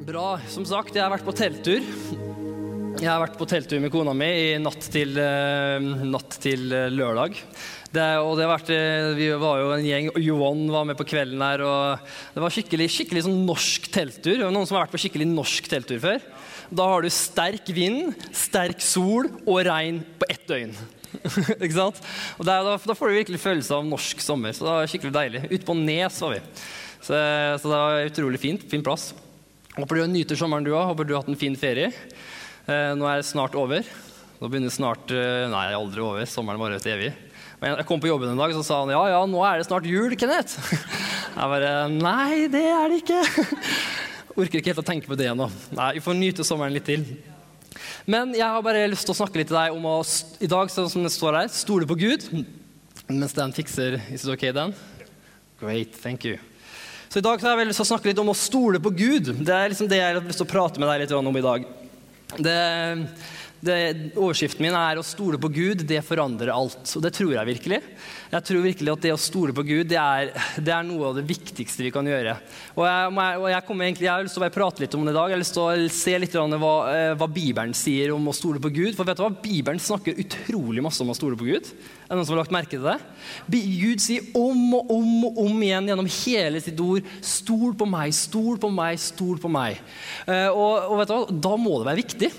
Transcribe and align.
Bra. 0.00 0.38
Som 0.48 0.64
sagt, 0.64 0.94
jeg 0.96 1.04
har 1.04 1.12
vært 1.12 1.26
på 1.26 1.34
telttur. 1.36 1.84
Jeg 3.02 3.08
har 3.08 3.20
vært 3.20 3.36
på 3.36 3.46
telttur 3.50 3.80
med 3.82 3.92
kona 3.92 4.14
mi 4.16 4.28
i 4.28 4.58
natt 4.62 4.86
til, 4.92 5.16
eh, 5.20 5.82
natt 5.82 6.36
til 6.40 6.72
eh, 6.72 6.88
lørdag. 6.92 7.36
Det, 7.92 8.04
og 8.22 8.36
det 8.38 8.46
har 8.46 8.52
vært, 8.54 8.70
eh, 8.72 9.12
vi 9.18 9.28
var 9.36 9.60
jo 9.60 9.72
en 9.74 9.84
gjeng, 9.84 10.10
Johan 10.22 10.62
var 10.72 10.86
med 10.88 10.96
på 10.96 11.06
kvelden 11.10 11.42
her. 11.44 11.64
og 11.66 11.98
Det 12.34 12.42
var 12.44 12.54
skikkelig, 12.54 12.88
skikkelig 12.88 13.24
sånn 13.26 13.44
norsk 13.46 13.90
telttur. 13.92 14.38
Noen 14.40 14.66
som 14.66 14.78
har 14.78 14.86
vært 14.86 14.94
på 14.96 15.02
skikkelig 15.02 15.28
norsk 15.28 15.68
telttur 15.68 16.00
før? 16.00 16.22
Da 16.72 16.86
har 16.88 17.02
du 17.02 17.10
sterk 17.12 17.68
vind, 17.74 18.14
sterk 18.32 18.80
sol 18.80 19.28
og 19.44 19.64
regn 19.66 20.00
på 20.18 20.30
ett 20.30 20.46
døgn. 20.48 20.72
Ikke 21.64 21.74
sant? 21.76 22.00
Og 22.38 22.46
der, 22.48 22.62
da, 22.64 22.78
da 22.78 22.96
får 22.96 23.12
du 23.12 23.18
virkelig 23.20 23.42
følelse 23.42 23.76
av 23.76 23.84
norsk 23.84 24.24
sommer. 24.24 24.56
Så 24.56 24.64
det 24.64 24.72
var 24.72 24.88
skikkelig 24.88 25.18
deilig. 25.18 25.44
Ute 25.52 25.66
på 25.68 25.76
Nes 25.76 26.22
var 26.24 26.38
vi. 26.38 26.40
Så, 27.02 27.12
så 27.12 27.66
det 27.66 27.76
var 27.76 28.08
utrolig 28.08 28.40
fint. 28.40 28.64
Fin 28.70 28.84
plass. 28.86 29.10
Håper 29.72 29.96
du 29.96 30.06
nyter 30.12 30.36
sommeren, 30.36 30.64
du 30.66 30.74
òg. 30.74 30.84
Håper 30.90 31.06
du 31.08 31.14
har 31.14 31.22
hatt 31.22 31.30
en 31.32 31.38
fin 31.40 31.54
ferie. 31.56 31.88
Eh, 32.68 32.90
nå 32.98 33.06
er 33.08 33.22
det 33.22 33.28
snart 33.28 33.54
over. 33.56 33.86
Nå 34.36 34.50
begynner 34.50 34.72
snart 34.74 35.12
eh, 35.16 35.46
Nei, 35.48 35.70
aldri 35.72 36.02
over. 36.04 36.26
Sommeren 36.28 36.60
varer 36.60 36.82
til 36.82 36.92
evig. 36.92 37.12
Men 37.62 37.78
jeg 37.78 37.86
kom 37.88 38.02
på 38.02 38.10
jobben 38.10 38.32
en 38.32 38.40
dag, 38.42 38.52
så 38.52 38.64
sa 38.66 38.82
han 38.82 38.92
ja, 38.92 39.00
ja, 39.14 39.22
nå 39.30 39.40
er 39.46 39.60
det 39.60 39.68
snart 39.68 39.88
jul, 39.88 40.16
Kenneth. 40.18 40.58
Jeg 41.32 41.48
bare 41.54 41.70
Nei, 41.88 42.48
det 42.52 42.64
er 42.68 42.90
det 42.90 43.00
ikke. 43.00 43.20
Orker 44.42 44.58
ikke 44.58 44.72
helt 44.72 44.82
å 44.82 44.84
tenke 44.90 45.08
på 45.08 45.16
det 45.16 45.30
nå. 45.38 45.46
Nei, 45.78 45.88
Vi 45.96 46.04
får 46.04 46.18
nyte 46.18 46.44
sommeren 46.44 46.74
litt 46.76 46.90
til. 46.90 47.06
Men 48.04 48.34
jeg 48.34 48.44
har 48.44 48.60
bare 48.64 48.84
lyst 48.90 49.06
til 49.06 49.14
å 49.14 49.20
snakke 49.22 49.38
litt 49.38 49.48
til 49.48 49.56
deg 49.56 49.72
om 49.72 49.84
å 49.88 49.96
i 50.42 50.50
dag, 50.50 50.68
sånn 50.74 50.90
som 50.90 51.06
det 51.06 51.14
står 51.14 51.38
her, 51.38 51.52
stole 51.54 51.88
på 51.88 51.96
Gud. 52.02 52.26
Mens 53.08 53.36
Dan 53.38 53.54
fikser 53.54 54.00
Is 54.10 54.26
it 54.26 54.32
okay, 54.34 54.52
Dan? 54.52 54.74
Great, 55.62 55.94
thank 55.94 56.26
you. 56.26 56.36
Så 57.12 57.20
i 57.20 57.24
dag 57.26 57.42
har 57.44 57.58
jeg 57.60 57.68
lyst 57.68 57.76
til 57.76 57.84
å 57.84 57.90
snakke 57.90 58.08
litt 58.08 58.20
om 58.22 58.30
å 58.32 58.34
stole 58.40 58.78
på 58.80 58.88
Gud. 58.96 59.26
Det 59.44 59.52
er 59.52 59.66
liksom 59.68 59.88
det 59.90 59.98
jeg 59.98 60.14
har 60.14 60.24
lyst 60.24 60.38
til 60.40 60.46
å 60.46 60.48
prate 60.48 60.80
med 60.80 60.88
deg 60.88 61.02
litt 61.02 61.10
om 61.12 61.36
i 61.36 61.42
dag. 61.44 61.66
Det, 62.40 62.54
det, 63.62 63.76
overskriften 64.18 64.64
min 64.64 64.74
er 64.74 64.98
'Å 64.98 65.04
stole 65.06 65.38
på 65.38 65.46
Gud, 65.52 65.84
det 65.86 66.02
forandrer 66.02 66.50
alt'. 66.50 66.96
Og 66.96 67.02
det 67.02 67.12
tror 67.14 67.30
jeg 67.30 67.46
virkelig. 67.46 67.78
Jeg 68.32 68.44
tror 68.48 68.62
virkelig 68.64 68.92
at 68.92 69.02
det 69.04 69.12
å 69.14 69.20
stole 69.20 69.52
på 69.54 69.62
Gud, 69.62 69.86
det 69.86 70.00
er, 70.00 70.32
det 70.58 70.72
er 70.74 70.82
noe 70.82 71.10
av 71.10 71.14
det 71.14 71.28
viktigste 71.28 71.84
vi 71.84 71.92
kan 71.94 72.04
gjøre. 72.04 72.34
Og 72.74 72.82
jeg, 72.82 73.12
og 73.38 73.48
jeg, 73.52 73.62
egentlig, 73.62 74.08
jeg 74.08 74.10
har 74.10 74.24
lyst 74.24 74.34
til 74.34 74.42
å 74.42 74.46
bare 74.46 74.56
prate 74.56 74.82
litt 74.82 74.94
om 74.98 75.06
det 75.06 75.14
i 75.14 75.18
dag. 75.18 75.30
Jeg 75.30 75.36
har 75.36 75.44
lyst 75.44 75.54
til 75.54 75.62
å 75.62 75.88
se 75.94 76.18
litt 76.18 76.34
hva, 76.34 76.74
eh, 76.90 77.14
hva 77.14 77.28
Bibelen 77.30 77.74
sier 77.76 78.10
om 78.16 78.26
å 78.26 78.34
stole 78.34 78.58
på 78.58 78.72
Gud. 78.74 78.96
For 78.96 79.06
vet 79.06 79.20
du 79.20 79.22
hva? 79.22 79.30
Bibelen 79.30 79.78
snakker 79.78 80.18
utrolig 80.18 80.82
masse 80.82 81.00
om 81.04 81.14
å 81.14 81.16
stole 81.16 81.38
på 81.38 81.46
Gud. 81.46 81.70
Er 81.70 82.10
det 82.10 82.18
noen 82.18 82.26
som 82.26 82.34
har 82.34 82.42
lagt 82.42 82.56
merke 82.56 82.74
til 82.74 82.82
det? 82.82 82.98
Gud 83.46 84.02
sier 84.02 84.26
om 84.34 84.74
og 84.74 84.90
om 84.90 85.26
og 85.28 85.42
om 85.46 85.62
igjen 85.62 85.86
gjennom 85.86 86.10
hele 86.10 86.60
sitt 86.60 86.80
ord 86.82 87.06
'Stol 87.22 87.76
på 87.78 87.86
meg, 87.86 88.10
stol 88.10 88.58
på 88.58 88.72
meg, 88.72 88.98
stol 88.98 89.38
på 89.38 89.48
meg'. 89.48 89.78
Eh, 90.26 90.50
og, 90.50 90.90
og 90.90 90.98
vet 90.98 91.08
du 91.08 91.14
hva? 91.14 91.40
Da 91.46 91.54
må 91.56 91.78
det 91.78 91.86
være 91.86 92.02
viktig. 92.02 92.32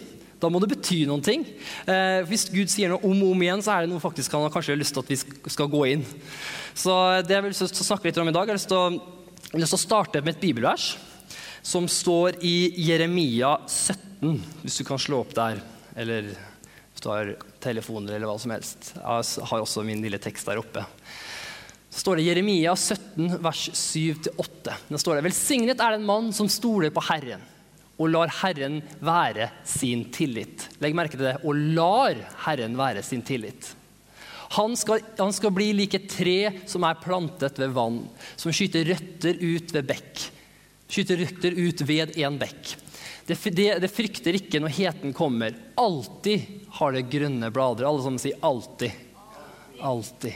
Da 0.44 0.50
må 0.52 0.60
det 0.60 0.74
bety 0.74 1.06
noen 1.08 1.24
ting. 1.24 1.46
Eh, 1.88 2.20
hvis 2.28 2.50
Gud 2.52 2.72
sier 2.72 2.92
noe 2.92 3.00
om 3.08 3.22
og 3.24 3.32
om 3.32 3.44
igjen, 3.46 3.64
så 3.64 3.78
er 3.78 3.86
det 3.86 3.94
noe 3.94 4.04
faktisk 4.04 4.34
han 4.36 4.44
har 4.44 4.52
kanskje 4.52 4.76
lyst 4.76 4.96
til 4.98 5.04
at 5.06 5.12
vi 5.14 5.54
skal 5.56 5.70
gå 5.72 5.86
inn. 5.94 6.04
Så 6.76 6.92
det 7.24 7.38
jeg 7.38 7.46
vil 7.46 7.56
snakke 7.56 8.10
litt 8.10 8.20
om 8.20 8.28
i 8.28 8.36
dag, 8.36 8.50
jeg 8.50 8.52
har 8.52 8.60
lyst 8.60 8.72
til 8.74 8.82
å, 8.82 8.90
lyst 9.56 9.72
til 9.72 9.80
å 9.80 9.84
starte 9.86 10.24
med 10.24 10.36
et 10.36 10.44
bibelvers 10.44 10.90
som 11.64 11.88
står 11.88 12.42
i 12.44 12.74
Jeremia 12.90 13.54
17, 13.70 14.42
hvis 14.66 14.82
du 14.82 14.84
kan 14.90 15.00
slå 15.00 15.22
opp 15.24 15.32
der. 15.38 15.64
Eller 15.96 16.28
hvis 16.28 17.06
du 17.06 17.08
har 17.14 17.32
telefoner 17.64 18.18
eller 18.18 18.28
hva 18.28 18.36
som 18.42 18.52
helst. 18.52 18.92
Jeg 18.98 19.48
har 19.48 19.64
også 19.64 19.86
min 19.88 20.04
lille 20.04 20.20
tekst 20.20 20.50
der 20.50 20.60
oppe. 20.60 20.84
Så 21.88 22.04
står 22.04 22.20
det 22.20 22.28
Jeremia 22.28 22.76
17, 22.76 23.40
vers 23.40 23.64
7-8. 23.80 24.76
Det 24.90 25.00
står 25.00 25.22
det, 25.22 25.26
Velsignet 25.30 25.80
er 25.80 25.96
den 25.96 26.08
mann 26.10 26.34
som 26.36 26.52
stoler 26.52 26.92
på 26.92 27.06
Herren 27.08 27.53
og 28.02 28.10
lar 28.10 28.32
Herren 28.42 28.80
være 29.04 29.50
sin 29.68 30.08
tillit. 30.14 30.68
Legg 30.82 30.96
merke 30.98 31.18
til 31.18 31.28
det. 31.28 31.38
Og 31.46 31.58
lar 31.78 32.18
Herren 32.48 32.78
være 32.80 33.04
sin 33.06 33.22
tillit. 33.26 33.74
Han 34.54 34.76
skal, 34.78 35.02
han 35.18 35.34
skal 35.34 35.54
bli 35.54 35.72
like 35.74 36.04
tre 36.10 36.54
som 36.70 36.86
er 36.86 37.00
plantet 37.02 37.58
ved 37.58 37.74
vann, 37.74 38.04
som 38.38 38.54
skyter 38.54 38.86
røtter 38.92 39.40
ut 39.42 39.74
ved 39.74 39.88
bekk. 39.90 40.26
Skyter 40.94 41.24
røtter 41.24 41.58
ut 41.58 41.82
ved 41.90 42.18
en 42.22 42.38
bekk. 42.42 42.76
Det, 43.26 43.38
det, 43.56 43.68
det, 43.80 43.90
frykter 43.90 44.36
ikke 44.38 44.60
når 44.62 44.76
heten 44.76 45.14
kommer. 45.16 45.56
Alltid 45.80 46.44
har 46.78 46.94
det 46.94 47.08
grønne 47.10 47.50
blader. 47.56 47.88
Alle 47.88 48.04
sammen 48.04 48.22
sier 48.22 48.42
alltid. 48.46 48.92
Alltid. 49.82 50.36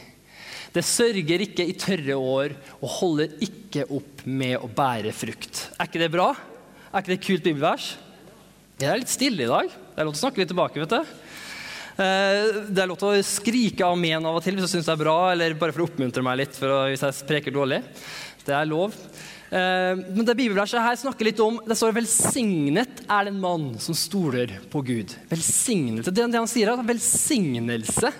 Det 0.73 0.83
sørger 0.85 1.43
ikke 1.43 1.65
i 1.67 1.75
tørre 1.77 2.15
år 2.17 2.55
og 2.79 2.93
holder 2.99 3.37
ikke 3.43 3.85
opp 3.93 4.23
med 4.25 4.55
å 4.61 4.69
bære 4.71 5.13
frukt. 5.15 5.67
Er 5.77 5.89
ikke 5.89 6.01
det 6.05 6.13
bra? 6.13 6.31
Er 6.87 7.01
ikke 7.01 7.11
det 7.11 7.17
et 7.17 7.25
kult 7.27 7.43
bibelvers? 7.43 7.85
Jeg 8.79 8.87
er 8.87 9.01
litt 9.01 9.11
stille 9.11 9.43
i 9.43 9.49
dag. 9.49 9.67
Det 9.67 9.99
er 9.99 10.07
lov 10.07 10.13
til 10.15 10.21
å 10.21 10.23
snakke 10.23 10.39
litt 10.39 10.51
tilbake. 10.53 10.79
vet 10.79 10.93
du. 10.93 11.15
Eh, 11.97 12.59
det 12.69 12.83
er 12.83 12.87
lov 12.87 12.99
til 13.01 13.09
å 13.09 13.25
skrike 13.25 13.89
amen 13.89 14.27
av 14.29 14.37
og 14.37 14.45
til 14.45 14.55
hvis 14.55 14.69
du 14.69 14.71
syns 14.71 14.87
det 14.87 14.93
er 14.93 15.01
bra, 15.01 15.17
eller 15.33 15.57
bare 15.59 15.73
for 15.75 15.83
å 15.83 15.87
oppmuntre 15.89 16.23
meg 16.23 16.43
litt 16.43 16.59
å, 16.63 16.85
hvis 16.87 17.03
jeg 17.03 17.27
preker 17.27 17.55
dårlig. 17.55 17.81
Det 18.45 18.55
er 18.55 18.69
lov. 18.69 18.95
Eh, 19.51 19.99
men 20.13 20.23
det 20.23 20.37
bibelverset 20.37 20.83
her 20.83 20.95
snakker 20.99 21.27
litt 21.27 21.39
om 21.39 21.59
Det 21.63 21.75
står 21.79 21.93
'velsignet 21.95 23.03
er 23.07 23.27
den 23.27 23.39
mann 23.39 23.79
som 23.79 23.95
stoler 23.95 24.59
på 24.71 24.83
Gud'. 24.83 25.15
Velsignelse. 25.27 26.11
Det, 26.11 26.31
det 26.31 26.39
han 26.39 26.47
sier, 26.47 26.71
er 26.71 26.79
at 26.79 26.87
velsignelse 26.87 28.13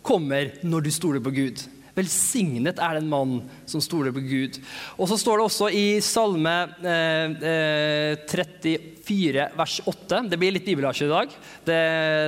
kommer 0.00 0.54
når 0.62 0.88
du 0.88 0.90
stoler 0.94 1.20
på 1.20 1.34
Gud. 1.34 1.66
Velsignet 1.96 2.80
er 2.82 2.98
den 2.98 3.08
mann 3.08 3.38
som 3.64 3.80
stoler 3.80 4.12
på 4.12 4.20
Gud. 4.20 4.58
Og 5.00 5.08
så 5.08 5.16
står 5.20 5.40
det 5.40 5.46
også 5.46 5.70
i 5.72 5.84
Salme 6.04 6.54
eh, 6.84 8.18
34, 8.28 9.46
eh, 9.46 9.54
vers 9.56 9.78
8. 9.80 10.26
Det 10.28 10.40
blir 10.40 10.52
litt 10.52 10.68
bibelasje 10.68 11.08
i 11.08 11.14
dag. 11.14 11.38
Det, 11.64 11.80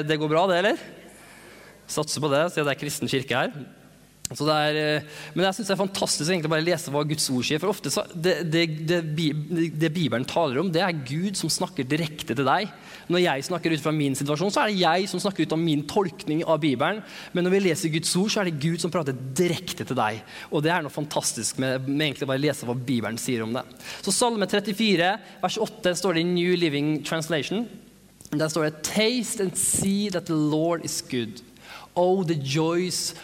det, 0.08 0.16
går 0.20 0.32
bra, 0.32 0.46
det, 0.48 0.62
eller? 0.62 0.86
Satser 1.88 2.24
på 2.24 2.32
det, 2.32 2.46
siden 2.54 2.68
det 2.68 2.76
er 2.78 2.80
kristen 2.80 3.12
kirke 3.12 3.44
her. 3.44 3.52
Er, 4.28 4.76
eh, 4.76 5.04
men 5.32 5.46
jeg 5.46 5.56
synes 5.56 5.70
det 5.70 5.72
er 5.72 5.80
fantastisk 5.80 6.28
egentlig 6.28 6.50
bare 6.52 6.60
å 6.60 6.66
lese 6.66 6.92
hva 6.92 7.00
Guds 7.08 7.30
ord 7.32 7.46
sier. 7.48 7.60
For 7.62 7.72
ofte 7.72 7.88
så, 7.92 8.02
det, 8.12 8.34
det, 8.52 8.64
det, 8.84 8.98
det, 9.08 9.88
Bibelen 9.94 10.26
taler 10.28 10.60
om, 10.60 10.68
det 10.72 10.82
er 10.84 10.98
Gud 11.00 11.38
som 11.38 11.48
snakker 11.48 11.88
direkte 11.88 12.36
til 12.36 12.44
deg. 12.44 12.68
Når 13.08 13.22
jeg 13.24 13.46
snakker 13.48 13.72
ut 13.72 13.84
fra 13.86 13.94
min 13.96 14.18
situasjon, 14.18 14.52
så 14.52 14.62
er 14.62 14.68
det 14.68 14.82
jeg 14.82 15.08
som 15.08 15.22
snakker 15.22 15.48
ut 15.48 15.54
av 15.56 15.62
min 15.62 15.86
tolkning 15.88 16.42
av 16.44 16.60
Bibelen. 16.60 17.00
Men 17.32 17.48
når 17.48 17.56
vi 17.56 17.62
leser 17.70 17.94
Guds 17.94 18.12
ord, 18.20 18.28
så 18.34 18.42
er 18.42 18.50
det 18.50 18.60
Gud 18.60 18.84
som 18.84 18.92
prater 18.92 19.16
direkte 19.16 19.88
til 19.88 19.96
deg. 19.96 20.20
Og 20.52 20.60
det 20.66 20.74
er 20.74 20.84
noe 20.84 20.92
fantastisk 20.92 21.62
med, 21.64 21.88
med 21.88 22.10
egentlig 22.10 22.28
bare 22.28 22.42
å 22.42 22.44
lese 22.44 22.68
hva 22.68 22.76
Bibelen 22.76 23.16
sier 23.20 23.46
om 23.46 23.56
det. 23.56 23.64
Så 24.04 24.12
Salme 24.12 24.50
34, 24.50 25.12
vers 25.40 25.60
8, 25.64 25.96
står 26.02 26.18
det 26.18 26.26
i 26.26 26.30
New 26.34 26.52
Living 26.60 26.98
Translation. 27.00 27.64
Der 28.28 28.52
står 28.52 28.68
det 28.68 28.84
Taste 28.84 29.40
and 29.40 29.56
see 29.56 30.12
that 30.12 30.28
the 30.28 30.36
Lord 30.36 30.84
is 30.84 31.00
good. 31.00 31.40
Oh, 31.96 32.22
the 32.22 32.36
joys 32.36 33.14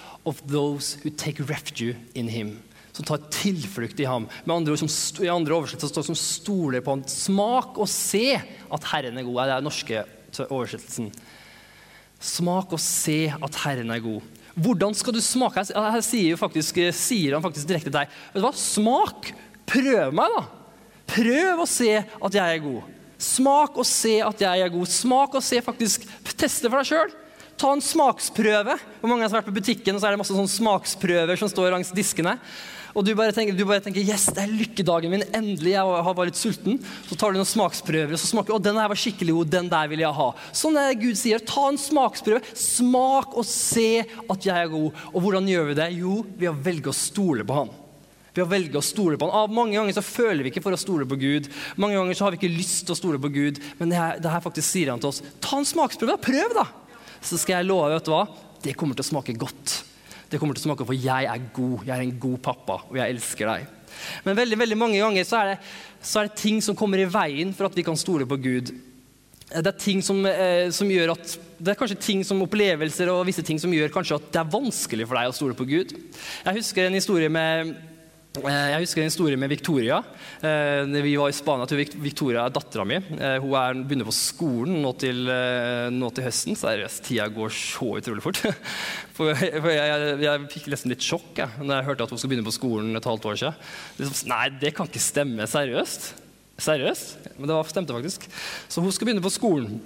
those 0.47 0.99
who 1.03 1.11
take 1.11 1.41
refuge 1.41 1.97
in 2.15 2.29
him. 2.29 2.63
Som 2.93 3.05
tar 3.05 3.25
tilflukt 3.31 3.99
i 4.01 4.07
ham. 4.07 4.29
Med 4.45 4.57
andre 4.57 4.73
ord, 4.73 4.79
som, 4.85 5.25
I 5.25 5.29
andre 5.29 5.57
oversettelser 5.57 5.91
står 5.91 6.03
det 6.03 6.11
som 6.13 6.21
stoler 6.21 6.85
på 6.85 6.95
ham. 6.95 7.03
Smak 7.11 7.79
og 7.83 7.91
se 7.91 8.39
at 8.39 8.91
Herren 8.93 9.19
er 9.19 9.27
god. 9.27 9.35
Det 9.35 9.45
er 9.45 9.57
den 9.57 9.69
norske 9.69 10.05
oversettelsen. 10.47 11.11
Smak 12.25 12.73
og 12.73 12.81
se 12.81 13.19
at 13.35 13.61
Herren 13.65 13.91
er 13.91 14.05
god. 14.05 14.23
Hvordan 14.55 14.95
skal 14.95 15.17
du 15.17 15.21
smake? 15.21 15.65
Her 15.75 16.05
sier, 16.07 16.39
faktisk, 16.39 16.79
sier 16.95 17.35
han 17.35 17.43
faktisk 17.43 17.67
direkte 17.69 17.91
til 17.91 17.99
deg. 17.99 18.13
Vet 18.31 18.39
du 18.39 18.47
hva? 18.47 18.55
Smak! 18.55 19.33
Prøv 19.67 20.15
meg, 20.15 20.31
da! 20.37 20.45
Prøv 21.11 21.65
å 21.65 21.69
se 21.69 21.91
at 21.99 22.39
jeg 22.39 22.59
er 22.59 22.63
god. 22.63 22.93
Smak 23.25 23.77
og 23.81 23.87
se 23.89 24.19
at 24.23 24.47
jeg 24.47 24.63
er 24.63 24.73
god. 24.73 24.91
Smak 24.91 25.35
og 25.35 25.45
se, 25.45 25.61
faktisk. 25.65 26.07
Teste 26.35 26.71
for 26.71 26.79
deg 26.81 26.91
sjøl. 26.93 27.13
Ta 27.61 27.73
en 27.73 27.83
smaksprøve. 27.85 28.79
Hvor 29.01 29.11
mange 29.11 29.27
har 29.27 29.35
vært 29.37 29.51
på 29.51 29.55
butikken 29.55 29.95
og 29.95 30.03
så 30.03 30.09
er 30.09 30.15
det 30.15 30.23
masse 30.23 30.35
sånne 30.35 30.51
smaksprøver 30.51 31.39
som 31.39 31.51
står 31.51 31.75
langs 31.75 31.93
diskene? 31.95 32.39
Og 32.95 33.03
du 33.03 33.11
bare, 33.19 33.35
tenker, 33.35 33.57
du 33.59 33.65
bare 33.67 33.83
tenker 33.83 34.05
'yes, 34.07 34.29
det 34.31 34.45
er 34.45 34.55
lykkedagen 34.55 35.11
min', 35.11 35.27
endelig, 35.35 35.73
jeg 35.75 35.83
har 35.83 36.15
vært 36.15 36.31
litt 36.31 36.39
sulten. 36.39 36.79
Så 37.09 37.19
tar 37.19 37.33
du 37.33 37.41
noen 37.41 37.51
smaksprøver, 37.51 38.15
og 38.15 38.21
så 38.23 38.31
smaker 38.31 38.55
du 38.55 38.55
'å, 38.55 38.63
den 38.63 38.79
her 38.79 38.89
var 38.89 38.95
skikkelig 38.95 39.35
god, 39.35 39.51
den 39.51 39.69
der 39.69 39.89
vil 39.89 39.99
jeg 39.99 40.15
ha'. 40.15 40.35
Sånn 40.53 40.79
er 40.79 40.95
det 40.95 41.03
Gud 41.03 41.17
sier. 41.19 41.39
Ta 41.43 41.69
en 41.69 41.77
smaksprøve. 41.77 42.43
Smak 42.55 43.35
og 43.35 43.45
se 43.45 44.07
at 44.31 44.41
jeg 44.47 44.55
er 44.55 44.69
god. 44.71 44.93
Og 45.13 45.23
hvordan 45.23 45.47
gjør 45.51 45.67
vi 45.67 45.75
det? 45.75 45.99
Jo, 45.99 46.25
ved 46.39 46.49
å 46.51 46.63
velge 46.63 46.91
å 46.91 46.95
stole 46.95 47.43
på 47.43 47.55
Han. 47.55 47.71
Ved 48.35 48.45
å 48.45 48.51
velge 48.51 48.79
å 48.79 48.83
stole 48.83 49.17
på 49.17 49.31
han. 49.31 49.55
Mange 49.55 49.75
ganger 49.75 49.95
så 49.95 50.03
føler 50.03 50.43
vi 50.43 50.51
ikke 50.51 50.63
for 50.63 50.75
å 50.75 50.79
stole 50.79 51.07
på 51.07 51.15
Gud. 51.15 51.49
Mange 51.77 51.95
ganger 51.95 52.15
så 52.15 52.25
har 52.25 52.33
vi 52.35 52.39
ikke 52.43 52.59
lyst 52.59 52.83
til 52.85 52.95
å 52.95 52.99
stole 52.99 53.19
på 53.19 53.31
Gud. 53.31 53.61
Men 53.79 53.91
det 53.91 53.97
her, 53.97 54.19
det 54.19 54.31
her 54.31 54.41
faktisk 54.41 54.69
sier 54.73 54.91
han 54.91 54.99
til 54.99 55.13
oss. 55.13 55.23
Ta 55.41 55.59
en 55.59 55.65
smaksprøve. 55.65 56.19
Prøv, 56.19 56.51
da 56.55 56.67
så 57.25 57.41
skal 57.41 57.59
jeg 57.59 57.69
love 57.71 57.93
vet 57.95 58.09
du 58.09 58.13
hva? 58.15 58.25
det 58.65 58.75
kommer 58.79 58.97
til 58.97 59.05
å 59.05 59.11
smake 59.13 59.37
godt. 59.39 59.77
Det 60.31 60.41
kommer 60.41 60.57
til 60.57 60.65
å 60.65 60.71
smake 60.71 60.87
For 60.89 60.97
jeg 60.97 61.29
er 61.29 61.49
god. 61.55 61.85
Jeg 61.85 61.95
er 61.95 62.05
en 62.07 62.17
god 62.21 62.41
pappa, 62.45 62.81
og 62.89 62.99
jeg 62.99 63.17
elsker 63.17 63.51
deg. 63.51 63.69
Men 64.27 64.39
veldig 64.39 64.59
veldig 64.59 64.79
mange 64.81 64.99
ganger 64.99 65.27
så 65.29 65.43
er, 65.43 65.53
det, 65.53 65.75
så 66.03 66.21
er 66.21 66.29
det 66.29 66.41
ting 66.41 66.59
som 66.65 66.77
kommer 66.79 66.99
i 66.99 67.09
veien 67.09 67.53
for 67.55 67.69
at 67.69 67.77
vi 67.77 67.85
kan 67.87 67.99
stole 67.99 68.27
på 68.27 68.41
Gud. 68.43 68.73
Det 69.55 69.71
er 69.71 69.77
ting 69.79 70.01
som, 70.03 70.25
eh, 70.27 70.73
som, 70.75 70.89
gjør 70.91 71.13
at 71.13 71.35
det 71.61 71.75
er 71.75 71.79
kanskje 71.79 72.01
ting 72.03 72.25
som 72.27 72.41
opplevelser 72.43 73.13
og 73.13 73.27
visse 73.29 73.45
ting 73.47 73.61
som 73.63 73.73
gjør 73.73 73.93
kanskje 73.95 74.17
at 74.19 74.31
det 74.35 74.41
er 74.41 74.51
vanskelig 74.51 75.07
for 75.07 75.21
deg 75.21 75.31
å 75.31 75.37
stole 75.37 75.59
på 75.59 75.69
Gud. 75.69 75.93
Jeg 75.95 76.59
husker 76.59 76.89
en 76.89 76.97
historie 76.97 77.31
med 77.31 77.77
jeg 78.35 78.83
husker 78.83 78.99
en 78.99 79.07
historie 79.07 79.39
med 79.39 79.53
Victoria. 79.53 80.01
Eh, 80.43 80.83
vi 81.05 81.13
var 81.15 81.31
i 81.31 81.37
Spania, 81.37 81.69
til 81.71 81.79
Victoria 82.03 82.43
er 82.49 82.55
dattera 82.55 82.83
mi. 82.83 82.97
Eh, 82.99 83.37
hun 83.39 83.55
er, 83.55 83.79
begynner 83.87 84.09
på 84.09 84.15
skolen 84.17 84.81
nå 84.83 84.91
til, 84.99 85.21
nå 85.95 86.11
til 86.11 86.27
høsten. 86.27 86.59
Seriøst, 86.59 87.05
tida 87.07 87.29
går 87.31 87.55
så 87.55 87.93
utrolig 88.01 88.25
fort. 88.25 88.43
For 89.15 89.31
jeg, 89.31 89.63
jeg, 89.63 90.19
jeg, 90.25 90.49
fikk 90.51 90.67
nesten 90.73 90.91
litt 90.91 91.07
sjokk 91.07 91.39
jeg, 91.45 91.63
når 91.63 91.77
jeg 91.77 91.89
hørte 91.93 92.09
at 92.09 92.11
hun 92.11 92.19
skulle 92.19 92.35
begynne 92.35 92.51
på 92.51 92.59
skolen 92.59 92.99
et 92.99 93.07
halvt 93.07 93.31
år 93.31 93.41
siden. 93.45 93.65
Liksom, 94.01 94.31
nei, 94.35 94.45
det 94.67 94.75
kan 94.75 94.91
ikke 94.91 95.07
stemme. 95.07 95.47
Seriøst? 95.55 96.11
Seriøst? 96.59 97.17
Men 97.37 97.47
det 97.47 97.55
var, 97.55 97.71
stemte 97.71 97.95
faktisk. 97.95 98.27
Så 98.67 98.83
hun 98.83 98.91
skal 98.95 99.13
begynne 99.13 99.23
på 99.23 99.31
skolen. 99.31 99.79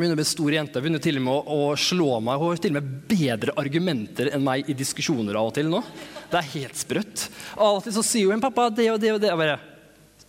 Hun 0.00 0.14
er 0.14 0.16
en 0.16 0.28
stor 0.28 0.54
jente. 0.54 0.80
Hun 0.80 0.96
er 0.96 1.02
til 1.04 1.18
og 1.20 1.24
med 1.26 1.48
å, 1.52 1.58
slå 1.76 2.14
meg. 2.24 2.40
Hun 2.40 2.54
har 2.54 2.62
til 2.64 2.72
og 2.72 2.78
med 2.78 2.92
bedre 3.10 3.54
argumenter 3.60 4.30
enn 4.32 4.44
meg 4.46 4.70
i 4.70 4.76
diskusjoner 4.76 5.36
av 5.36 5.50
og 5.50 5.58
til 5.58 5.68
nå. 5.68 5.82
Det 6.30 6.38
er 6.40 6.52
helt 6.54 6.78
sprøtt. 6.80 7.26
Av 7.58 7.76
og 7.76 7.84
til 7.84 7.94
så 7.98 8.04
sier 8.06 8.32
hun 8.32 8.40
'pappa, 8.40 8.70
det 8.72 8.88
og 8.92 9.00
det 9.02 9.12
og 9.12 9.20
det'. 9.20 9.28
Jeg 9.34 9.42
bare 9.42 9.60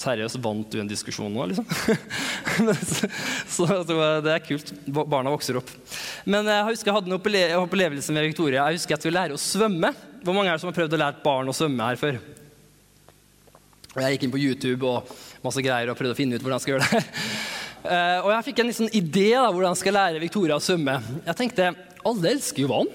Seriøst, 0.02 0.40
vant 0.42 0.72
du 0.74 0.80
en 0.82 0.88
diskusjon 0.90 1.30
nå, 1.30 1.44
liksom? 1.52 1.66
så, 3.54 3.68
så, 3.68 3.68
det 4.26 4.32
er 4.34 4.42
kult. 4.42 4.72
Barna 4.90 5.30
vokser 5.30 5.60
opp. 5.60 5.70
Men 6.26 6.48
jeg 6.50 6.66
husker 6.72 6.90
jeg 6.90 6.96
hadde 6.98 7.12
en 7.12 7.60
opplevelse 7.62 8.16
med 8.16 8.26
Victoria. 8.26 8.66
Jeg 8.66 8.80
husker 8.80 8.96
jeg 8.96 9.04
skulle 9.04 9.20
lære 9.20 9.38
å 9.38 9.42
svømme. 9.42 9.94
Hvor 10.26 10.34
mange 10.34 10.50
er 10.50 10.58
det 10.58 10.64
som 10.64 10.72
har 10.72 10.78
prøvd 10.80 10.98
å 10.98 11.02
lære 11.04 11.22
barn 11.22 11.54
å 11.54 11.54
svømme 11.54 11.92
her 11.92 12.02
før? 12.02 12.18
Og 13.92 14.02
jeg 14.02 14.16
gikk 14.16 14.26
inn 14.26 14.34
på 14.34 14.42
YouTube 14.42 14.90
og 14.90 15.14
masse 15.46 15.62
greier 15.62 15.92
og 15.92 16.00
prøvde 16.00 16.16
å 16.16 16.18
finne 16.18 16.38
ut 16.38 16.42
hvordan 16.42 16.58
jeg 16.58 16.66
skal 16.66 16.78
gjøre 16.78 16.90
det. 16.90 17.22
Uh, 17.82 18.20
og 18.22 18.30
jeg 18.36 18.46
fikk 18.50 18.60
en 18.62 18.70
liksom 18.70 18.92
idé 18.94 19.30
da, 19.34 19.48
hvordan 19.50 19.74
jeg 19.74 19.82
skal 19.82 19.98
lære 19.98 20.22
Victoria 20.22 20.60
å 20.60 20.64
svømme. 20.64 21.00
Jeg 21.26 21.38
tenkte 21.40 21.72
alle 22.06 22.36
elsker 22.36 22.66
jo 22.66 22.70
vann. 22.70 22.92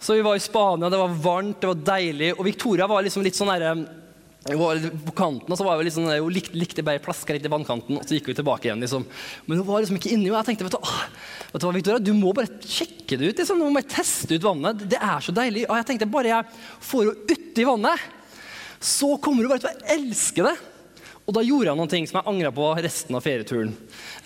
Så 0.00 0.16
vi 0.16 0.24
var 0.24 0.36
i 0.36 0.42
Spania, 0.42 0.88
det 0.92 1.00
var 1.00 1.16
varmt, 1.24 1.58
det 1.60 1.68
var 1.68 1.80
deilig. 1.96 2.30
Og 2.38 2.46
Victoria 2.46 2.86
var 2.88 3.04
liksom 3.04 3.24
litt 3.24 3.36
sånn 3.36 3.52
derre 3.52 3.74
på 4.40 5.12
kanten, 5.12 5.52
og 5.52 5.58
så 5.58 5.64
var 5.66 5.76
Hun 5.76 5.84
liksom, 5.84 6.06
hun 6.08 6.32
likte, 6.32 6.56
likte 6.56 6.82
bare 6.82 7.02
plaska 7.04 7.34
litt 7.36 7.44
i 7.44 7.52
vannkanten, 7.52 7.98
og 7.98 8.06
så 8.08 8.16
gikk 8.16 8.30
hun 8.30 8.38
tilbake 8.38 8.68
igjen. 8.68 8.80
liksom. 8.80 9.04
Men 9.46 9.58
hun 9.58 9.66
var 9.66 9.80
liksom 9.80 9.96
ikke 9.96 10.14
inni. 10.14 10.30
Og 10.30 10.38
jeg 10.38 10.46
tenkte 10.48 10.64
vet 10.64 10.76
du, 10.76 10.94
vet 11.52 11.60
du 11.60 11.66
hva, 11.66 11.74
Victoria, 11.76 12.00
du 12.00 12.12
må 12.16 12.32
bare 12.32 12.48
sjekke 12.64 13.18
det 13.20 13.28
ut. 13.28 13.36
liksom. 13.36 13.60
Du 13.60 13.66
må 13.66 13.76
bare 13.76 13.92
teste 13.92 14.34
ut 14.34 14.42
vannet. 14.48 14.88
Det 14.88 14.96
er 14.96 15.20
så 15.20 15.32
deilig. 15.32 15.66
Og 15.68 15.76
jeg 15.76 15.86
tenkte 15.90 16.08
bare 16.08 16.32
jeg 16.32 16.48
får 16.80 17.04
henne 17.04 17.36
uti 17.36 17.68
vannet, 17.68 18.08
så 18.80 19.12
kommer 19.20 19.44
hun 19.44 19.52
bare 19.52 19.60
til 19.66 19.72
å 19.74 19.94
elske 19.98 20.48
det. 20.48 20.56
Og 21.30 21.36
da 21.36 21.44
gjorde 21.46 21.70
jeg 21.70 21.78
noen 21.78 21.90
ting 21.92 22.08
som 22.10 22.18
jeg 22.18 22.26
angra 22.32 22.50
på 22.50 22.68
resten 22.82 23.14
av 23.14 23.22
ferieturen. 23.22 23.70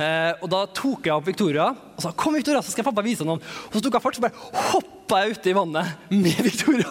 Eh, 0.00 0.30
og 0.40 0.48
Da 0.54 0.62
tok 0.72 1.04
jeg 1.04 1.12
opp 1.12 1.26
Victoria 1.28 1.66
og 1.68 2.00
sa 2.00 2.14
kom 2.16 2.34
Victoria, 2.38 2.62
så 2.64 2.72
skal 2.72 2.86
pappa 2.86 3.04
vise 3.04 3.26
noen. 3.28 3.42
Og 3.68 3.76
så 3.76 3.82
tok 3.84 3.98
jeg 3.98 4.04
fart, 4.06 4.16
så 4.16 4.24
bare 4.24 4.70
hoppa 4.72 5.20
jeg 5.20 5.36
uti 5.36 5.52
vannet 5.54 6.08
med 6.14 6.40
Victoria. 6.46 6.88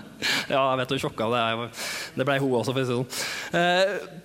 ja, 0.52 0.62
jeg 0.62 0.78
vet 0.80 0.94
hun 0.94 1.02
sjokka. 1.02 1.28
Det, 1.34 1.66
det 2.14 2.28
ble 2.28 2.38
hun 2.44 2.54
også, 2.60 2.76
for 2.76 2.78
å 2.78 2.86
si 2.86 2.94
det 2.94 3.00
sånn. 3.00 3.10
Eh, 3.58 4.22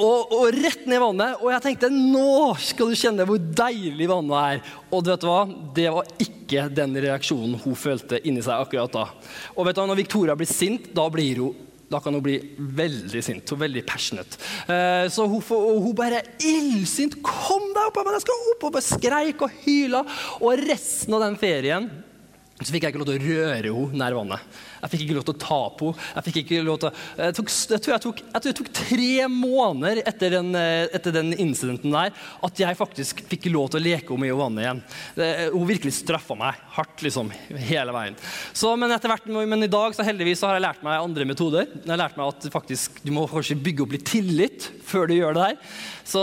og, 0.00 0.32
og, 0.34 0.44
rett 0.56 0.84
ned 0.88 0.98
i 0.98 1.02
vannet. 1.04 1.38
Og 1.38 1.54
jeg 1.54 1.64
tenkte 1.68 1.92
nå 1.94 2.52
skal 2.66 2.90
du 2.90 2.98
kjenne 2.98 3.26
hvor 3.28 3.38
deilig 3.62 4.10
vannet 4.10 4.38
er. 4.42 4.76
Og 4.90 5.06
du 5.06 5.12
vet 5.14 5.26
hva? 5.30 5.40
det 5.78 5.88
var 5.94 6.14
ikke 6.26 6.66
den 6.74 6.98
reaksjonen 7.06 7.60
hun 7.62 7.78
følte 7.78 8.18
inni 8.26 8.42
seg 8.42 8.66
akkurat 8.66 8.98
da. 8.98 9.06
Og 9.54 9.68
vet 9.68 9.78
du 9.78 9.84
hva, 9.84 9.90
når 9.92 10.02
Victoria 10.02 10.36
blir 10.38 10.50
sint, 10.50 10.90
da 10.96 11.06
blir 11.12 11.46
hun 11.46 11.68
da 11.92 12.00
kan 12.02 12.14
hun 12.16 12.24
bli 12.24 12.38
veldig 12.56 13.22
sint 13.24 13.52
og 13.54 13.60
veldig 13.62 13.84
passionate. 13.88 14.40
Eh, 14.66 15.06
så 15.12 15.26
hun, 15.28 15.42
hun 15.44 15.94
bare 15.96 16.22
illsint 16.40 17.18
'Kom 17.22 17.72
deg 17.74 17.84
opp!' 17.90 18.00
Jeg 18.12 18.24
skal 18.24 18.48
opp! 18.52 18.64
Og 18.64 18.72
bare 18.72 18.88
skreik 18.88 19.42
og 19.42 19.60
hyla. 19.64 20.04
Og 20.40 20.64
resten 20.68 21.14
av 21.14 21.24
den 21.26 21.36
ferien 21.40 21.90
så 22.66 22.74
fikk 22.74 22.86
jeg 22.86 22.94
ikke 22.94 23.02
lov 23.02 23.10
til 23.10 23.18
å 23.18 23.24
røre 23.24 23.72
henne 23.72 24.00
nær 24.02 24.16
vannet. 24.16 24.60
Jeg 24.82 24.92
fikk 24.92 25.04
ikke 25.04 25.16
lov 25.18 25.26
til 25.28 25.34
å 25.36 25.42
ta 25.42 25.60
på 25.78 25.90
henne. 25.92 26.32
Jeg, 26.32 26.46
jeg, 26.52 27.36
tok, 27.38 27.52
jeg, 27.52 27.82
tror 27.84 27.94
jeg, 27.94 28.02
tok, 28.06 28.22
jeg 28.26 28.42
tror 28.42 28.48
det 28.48 28.58
tok 28.58 28.72
tre 28.76 29.28
måneder 29.30 30.02
etter 30.08 30.36
den, 30.36 30.50
eh, 30.58 30.86
etter 30.94 31.14
den 31.14 31.32
incidenten 31.36 31.94
der 31.94 32.12
at 32.48 32.62
jeg 32.62 32.78
faktisk 32.78 33.22
fikk 33.30 33.48
lov 33.52 33.70
til 33.72 33.80
å 33.80 33.84
leke 33.84 34.14
henne 34.14 34.30
i 34.30 34.36
vannet 34.36 34.64
igjen. 34.64 34.82
Det, 35.18 35.30
hun 35.54 35.68
virkelig 35.68 35.94
straffa 36.00 36.36
meg 36.38 36.60
hardt 36.76 37.04
liksom, 37.06 37.30
hele 37.70 37.94
veien. 37.94 38.18
Så, 38.52 38.74
men, 38.80 38.92
hvert, 38.96 39.28
men, 39.30 39.66
i 39.66 39.70
dag 39.70 39.96
så 39.96 40.06
heldigvis 40.06 40.42
så 40.42 40.50
har 40.50 40.58
jeg 40.58 40.66
lært 40.66 40.84
meg 40.86 41.00
andre 41.00 41.28
metoder. 41.28 41.70
Jeg 41.78 41.90
har 41.92 42.02
lært 42.04 42.18
meg 42.18 42.34
at 42.34 42.48
faktisk, 42.52 43.02
du 43.04 43.12
må 43.14 43.26
kanskje 43.30 43.58
bygge 43.62 43.86
opp 43.86 43.96
litt 43.96 44.06
tillit 44.08 44.68
før 44.88 45.08
du 45.08 45.16
gjør 45.16 45.36
det 45.36 45.48
her. 45.50 45.58
Så, 46.12 46.22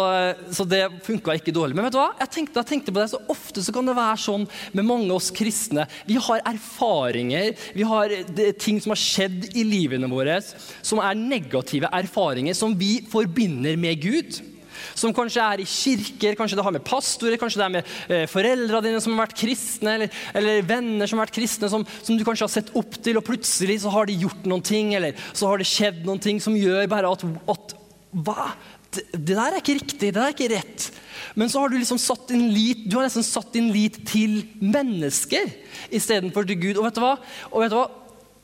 så 0.54 0.66
det 0.68 0.84
funka 1.06 1.34
ikke 1.40 1.54
dårlig. 1.56 1.78
Men 1.78 1.88
vet 1.88 1.96
du 1.96 2.00
hva? 2.02 2.12
Jeg 2.20 2.34
tenkte, 2.36 2.64
tenkte, 2.68 2.94
på 2.94 3.02
det, 3.02 3.10
så 3.14 3.22
Ofte 3.30 3.62
så 3.64 3.74
kan 3.74 3.88
det 3.88 3.96
være 3.98 4.18
sånn 4.22 4.46
med 4.76 4.86
mange 4.88 5.08
av 5.10 5.20
oss 5.20 5.30
kristne. 5.36 5.86
Vi 6.08 6.18
har 6.20 6.29
erfaringer, 6.38 7.56
vi 7.74 7.88
har 7.88 8.14
ting 8.62 8.78
som 8.82 8.94
har 8.94 9.02
skjedd 9.02 9.50
i 9.58 9.66
livene 9.68 10.10
våre 10.12 10.38
som 10.46 11.02
er 11.02 11.18
negative 11.18 11.90
erfaringer 11.92 12.58
som 12.58 12.76
vi 12.78 13.00
forbinder 13.10 13.78
med 13.80 14.02
Gud 14.04 14.40
som 15.00 15.14
kanskje 15.16 15.44
er 15.44 15.64
i 15.64 15.68
kirker, 15.68 16.38
kanskje 16.40 16.60
det 16.60 16.66
har 16.66 16.76
med 16.76 16.86
pastorer, 16.88 17.38
kanskje 17.40 17.62
det 17.62 17.66
er 17.66 17.74
med 17.74 17.94
eh, 18.08 18.26
foreldrene 18.32 18.84
dine 18.86 19.02
som 19.04 19.16
har 19.16 19.26
vært 19.26 19.38
kristne, 19.42 19.96
eller, 19.98 20.22
eller 20.38 20.64
venner 20.68 21.10
som 21.10 21.20
har 21.20 21.28
vært 21.28 21.38
kristne, 21.40 21.70
som, 21.72 21.86
som, 22.00 22.18
du 22.18 22.26
kanskje 22.28 22.48
har 22.48 22.54
sett 22.54 22.74
opp 22.80 23.00
til, 23.00 23.20
og 23.20 23.28
plutselig 23.28 23.82
så 23.84 23.94
har 23.94 24.10
de 24.10 24.18
gjort 24.24 24.48
noen 24.50 24.66
ting, 24.66 24.94
eller 24.98 25.18
så 25.34 25.52
har 25.52 25.62
det 25.62 25.70
skjedd 25.70 26.04
noen 26.08 26.24
ting 26.24 26.42
som 26.44 26.58
gjør 26.58 26.90
bare 26.92 27.12
at, 27.12 27.26
at 27.56 27.78
Hva? 28.10 28.52
Det, 28.96 29.06
der 29.36 29.54
er 29.54 29.62
ikke 29.62 29.78
riktig, 29.80 30.10
det 30.10 30.16
der 30.18 30.28
er 30.28 30.36
ikke 30.36 30.52
rett. 30.56 30.90
Men 31.38 31.52
så 31.52 31.62
har 31.62 31.70
du 31.70 31.78
liksom 31.78 32.00
satt 32.02 32.32
din 32.32 32.50
lit, 32.54 32.86
du 32.90 32.98
har 32.98 33.08
nesten 33.08 33.26
satt 33.26 33.54
din 33.54 33.70
lit 33.74 34.02
til 34.10 34.42
mennesker 34.60 35.52
istedenfor 35.94 36.48
til 36.48 36.60
Gud. 36.60 36.80
Og 36.80 36.88
vet 36.88 36.98
du 36.98 37.04
hva? 37.04 37.16
Og 37.52 37.64
vet 37.64 37.74
du 37.74 37.80
hva? 37.80 37.90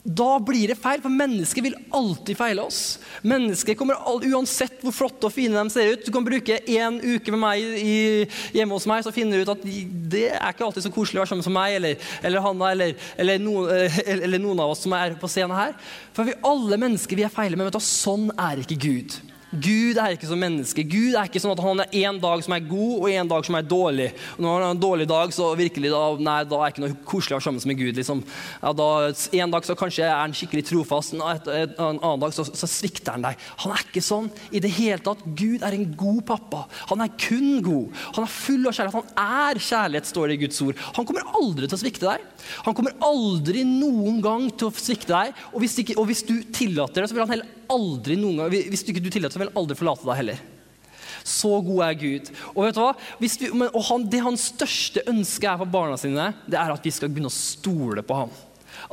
Da 0.06 0.36
blir 0.38 0.70
det 0.70 0.78
feil, 0.78 1.00
for 1.02 1.10
mennesker 1.10 1.66
vil 1.66 1.78
alltid 1.98 2.38
feile 2.38 2.62
oss. 2.62 3.00
Mennesker 3.26 3.74
kommer 3.74 3.98
all, 3.98 4.22
Uansett 4.30 4.84
hvor 4.86 4.94
flotte 4.94 5.26
og 5.26 5.34
fine 5.34 5.58
de 5.58 5.74
ser 5.74 5.96
ut. 5.96 6.04
Du 6.06 6.14
kan 6.14 6.28
bruke 6.28 6.60
en 6.62 7.00
uke 7.02 7.34
med 7.34 7.42
meg 7.42 7.80
i, 7.82 7.96
hjemme 8.54 8.78
hos 8.78 8.86
meg, 8.86 9.02
så 9.02 9.14
finner 9.16 9.42
du 9.42 9.48
ut 9.48 9.54
at 9.56 9.66
det 9.66 10.28
er 10.36 10.54
ikke 10.54 10.68
alltid 10.68 10.86
så 10.86 10.94
koselig 10.94 11.18
å 11.18 11.24
være 11.24 11.34
sammen 11.34 11.48
som 11.48 11.58
meg 11.58 11.80
eller, 11.80 12.10
eller 12.22 12.46
Hanna 12.46 12.70
eller, 12.76 12.94
eller, 13.18 13.42
noen, 13.42 13.98
eller, 14.06 14.44
noen, 14.44 14.62
av 14.62 14.76
oss 14.76 14.86
som 14.86 14.94
er 14.94 15.18
på 15.18 15.32
scenen 15.32 15.58
her. 15.58 15.74
For 16.14 16.30
vi 16.30 16.38
alle 16.54 16.78
mennesker 16.86 17.18
vi 17.18 17.26
er 17.26 17.34
feile, 17.34 17.58
men 17.58 17.72
vet 17.72 17.80
du, 17.80 17.88
sånn 17.90 18.30
er 18.38 18.62
ikke 18.62 18.78
Gud. 18.86 19.18
Gud 19.62 20.00
er 20.02 20.16
ikke 20.16 20.30
som 20.30 20.42
menneske. 20.42 20.84
Gud 20.88 21.16
er 21.16 21.30
ikke 21.30 21.42
sånn 21.44 21.54
at 21.56 21.64
han 21.64 21.84
er 21.86 21.96
en 22.06 22.20
dag 22.22 22.44
som 22.46 22.56
er 22.56 22.66
god, 22.68 22.94
og 23.00 23.08
en 23.12 23.32
dag 23.32 23.48
som 23.48 23.58
er 23.58 23.68
dårlig. 23.68 24.08
Og 24.36 24.44
når 24.44 24.56
han 24.56 24.66
har 24.66 24.76
en 24.76 24.84
dårlig 24.84 25.08
dag, 25.10 25.34
så 25.36 25.50
virkelig 25.58 25.92
da, 25.94 26.02
nei, 26.28 26.38
da 26.50 26.60
er 26.60 26.66
det 26.66 26.76
ikke 26.76 26.84
noe 26.86 26.98
koselig 27.08 27.36
å 27.36 27.40
være 27.40 27.48
sammen 27.48 27.72
med 27.72 27.80
Gud. 27.82 28.00
Liksom. 28.00 28.24
Ja, 28.62 28.74
da, 28.78 28.90
en 29.40 29.56
dag 29.56 29.68
så 29.68 29.78
kanskje 29.80 30.06
er 30.08 30.16
han 30.16 30.36
skikkelig 30.36 30.66
trofast, 30.70 31.16
en 31.16 31.24
annen 31.26 32.24
dag 32.24 32.36
så, 32.36 32.46
så, 32.48 32.70
svikter 32.70 33.16
han 33.16 33.26
deg. 33.26 33.42
Han 33.64 33.76
er 33.76 33.86
ikke 33.86 34.04
sånn 34.04 34.30
i 34.52 34.62
det 34.64 34.72
hele 34.78 35.00
tatt. 35.06 35.24
Gud 35.38 35.66
er 35.66 35.78
en 35.78 35.88
god 35.98 36.22
pappa. 36.28 36.66
Han 36.92 37.04
er 37.06 37.14
kun 37.20 37.62
god. 37.66 38.06
Han 38.18 38.28
er 38.28 38.34
full 38.34 38.66
av 38.68 38.76
kjærlighet. 38.76 39.14
Han 39.16 39.52
er 39.52 39.62
kjærlighet, 39.70 40.10
står 40.12 40.32
det 40.32 40.38
i 40.38 40.44
Guds 40.46 40.64
ord. 40.66 40.82
Han 40.98 41.08
kommer 41.08 41.36
aldri 41.40 41.70
til 41.70 41.78
å 41.78 41.84
svikte 41.84 42.10
deg. 42.10 42.26
Han 42.68 42.78
kommer 42.78 42.96
aldri 43.06 43.66
noen 43.68 44.22
gang 44.24 44.50
til 44.54 44.70
å 44.70 44.76
svikte 44.76 45.14
deg. 45.14 45.46
Og 45.54 45.64
hvis, 45.64 45.78
ikke, 45.82 45.98
og 46.02 46.10
hvis 46.10 46.26
du 46.28 46.36
tillater 46.56 47.04
det, 47.04 47.10
så 47.10 47.18
vil 47.18 47.26
han 47.26 47.36
heller 47.36 47.65
aldri 47.72 48.18
noen 48.20 48.42
gang 48.42 48.54
Hvis 48.72 48.84
du 48.86 48.92
ikke 48.94 49.04
du 49.04 49.12
tillater 49.14 49.36
så 49.36 49.42
vil 49.42 49.52
han 49.52 49.60
aldri 49.62 49.78
forlate 49.80 50.08
deg 50.08 50.20
heller. 50.22 50.42
Så 51.26 51.50
god 51.66 51.82
er 51.88 51.96
Gud. 51.98 52.28
Og 52.54 52.66
vet 52.68 52.76
du 52.78 52.82
hva? 52.84 52.92
Vi, 53.18 53.30
og 53.66 53.80
han, 53.88 54.10
Det 54.10 54.26
hans 54.26 54.50
største 54.54 55.06
ønske 55.10 55.50
er 55.50 55.62
for 55.62 55.72
barna 55.74 55.98
sine, 55.98 56.32
det 56.46 56.60
er 56.62 56.74
at 56.74 56.86
vi 56.86 56.94
skal 56.94 57.10
begynne 57.10 57.32
å 57.32 57.36
stole 57.36 58.06
på 58.06 58.20
ham. 58.20 58.36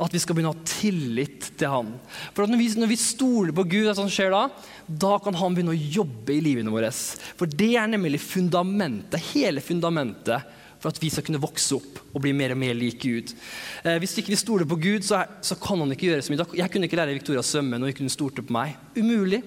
At 0.01 0.13
vi 0.15 0.21
skal 0.23 0.33
begynne 0.33 0.53
å 0.53 0.55
ha 0.55 0.65
tillit 0.65 1.51
til 1.59 1.69
ham. 1.69 1.91
For 2.33 2.49
når 2.49 2.61
vi, 2.61 2.71
når 2.79 2.89
vi, 2.89 2.97
stoler 2.97 3.53
på 3.53 3.67
Gud, 3.67 3.85
det 3.85 3.97
som 3.99 4.09
skjer 4.09 4.33
da, 4.33 4.47
da 4.87 5.13
kan 5.21 5.37
han 5.37 5.53
begynne 5.53 5.75
å 5.75 5.85
jobbe 5.99 6.33
i 6.33 6.41
livene 6.41 6.73
våre. 6.73 6.89
For 7.37 7.49
det 7.49 7.73
er 7.77 7.91
nemlig 7.91 8.23
fundamentet, 8.23 9.21
hele 9.33 9.61
fundamentet 9.61 10.61
for 10.83 10.91
at 10.91 10.99
vi 10.99 11.09
skal 11.13 11.23
kunne 11.23 11.39
vokse 11.39 11.77
opp 11.77 12.01
og 12.11 12.19
bli 12.25 12.33
mer 12.35 12.51
og 12.51 12.59
mer 12.59 12.75
lik 12.75 12.99
Gud. 13.05 13.31
Eh, 13.85 13.95
hvis 14.03 14.17
ikke 14.19 14.33
vi 14.33 14.39
stoler 14.39 14.67
på 14.67 14.77
Gud, 14.83 15.05
så, 15.07 15.21
er, 15.21 15.37
så, 15.45 15.55
kan 15.59 15.79
han 15.79 15.95
ikke 15.95 16.09
gjøre 16.09 16.25
så 16.25 16.33
mye. 16.33 16.47
Jeg 16.59 16.73
kunne 16.73 16.89
ikke 16.89 16.99
lære 16.99 17.15
Victoria 17.15 17.43
å 17.43 17.47
svømme 17.47 17.79
når 17.79 17.93
hun 17.93 17.99
kunne 18.01 18.13
stolte 18.13 18.43
på 18.43 18.55
meg. 18.55 18.75
Umulig. 18.99 19.39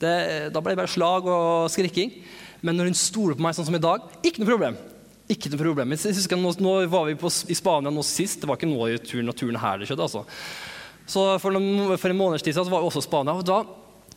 Det, 0.00 0.14
da 0.54 0.62
ble 0.62 0.76
det 0.76 0.80
bare 0.80 0.92
slag 0.92 1.26
og 1.28 1.66
skrikking. 1.74 2.14
Men 2.62 2.78
når 2.78 2.92
hun 2.92 2.98
stoler 3.02 3.36
på 3.36 3.44
meg 3.44 3.56
sånn 3.56 3.66
som 3.66 3.76
i 3.76 3.82
dag, 3.82 4.06
ikke 4.22 4.44
noe 4.44 4.52
problem. 4.52 4.78
Ikke 5.30 5.50
noe 5.50 5.60
problem. 5.60 5.94
Jeg 5.96 6.16
husker, 6.16 6.38
nå, 6.38 6.54
nå 6.62 6.74
var 6.92 7.06
vi 7.10 7.18
på, 7.18 7.30
i 7.50 7.56
Spania 7.58 7.92
nå 7.94 8.04
sist. 8.06 8.42
Det 8.42 8.50
var 8.50 8.60
ikke 8.60 8.70
nå 8.70 8.88
i 8.88 9.00
turen 9.02 9.32
og 9.32 9.38
turen 9.38 9.58
her 9.60 9.82
det 9.82 9.90
skjedde. 9.90 10.06
altså. 10.06 10.24
Så 11.10 11.26
for, 11.42 11.54
noen, 11.54 11.96
for 11.98 12.12
en 12.12 12.18
måneds 12.18 12.46
tid 12.46 12.54
siden 12.54 12.70
var 12.70 12.84
vi 12.84 12.90
også 12.92 13.02
i 13.02 13.08
Spania. 13.08 13.34
og 13.34 13.46
da, 13.46 13.62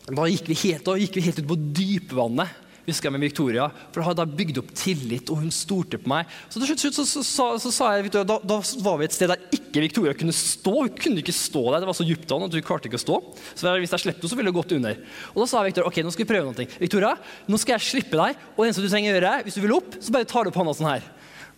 da, 0.09 0.27
gikk 0.29 0.53
helt, 0.53 0.85
da 0.85 0.97
gikk 1.01 1.17
vi 1.17 1.25
helt 1.25 1.41
ut 1.41 1.49
på 1.49 1.59
dypvannet 1.81 2.62
husker 2.87 3.07
jeg 3.07 3.15
med 3.15 3.23
Victoria, 3.23 3.67
for 3.91 4.01
da 4.01 4.07
hadde 4.09 4.25
jeg 4.25 4.37
bygd 4.39 4.59
opp 4.61 4.71
tillit, 4.75 5.31
og 5.31 5.39
hun 5.43 5.53
stolte 5.55 5.99
på 6.01 6.11
meg. 6.11 6.31
Så 6.51 6.59
til 6.59 6.73
slutt 6.73 6.83
så, 6.97 7.05
så, 7.07 7.23
så, 7.23 7.47
så, 7.63 7.71
sa 7.71 7.91
jeg 7.95 8.07
Victoria, 8.07 8.27
da, 8.27 8.39
da, 8.43 8.59
var 8.83 8.99
vi 8.99 9.07
et 9.07 9.15
sted 9.15 9.31
der 9.31 9.45
ikke 9.55 9.85
Victoria 9.85 10.15
kunne 10.17 10.35
stå. 10.35 10.75
Hun 10.81 10.93
kunne 10.97 11.23
ikke 11.23 11.35
stå 11.35 11.63
der, 11.69 11.79
det 11.83 11.89
var 11.89 11.97
så 11.97 12.07
dypt 12.07 12.35
at 12.35 12.57
hun 12.57 12.67
klarte 12.67 12.91
ikke 12.91 12.99
å 12.99 13.05
stå. 13.05 13.19
Så 13.55 13.75
hvis 13.79 13.95
jeg 13.95 14.05
slapp 14.05 14.19
henne, 14.19 14.31
så 14.31 14.39
ville 14.39 14.53
hun 14.53 14.59
gått 14.59 14.75
under. 14.75 15.01
Og 15.33 15.43
da 15.43 15.49
sa 15.49 15.63
Victoria 15.65 15.89
ok, 15.89 16.03
nå 16.03 16.13
skal 16.13 16.25
vi 16.25 16.31
prøve 16.33 16.49
noe. 16.49 16.69
Victoria, 16.83 17.15
nå 17.47 17.59
skal 17.61 17.77
jeg 17.77 17.89
slippe 17.89 18.19
deg, 18.19 18.47
og 18.53 18.63
det 18.63 18.69
eneste 18.69 18.85
du 18.85 18.91
trenger 18.91 19.13
å 19.13 19.19
gjøre, 19.19 19.35
hvis 19.47 19.59
du 19.59 19.63
vil 19.63 19.77
opp, 19.79 19.99
så 19.99 20.15
bare 20.15 20.29
tar 20.29 20.43
du 20.43 20.51
opp 20.51 20.59
hånda 20.59 20.77
sånn 20.77 20.91
her. 20.91 21.11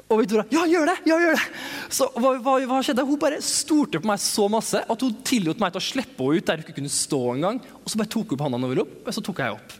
Og 0.06 0.20
Victoria 0.22 0.46
ja, 0.54 0.68
gjør 0.70 0.92
det! 0.92 0.96
ja, 1.10 1.16
gjør 1.18 1.34
det. 1.34 1.46
Så 1.90 2.06
hva, 2.14 2.36
hva, 2.38 2.60
hva, 2.70 2.82
skjedde? 2.86 3.06
Hun 3.08 3.18
bare 3.22 3.40
stolte 3.42 3.98
på 4.02 4.10
meg 4.12 4.22
så 4.22 4.46
masse 4.54 4.84
at 4.86 5.06
hun 5.06 5.16
tillot 5.26 5.62
meg 5.62 5.74
til 5.74 5.82
å 5.82 5.88
slippe 5.88 6.28
henne 6.28 6.38
ut 6.38 6.46
der 6.46 6.62
hun 6.62 6.68
ikke 6.68 6.78
kunne 6.78 6.94
stå 6.94 7.22
engang. 7.34 7.58
Og 7.82 7.90
så 7.90 7.98
bare 7.98 8.14
tok 8.14 8.36
hun 8.36 8.38
opp 8.38 8.46
hånda 8.46 8.86
og 8.86 9.10
så 9.18 9.26
tok 9.26 9.42
jeg 9.42 9.58
opp. 9.58 9.74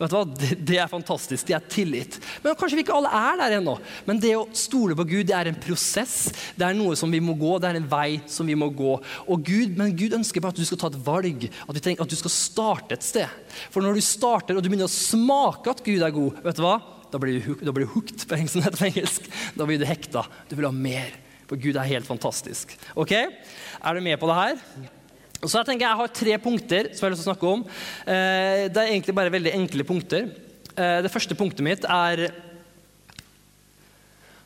Vet 0.00 0.12
du 0.12 0.16
hva? 0.16 0.24
Det, 0.70 0.76
er 0.80 0.88
fantastisk. 0.88 1.44
Det 1.50 1.54
er 1.56 1.64
tillit. 1.68 2.16
Men 2.40 2.56
Kanskje 2.56 2.78
vi 2.78 2.84
ikke 2.86 2.96
alle 2.96 3.10
er 3.12 3.40
der 3.42 3.56
ennå. 3.58 3.74
Men 4.06 4.20
det 4.22 4.32
å 4.38 4.46
stole 4.56 4.96
på 4.96 5.04
Gud 5.10 5.28
det 5.28 5.34
er 5.36 5.50
en 5.50 5.58
prosess. 5.60 6.30
Det 6.56 6.64
er 6.64 6.76
noe 6.78 6.96
som 6.96 7.12
vi 7.12 7.20
må 7.20 7.34
gå. 7.38 7.58
Det 7.60 7.68
er 7.68 7.80
en 7.82 7.88
vei 7.90 8.20
som 8.30 8.48
vi 8.48 8.56
må 8.56 8.70
gå. 8.72 8.94
Og 9.28 9.44
Gud, 9.44 9.76
men 9.76 9.92
Gud 9.98 10.16
ønsker 10.16 10.40
bare 10.40 10.56
at 10.56 10.60
du 10.60 10.64
skal 10.64 10.80
ta 10.80 10.88
et 10.88 11.00
valg. 11.04 11.44
At, 11.66 11.80
tenker, 11.84 12.06
at 12.06 12.12
du 12.12 12.16
skal 12.16 12.32
starte 12.32 12.96
et 12.96 13.04
sted. 13.04 13.58
For 13.68 13.84
når 13.84 14.00
du 14.00 14.04
starter 14.04 14.56
og 14.56 14.64
du 14.64 14.70
begynner 14.70 14.88
å 14.88 14.94
smake 14.94 15.74
at 15.74 15.84
Gud 15.84 16.06
er 16.06 16.16
god, 16.16 16.40
vet 16.46 16.60
du 16.60 16.64
hva? 16.64 16.78
Da 17.10 17.20
blir 17.20 17.42
du, 17.42 17.50
da 17.60 17.74
du 17.74 17.90
hooked 17.90 18.24
på 18.30 18.38
engelsk. 18.38 19.28
Da 19.58 19.66
blir 19.68 19.82
du 19.82 19.84
hekta. 19.88 20.24
Du 20.48 20.56
vil 20.56 20.68
ha 20.68 20.72
mer. 20.72 21.12
For 21.50 21.60
Gud 21.60 21.76
er 21.76 21.88
helt 21.90 22.08
fantastisk. 22.08 22.72
Ok? 22.94 23.12
Er 23.18 23.98
du 23.98 24.00
med 24.06 24.16
på 24.22 24.30
det 24.30 24.38
her? 24.38 24.98
Så 25.40 25.56
Jeg 25.56 25.70
tenker 25.70 25.86
jeg 25.86 25.96
har 25.96 26.12
tre 26.12 26.36
punkter 26.36 26.90
som 26.92 27.00
jeg 27.00 27.06
har 27.06 27.14
lyst 27.14 27.22
til 27.24 27.30
å 27.30 27.32
snakke 27.32 27.48
om. 27.48 27.62
Eh, 28.04 28.66
det 28.68 28.76
er 28.76 28.90
egentlig 28.90 29.14
bare 29.16 29.32
veldig 29.32 29.54
enkle 29.56 29.86
punkter. 29.88 30.28
Eh, 30.76 30.98
det 31.00 31.12
første 31.12 31.36
punktet 31.36 31.64
mitt 31.64 31.86
er 31.88 32.28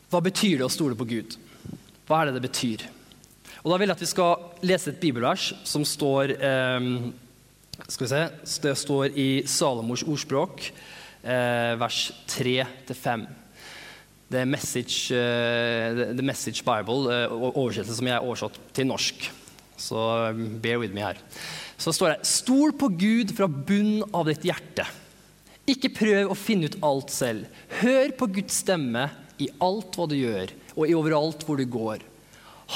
Hva 0.07 0.21
betyr 0.23 0.61
det 0.61 0.69
å 0.69 0.71
stole 0.71 0.95
på 0.95 1.07
Gud? 1.09 1.35
Hva 2.07 2.21
er 2.21 2.29
det 2.29 2.37
det 2.37 2.45
betyr? 2.47 2.87
Og 3.65 3.73
Da 3.73 3.81
vil 3.81 3.89
jeg 3.89 3.97
at 3.97 4.05
vi 4.05 4.11
skal 4.13 4.63
lese 4.63 4.93
et 4.93 5.01
bibelvers 5.01 5.51
som 5.67 5.83
står 5.83 6.37
eh, 6.39 6.89
skal 7.89 8.05
vi 8.05 8.11
se, 8.13 8.25
Det 8.63 8.77
står 8.79 9.17
i 9.19 9.29
Salomors 9.45 10.05
ordspråk, 10.07 10.69
vers 11.25 12.11
3-5. 12.31 13.25
Det 14.31 14.39
er 14.39 14.47
Message, 14.47 15.09
The 15.11 16.23
Message 16.23 16.63
Bible, 16.63 17.09
oversettelse 17.51 17.97
som 17.97 18.07
jeg 18.07 18.15
har 18.15 18.23
oversatt 18.23 18.61
til 18.71 18.87
norsk. 18.87 19.27
Så 19.77 19.99
um, 20.31 20.45
bear 20.61 20.79
with 20.81 20.95
me 20.95 21.03
her. 21.03 21.19
Så 21.77 21.93
står 21.95 22.15
det 22.15 22.29
Stol 22.29 22.73
på 22.79 22.89
Gud 22.95 23.33
fra 23.35 23.47
bunnen 23.47 24.05
av 24.15 24.29
ditt 24.29 24.45
hjerte. 24.47 24.87
Ikke 25.69 25.91
prøv 25.93 26.31
å 26.31 26.37
finne 26.37 26.69
ut 26.69 26.79
alt 26.85 27.11
selv. 27.13 27.47
Hør 27.81 28.13
på 28.19 28.29
Guds 28.37 28.61
stemme 28.61 29.07
i 29.41 29.49
alt 29.63 29.97
hva 29.97 30.05
du 30.07 30.15
gjør, 30.17 30.53
og 30.77 30.83
i 30.85 30.95
overalt 30.95 31.43
hvor 31.47 31.59
du 31.59 31.65
går. 31.67 32.03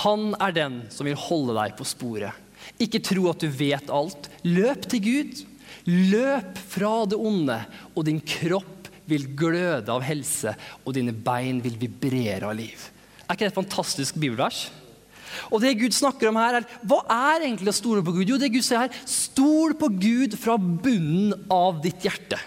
Han 0.03 0.33
er 0.41 0.55
den 0.55 0.81
som 0.93 1.07
vil 1.07 1.17
holde 1.17 1.55
deg 1.57 1.77
på 1.77 1.87
sporet. 1.87 2.33
Ikke 2.81 3.01
tro 3.03 3.29
at 3.31 3.41
du 3.41 3.47
vet 3.49 3.93
alt. 3.93 4.27
Løp 4.45 4.89
til 4.91 5.05
Gud. 5.05 5.45
Løp 5.89 6.59
fra 6.69 6.93
det 7.09 7.17
onde, 7.17 7.57
og 7.95 8.05
din 8.09 8.19
kropp 8.21 8.89
vil 9.09 9.25
gløde 9.37 9.89
av 9.89 10.03
helse, 10.05 10.53
og 10.83 10.93
dine 10.97 11.13
bein 11.13 11.63
vil 11.63 11.77
vibrere 11.81 12.49
av 12.49 12.57
liv. 12.57 12.89
Er 13.25 13.37
ikke 13.37 13.47
det 13.47 13.53
et 13.53 13.61
fantastisk 13.61 14.17
bibelvers? 14.17 14.67
Og 15.49 15.61
det 15.63 15.77
Gud 15.79 15.95
snakker 15.95 16.29
om 16.29 16.39
her, 16.39 16.59
er 16.59 16.79
hva 16.87 17.01
er 17.33 17.47
egentlig 17.47 17.73
å 17.73 17.79
stole 17.79 18.03
på 18.05 18.13
Gud? 18.15 18.29
Jo, 18.29 18.39
det 18.41 18.51
Gud 18.53 18.65
sier 18.65 18.85
her, 18.85 19.01
stol 19.09 19.75
på 19.79 19.91
Gud 19.99 20.37
fra 20.39 20.57
bunnen 20.59 21.33
av 21.53 21.81
ditt 21.83 22.05
hjerte. 22.05 22.39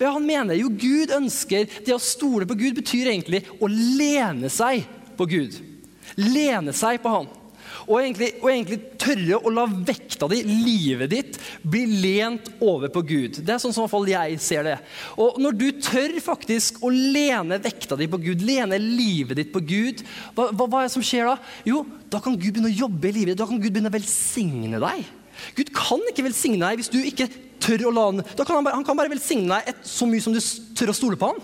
Ja, 0.00 0.14
han 0.14 0.24
mener? 0.24 0.56
Jo, 0.56 0.70
Gud 0.72 1.10
ønsker 1.12 1.66
Det 1.84 1.92
å 1.92 2.00
stole 2.00 2.46
på 2.48 2.56
Gud 2.56 2.78
betyr 2.78 3.10
egentlig 3.12 3.42
å 3.60 3.68
lene 3.68 4.48
seg 4.52 4.86
på 5.18 5.26
Gud. 5.28 5.58
Lene 6.16 6.72
seg 6.76 7.02
på 7.02 7.12
Han. 7.12 7.28
Og 7.86 8.00
egentlig, 8.00 8.30
og 8.40 8.50
egentlig, 8.52 8.78
tørre 9.00 9.40
å 9.40 9.52
la 9.54 9.64
vekta 9.68 10.28
di, 10.30 10.40
livet 10.44 11.12
ditt, 11.12 11.38
bli 11.62 11.84
lent 12.02 12.50
over 12.60 12.92
på 12.92 13.02
Gud. 13.06 13.40
Det 13.40 13.54
er 13.54 13.62
sånn 13.62 13.74
som 13.74 13.82
i 13.82 13.86
hvert 13.86 13.94
fall 13.94 14.10
jeg 14.10 14.40
ser 14.44 14.66
det. 14.66 14.76
Og 15.20 15.38
når 15.42 15.58
du 15.60 15.66
tør 15.82 16.16
faktisk 16.24 16.82
å 16.84 16.92
lene 16.92 17.60
vekta 17.62 17.98
di 18.00 18.08
på 18.10 18.20
Gud, 18.22 18.44
lene 18.46 18.80
livet 18.80 19.40
ditt 19.40 19.54
på 19.54 19.62
Gud, 19.64 20.04
hva, 20.36 20.50
hva, 20.50 20.66
hva 20.66 20.82
er 20.82 20.90
det 20.90 20.96
som 20.96 21.04
skjer 21.04 21.30
da? 21.30 21.38
Jo, 21.68 21.84
da 22.12 22.22
kan 22.22 22.36
Gud 22.36 22.56
begynne 22.56 22.72
å 22.72 22.80
jobbe 22.86 23.10
i 23.10 23.16
livet 23.16 23.34
ditt. 23.34 23.42
Da 23.42 23.48
kan 23.48 23.60
Gud 23.60 23.70
begynne 23.70 23.92
å 23.92 23.96
velsigne 23.96 24.82
deg. 24.82 25.06
Gud 25.56 25.72
kan 25.76 26.02
ikke 26.10 26.26
velsigne 26.26 26.66
deg 26.66 26.80
hvis 26.80 26.92
du 26.92 27.00
ikke 27.00 27.30
tør 27.60 27.88
å 27.88 27.94
la 27.94 28.06
han, 28.10 28.22
han, 28.24 28.68
han 28.72 28.86
kan 28.86 28.98
bare 28.98 29.12
velsigne 29.12 29.48
deg 29.52 29.72
et, 29.72 29.82
så 29.86 30.08
mye 30.08 30.24
som 30.24 30.34
du 30.34 30.40
tør 30.76 30.92
å 30.92 30.96
stole 30.96 31.18
på 31.20 31.32
han. 31.32 31.40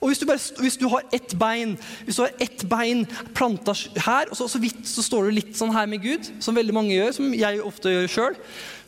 Og 0.00 0.08
hvis 0.08 0.20
du, 0.20 0.26
bare, 0.28 0.40
hvis 0.64 0.78
du, 0.80 0.86
har 0.88 1.04
ett 1.12 1.34
bein 1.38 1.74
hvis 2.06 2.16
du 2.16 2.24
har 2.24 2.32
ett 2.40 2.64
bein 2.68 3.04
planta 3.36 3.74
her, 3.76 4.30
og 4.30 4.38
så, 4.38 4.48
så, 4.48 4.60
vidt 4.62 4.82
så 4.88 5.04
står 5.04 5.28
du 5.28 5.36
litt 5.36 5.52
sånn 5.58 5.74
her 5.74 5.88
med 5.90 6.00
Gud, 6.04 6.30
som 6.40 6.56
veldig 6.56 6.74
mange 6.76 6.94
gjør, 6.96 7.12
som 7.18 7.34
jeg 7.36 7.60
ofte 7.64 7.92
gjør 7.92 8.12
sjøl, 8.14 8.38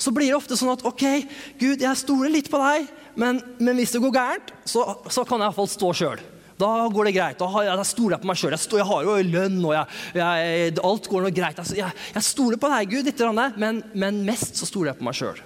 så 0.00 0.12
blir 0.14 0.30
det 0.30 0.38
ofte 0.38 0.56
sånn 0.58 0.72
at 0.72 0.84
OK, 0.88 1.04
Gud, 1.60 1.84
jeg 1.84 2.00
stoler 2.00 2.32
litt 2.32 2.48
på 2.52 2.60
deg, 2.62 2.88
men, 3.20 3.42
men 3.60 3.76
hvis 3.76 3.92
det 3.92 4.00
går 4.02 4.14
gærent, 4.16 4.54
så, 4.64 4.86
så 5.12 5.26
kan 5.28 5.42
jeg 5.42 5.50
iallfall 5.50 5.68
stå 5.70 5.92
sjøl. 6.00 6.22
Da 6.62 6.70
går 6.92 7.08
det 7.08 7.14
greit. 7.16 7.38
Da, 7.40 7.48
har 7.50 7.64
jeg, 7.66 7.76
jeg 7.80 7.90
stoler 7.90 8.16
jeg 8.16 8.22
på 8.22 8.28
meg 8.30 8.38
sjøl. 8.38 8.54
Jeg, 8.54 8.66
jeg, 8.78 8.86
har 8.88 9.06
jo 9.06 9.16
lønn, 9.34 9.56
og 9.66 9.72
jeg, 9.74 10.74
alt 10.84 11.08
går 11.10 11.24
nå 11.24 11.32
greit. 11.34 11.60
Jeg, 11.74 11.96
jeg, 12.14 12.24
stoler 12.26 12.60
på 12.60 12.70
deg, 12.72 12.92
Gud, 12.92 13.08
litt, 13.08 13.24
men, 13.60 13.82
men 13.98 14.22
mest 14.26 14.60
så 14.60 14.68
stoler 14.68 14.92
jeg 14.92 15.00
på 15.00 15.08
meg 15.08 15.18
sjøl. 15.18 15.42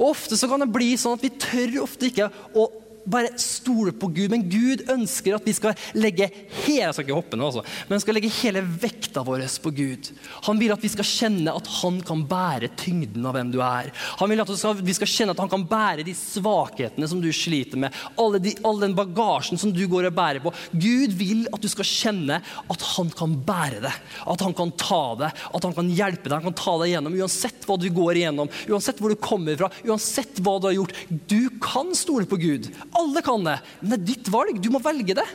Ofte 0.00 0.38
så 0.38 0.48
kan 0.48 0.62
det 0.62 0.70
bli 0.72 0.94
sånn 1.00 1.18
at 1.18 1.24
vi 1.24 1.32
tør 1.40 1.82
ofte 1.84 2.08
ikke 2.08 2.30
å 2.56 2.68
bare 3.04 3.32
stole 3.40 3.92
på 3.92 4.10
Gud. 4.12 4.30
Men 4.32 4.46
Gud 4.50 4.84
ønsker 4.90 5.36
at 5.36 5.46
vi 5.46 5.54
skal 5.56 5.76
legge 5.96 6.30
hele, 6.64 6.80
jeg 6.80 6.96
skal 6.96 7.06
ikke 7.06 7.18
hoppe 7.18 7.38
nå 7.38 7.48
altså, 7.50 7.64
men 7.88 8.02
skal 8.02 8.16
legge 8.16 8.32
hele 8.40 8.62
vekta 8.62 9.24
vår 9.26 9.46
på 9.62 9.72
Gud. 9.74 10.10
Han 10.46 10.60
vil 10.60 10.74
at 10.74 10.84
vi 10.84 10.90
skal 10.92 11.06
kjenne 11.06 11.54
at 11.56 11.68
han 11.80 12.00
kan 12.06 12.22
bære 12.28 12.70
tyngden 12.80 13.26
av 13.26 13.36
hvem 13.36 13.52
du 13.52 13.58
er. 13.64 13.90
Han 14.20 14.30
vil 14.30 14.42
at 14.42 14.52
vi 14.84 14.96
skal 14.96 15.10
kjenne 15.10 15.34
at 15.34 15.42
han 15.42 15.50
kan 15.52 15.66
bære 15.68 16.04
de 16.06 16.14
svakhetene 16.16 17.08
som 17.10 17.22
du 17.22 17.30
sliter 17.34 17.80
med. 17.80 17.96
All 18.20 18.38
de, 18.40 18.54
den 18.80 18.96
bagasjen 18.96 19.60
som 19.60 19.72
du 19.74 19.82
går 19.90 20.08
og 20.10 20.16
bærer 20.16 20.44
på. 20.44 20.52
Gud 20.72 21.16
vil 21.18 21.46
at 21.50 21.62
du 21.62 21.68
skal 21.70 21.88
kjenne 21.88 22.40
at 22.40 22.86
han 22.94 23.10
kan 23.16 23.34
bære 23.46 23.82
det. 23.84 23.94
At 24.30 24.44
han 24.44 24.54
kan 24.56 24.72
ta 24.80 25.02
det, 25.20 25.30
at 25.30 25.66
han 25.66 25.76
kan 25.76 25.90
hjelpe 25.92 26.28
deg, 26.28 26.38
han 26.38 26.50
kan 26.50 26.58
ta 26.60 26.76
deg 26.80 26.92
igjennom. 26.92 27.18
Uansett 27.20 27.66
hva 27.68 27.78
du 27.80 27.88
går 27.94 28.20
igjennom, 28.20 28.50
uansett 28.70 29.00
hvor 29.00 29.12
du 29.12 29.18
kommer 29.20 29.58
fra, 29.60 29.70
uansett 29.86 30.40
hva 30.44 30.56
du 30.60 30.70
har 30.70 30.76
gjort. 30.76 30.96
Du 31.30 31.50
kan 31.62 31.92
stole 31.96 32.28
på 32.30 32.40
Gud. 32.40 32.70
Alle 33.00 33.22
kan 33.24 33.46
det, 33.46 33.58
men 33.80 33.92
det 33.92 33.98
er 33.98 34.08
ditt 34.12 34.32
valg. 34.32 34.58
Du 34.60 34.68
må 34.72 34.80
velge 34.84 35.16
det. 35.16 35.28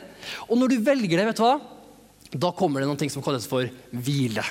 Og 0.46 0.56
når 0.60 0.74
du 0.74 0.84
velger 0.86 1.18
det, 1.18 1.30
vet 1.32 1.40
du 1.42 1.46
hva? 1.46 1.56
da 2.34 2.52
kommer 2.56 2.82
det 2.82 2.88
noe 2.88 3.10
som 3.12 3.24
kalles 3.24 3.46
for 3.48 3.68
hvile. 3.90 4.44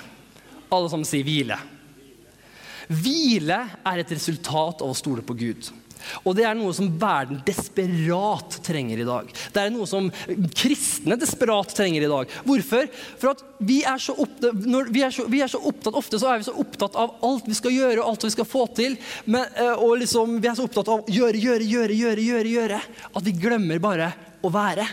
Alle 0.74 0.92
sammen 0.92 1.08
sier 1.08 1.26
hvile. 1.28 1.58
Hvile 2.86 3.58
er 3.86 4.02
et 4.02 4.14
resultat 4.14 4.84
av 4.86 4.92
å 4.92 4.98
stole 4.98 5.26
på 5.26 5.36
Gud. 5.38 5.70
Og 6.24 6.36
det 6.38 6.46
er 6.48 6.58
noe 6.58 6.74
som 6.76 6.90
verden 7.02 7.42
desperat 7.48 8.60
trenger 8.66 9.02
i 9.02 9.08
dag. 9.08 9.32
Det 9.54 9.62
er 9.62 9.74
noe 9.74 9.88
som 9.90 10.10
kristne 10.56 11.18
desperat 11.20 11.74
trenger 11.76 12.06
i 12.06 12.12
dag. 12.12 12.36
Hvorfor? 12.46 12.90
For 13.22 13.34
at 13.34 13.44
vi 13.66 13.82
er 13.88 14.02
så 14.02 14.16
opptatt, 14.20 14.66
vi 14.92 15.04
er 15.06 15.16
så, 15.16 15.28
vi 15.32 15.42
er 15.44 15.52
så 15.52 15.62
opptatt 15.62 15.96
Ofte 15.96 16.20
så 16.20 16.28
er 16.32 16.42
vi 16.42 16.48
så 16.48 16.56
opptatt 16.60 16.98
av 17.00 17.14
alt 17.24 17.48
vi 17.48 17.56
skal 17.56 17.74
gjøre 17.74 18.02
og 18.02 18.10
alt 18.10 18.26
vi 18.28 18.34
skal 18.34 18.48
få 18.50 18.66
til. 18.76 18.98
Men, 19.32 19.48
eh, 19.56 19.74
og 19.74 19.98
liksom, 20.02 20.40
vi 20.44 20.50
er 20.52 20.58
så 20.58 20.68
opptatt 20.68 20.92
av 20.92 21.12
gjøre, 21.12 21.40
gjøre, 21.40 21.64
gjøre, 21.64 21.96
gjøre, 21.96 22.26
gjøre, 22.26 22.54
gjøre, 22.56 22.80
at 23.16 23.26
vi 23.26 23.36
glemmer 23.40 23.82
bare 23.84 24.12
å 24.44 24.52
være. 24.54 24.88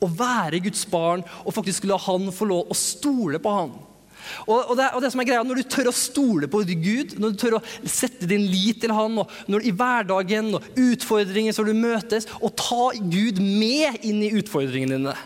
Å 0.00 0.08
være 0.08 0.62
Guds 0.64 0.86
barn 0.88 1.24
og 1.44 1.54
faktisk 1.56 1.84
la 1.88 1.98
Han 2.00 2.30
få 2.32 2.48
lov 2.48 2.70
å 2.72 2.76
stole 2.76 3.40
på 3.42 3.56
Han. 3.56 3.72
Og, 4.46 4.58
og, 4.58 4.74
det, 4.78 4.90
og, 4.94 5.02
det, 5.04 5.12
som 5.14 5.22
er 5.22 5.28
greia, 5.30 5.44
Når 5.46 5.62
du 5.62 5.72
tør 5.76 5.90
å 5.90 5.96
stole 5.96 6.50
på 6.50 6.62
Gud, 6.70 7.16
når 7.20 7.34
du 7.34 7.40
tør 7.40 7.58
å 7.58 7.64
sette 7.84 8.28
din 8.30 8.46
lit 8.50 8.80
til 8.82 8.94
Han, 8.94 9.18
og 9.22 9.34
når, 9.50 9.66
i 9.66 9.74
hverdagen 9.74 10.54
og 10.58 10.80
utfordringer 10.80 11.56
som 11.56 11.68
du 11.68 11.74
møtes, 11.76 12.28
og 12.40 12.54
ta 12.58 12.90
Gud 13.00 13.42
med 13.42 14.00
inn 14.06 14.24
i 14.26 14.32
utfordringene 14.40 14.98
dine 15.00 15.18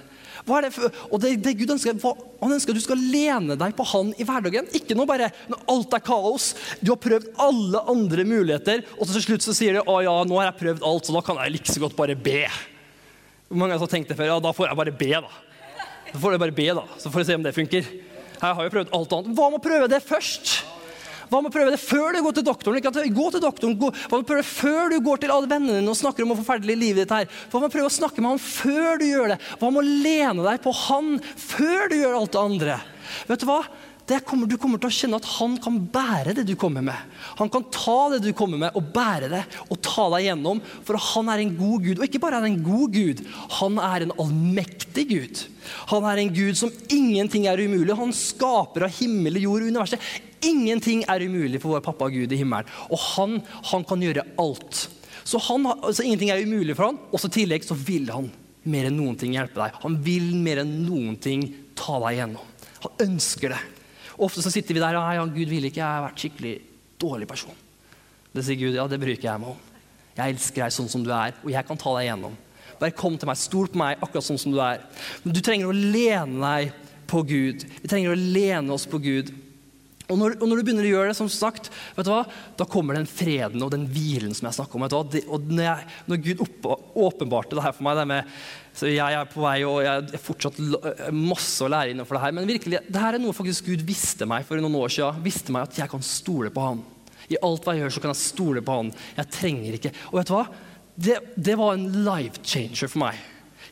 hva 0.44 0.58
er 0.58 0.66
det 0.66 0.75
for, 0.75 0.92
og 1.08 1.20
det, 1.23 1.30
det 1.40 1.54
Gud 1.56 1.73
ønsker, 1.73 1.96
hva, 2.02 2.12
Han 2.42 2.52
ønsker 2.52 2.75
at 2.75 2.76
du 2.76 2.84
skal 2.84 3.00
lene 3.00 3.56
deg 3.56 3.73
på 3.76 3.87
Han 3.94 4.11
i 4.20 4.26
hverdagen. 4.28 4.68
Ikke 4.76 4.96
nå 4.96 5.06
bare 5.08 5.30
når 5.49 5.62
alt 5.73 5.96
er 5.96 6.04
kaos. 6.04 6.50
Du 6.84 6.92
har 6.92 7.00
prøvd 7.00 7.30
alle 7.40 7.80
andre 7.88 8.26
muligheter, 8.28 8.84
og 8.99 9.08
til 9.08 9.25
slutt 9.25 9.46
så 9.46 9.56
sier 9.56 9.78
du 9.78 9.88
å 9.88 9.96
ja, 10.04 10.12
nå 10.28 10.37
har 10.40 10.50
jeg 10.50 10.58
prøvd 10.61 10.84
alt, 10.84 11.08
så 11.08 11.16
da 11.16 11.25
kan 11.25 11.40
jeg 11.40 11.56
like 11.56 11.73
så 11.73 11.80
godt 11.87 11.96
bare 11.96 12.16
be. 12.18 12.42
Hvor 13.49 13.62
mange 13.62 13.78
har 13.80 13.88
tenkt 13.88 14.12
det 14.12 14.18
før? 14.18 14.34
Ja, 14.34 14.40
da 14.44 14.52
får 14.52 14.68
jeg 14.68 14.80
bare 14.82 14.96
be, 15.00 15.12
da. 15.25 15.32
Da 16.11 16.20
får 16.20 16.37
jeg 16.37 16.44
bare 16.44 16.56
be, 16.61 16.68
da, 16.76 16.84
så 17.00 17.08
får 17.08 17.23
vi 17.23 17.28
se 17.30 17.38
om 17.40 17.46
det 17.46 17.56
funker. 17.56 17.88
Jeg 18.41 18.57
har 18.59 18.67
jo 18.67 18.73
prøvd 18.75 18.95
alt 18.99 19.14
annet. 19.17 19.35
Hva 19.38 19.50
med 19.50 19.61
å 19.61 19.64
prøve 19.64 19.91
det 19.91 20.00
først? 20.05 20.55
Hva 21.31 21.41
med 21.41 21.49
å 21.49 21.55
prøve 21.55 21.73
det 21.73 21.81
før 21.81 22.14
du 22.14 22.21
går 22.25 22.37
til 22.37 22.47
doktoren? 22.47 22.79
Ikke 22.79 22.93
at 22.93 23.14
gå 23.17 23.29
til 23.33 23.43
doktoren. 23.43 23.76
Gå. 23.81 23.91
Hva 23.95 24.19
med 24.19 24.26
å 24.26 24.29
prøve 24.29 24.45
før 24.47 24.93
du 24.93 24.99
går 25.05 25.23
til 25.23 25.33
alle 25.35 25.50
vennene 25.50 25.79
dine 25.81 25.93
og 25.93 25.99
snakker 25.99 26.25
om 26.25 26.33
hvor 26.33 26.41
forferdelig 26.43 26.76
livet 26.79 27.05
ditt 27.05 27.14
er? 27.17 27.31
Hva 27.50 27.62
med 27.62 27.71
å 27.71 27.75
prøve 27.75 27.91
å 27.91 27.95
snakke 27.95 28.23
med 28.23 28.35
han 28.35 28.43
før 28.43 29.00
du 29.00 29.07
gjør 29.09 29.35
det? 29.35 29.41
Hva 29.61 29.71
med 29.73 29.81
å 29.83 29.97
lene 30.05 30.45
deg 30.47 30.61
på 30.64 30.75
han 30.85 31.17
før 31.23 31.91
du 31.91 31.97
gjør 31.99 32.19
alt 32.21 32.37
det 32.37 32.45
andre? 32.45 32.79
Vet 33.31 33.45
Du 33.45 33.49
hva? 33.49 33.62
Kommer, 34.04 34.44
du 34.44 34.58
kommer 34.61 34.76
til 34.76 34.90
å 34.90 34.92
kjenne 34.92 35.16
at 35.16 35.26
han 35.38 35.54
kan 35.64 35.78
bære 35.88 36.34
det 36.37 36.42
du 36.44 36.52
kommer 36.61 36.84
med. 36.84 37.14
Han 37.38 37.49
kan 37.49 37.64
ta 37.73 38.11
det 38.12 38.18
du 38.26 38.34
kommer 38.37 38.61
med, 38.61 38.75
og 38.76 38.90
bære 38.92 39.30
det 39.32 39.40
og 39.73 39.78
ta 39.80 40.11
deg 40.12 40.26
gjennom. 40.26 40.61
For 40.84 41.00
han 41.00 41.30
er 41.32 41.40
en 41.40 41.54
god 41.56 41.87
Gud. 41.87 41.99
Og 41.99 42.04
ikke 42.04 42.20
bare 42.20 42.37
er 42.37 42.44
han 42.44 42.52
en 42.52 42.66
god 42.66 42.92
Gud, 42.92 43.23
han 43.61 43.80
er 43.80 44.04
en 44.04 44.12
allmektig 44.20 45.06
Gud. 45.08 45.44
Han 45.94 46.04
er 46.11 46.20
en 46.20 46.34
Gud 46.37 46.61
som 46.61 46.73
ingenting 46.92 47.49
er 47.49 47.62
umulig. 47.64 47.96
Han 47.96 48.12
skaper 48.12 48.84
av 48.84 48.92
himmel, 48.99 49.40
jord 49.40 49.64
og 49.64 49.73
universet. 49.73 50.08
Ingenting 50.44 51.06
er 51.08 51.25
umulig 51.25 51.62
for 51.62 51.73
vår 51.73 51.84
pappa 51.87 52.11
Gud 52.12 52.32
i 52.32 52.40
himmelen. 52.42 52.68
Og 52.92 53.00
han, 53.14 53.38
han 53.73 53.88
kan 53.88 54.04
gjøre 54.04 54.26
alt. 54.42 54.84
Så, 55.25 55.40
han, 55.49 55.64
så 55.88 56.04
ingenting 56.04 56.28
er 56.34 56.44
umulig 56.44 56.76
for 56.76 56.90
han, 56.90 57.00
og 57.08 57.25
i 57.25 57.32
tillegg 57.40 57.64
så 57.64 57.76
vil 57.78 58.11
han. 58.12 58.28
mer 58.64 58.88
enn 58.88 58.96
noen 58.96 59.16
ting 59.20 59.32
hjelpe 59.37 59.61
deg. 59.61 59.80
Han 59.82 59.96
vil 60.04 60.34
mer 60.40 60.62
enn 60.62 60.76
noen 60.87 61.16
ting 61.20 61.49
ta 61.76 61.99
deg 62.04 62.20
gjennom. 62.20 62.52
Han 62.84 63.02
ønsker 63.08 63.52
det. 63.52 63.62
Ofte 64.23 64.44
så 64.44 64.52
sitter 64.52 64.76
vi 64.76 64.83
der 64.83 64.99
og 64.99 65.14
ja, 65.16 65.26
Gud 65.26 65.50
vil 65.50 65.68
ikke, 65.68 65.80
jeg 65.83 65.87
har 65.87 66.04
vært 66.06 66.23
skikkelig 66.23 66.54
dårlig 67.00 67.28
person. 67.30 67.56
Det 68.35 68.44
sier 68.47 68.59
Gud, 68.59 68.76
ja, 68.78 68.87
det 68.90 68.99
bryr 69.02 69.16
ikke 69.16 69.30
jeg 69.30 69.42
meg 69.42 69.54
om. 69.54 69.71
Jeg 70.14 70.35
elsker 70.37 70.64
deg 70.64 70.75
sånn 70.75 70.90
som 70.90 71.02
du 71.02 71.11
er, 71.14 71.35
og 71.42 71.50
jeg 71.50 71.66
kan 71.66 71.78
ta 71.80 71.94
deg 71.97 72.09
gjennom. 72.09 72.35
Bare 72.78 72.94
kom 72.94 73.16
til 73.18 73.30
meg, 73.30 73.38
stol 73.38 73.71
på 73.71 73.80
meg 73.80 74.02
akkurat 74.02 74.26
sånn 74.26 74.40
som 74.40 74.54
du 74.54 74.61
er. 74.62 74.83
Men 75.25 75.35
du 75.35 75.40
trenger 75.42 75.71
å 75.71 75.75
lene 75.75 76.42
deg 76.42 76.75
på 77.11 77.23
Gud. 77.26 77.66
Vi 77.83 77.90
trenger 77.90 78.14
å 78.14 78.18
lene 78.18 78.75
oss 78.75 78.87
på 78.90 79.00
Gud. 79.02 79.30
Og 80.12 80.18
når, 80.20 80.34
og 80.37 80.50
når, 80.50 80.58
du 80.61 80.66
begynner 80.66 80.84
å 80.84 80.90
gjøre 80.90 81.11
det, 81.11 81.16
som 81.16 81.30
sagt, 81.32 81.70
vet 81.96 82.04
du 82.04 82.11
hva? 82.12 82.25
da 82.58 82.66
kommer 82.68 82.99
den 82.99 83.08
freden 83.08 83.62
og 83.64 83.70
den 83.73 83.87
hvilen 83.88 84.34
som 84.37 84.50
jeg 84.50 84.58
snakker 84.58 84.76
om. 84.76 84.84
Vet 84.84 84.92
du 84.92 84.96
hva? 84.99 85.06
Det, 85.14 85.23
og 85.32 85.46
når, 85.49 85.62
jeg, 85.64 85.88
når 86.11 86.20
Gud 86.26 86.42
opp, 86.44 86.68
åpenbarte 87.06 87.56
det 87.56 87.64
her 87.64 87.76
for 87.76 87.87
meg 87.88 87.96
det 88.00 88.06
med, 88.12 88.37
så 88.75 88.90
Jeg 88.90 89.14
er 89.16 89.28
på 89.30 89.38
vei, 89.38 89.56
og 89.62 89.76
jeg 89.84 89.92
har 89.94 90.20
fortsatt 90.20 90.56
masse 91.14 91.62
å 91.62 91.70
lære 91.70 91.94
innenfor 91.94 92.18
det 92.18 92.25
her. 92.25 92.34
Men 92.37 92.49
virkelig, 92.50 92.80
det 92.90 93.04
her 93.04 93.16
er 93.16 93.23
noe 93.23 93.37
faktisk 93.37 93.70
Gud 93.70 93.84
visste 93.87 94.26
meg 94.28 94.44
for 94.49 94.61
noen 94.61 94.80
år 94.82 94.92
siden. 94.92 95.23
Visste 95.25 95.54
meg 95.54 95.68
at 95.68 95.78
jeg 95.78 95.92
kan 95.92 96.02
stole 96.04 96.50
på 96.52 96.64
Han. 96.66 96.82
I 97.30 97.38
alt 97.40 97.64
hva 97.64 97.73
jeg 97.73 97.87
gjør, 97.87 97.94
så 97.94 98.02
kan 98.02 98.12
jeg 98.12 98.20
stole 98.26 98.64
på 98.66 98.80
Han. 98.80 98.90
Jeg 99.16 99.30
trenger 99.32 99.78
ikke 99.78 99.94
Og 100.11 100.18
vet 100.18 100.28
du 100.28 100.34
hva? 100.34 100.46
Det, 100.94 101.16
det 101.49 101.54
var 101.58 101.78
en 101.78 101.87
life 102.04 102.42
changer 102.42 102.90
for 102.90 103.06
meg. 103.06 103.23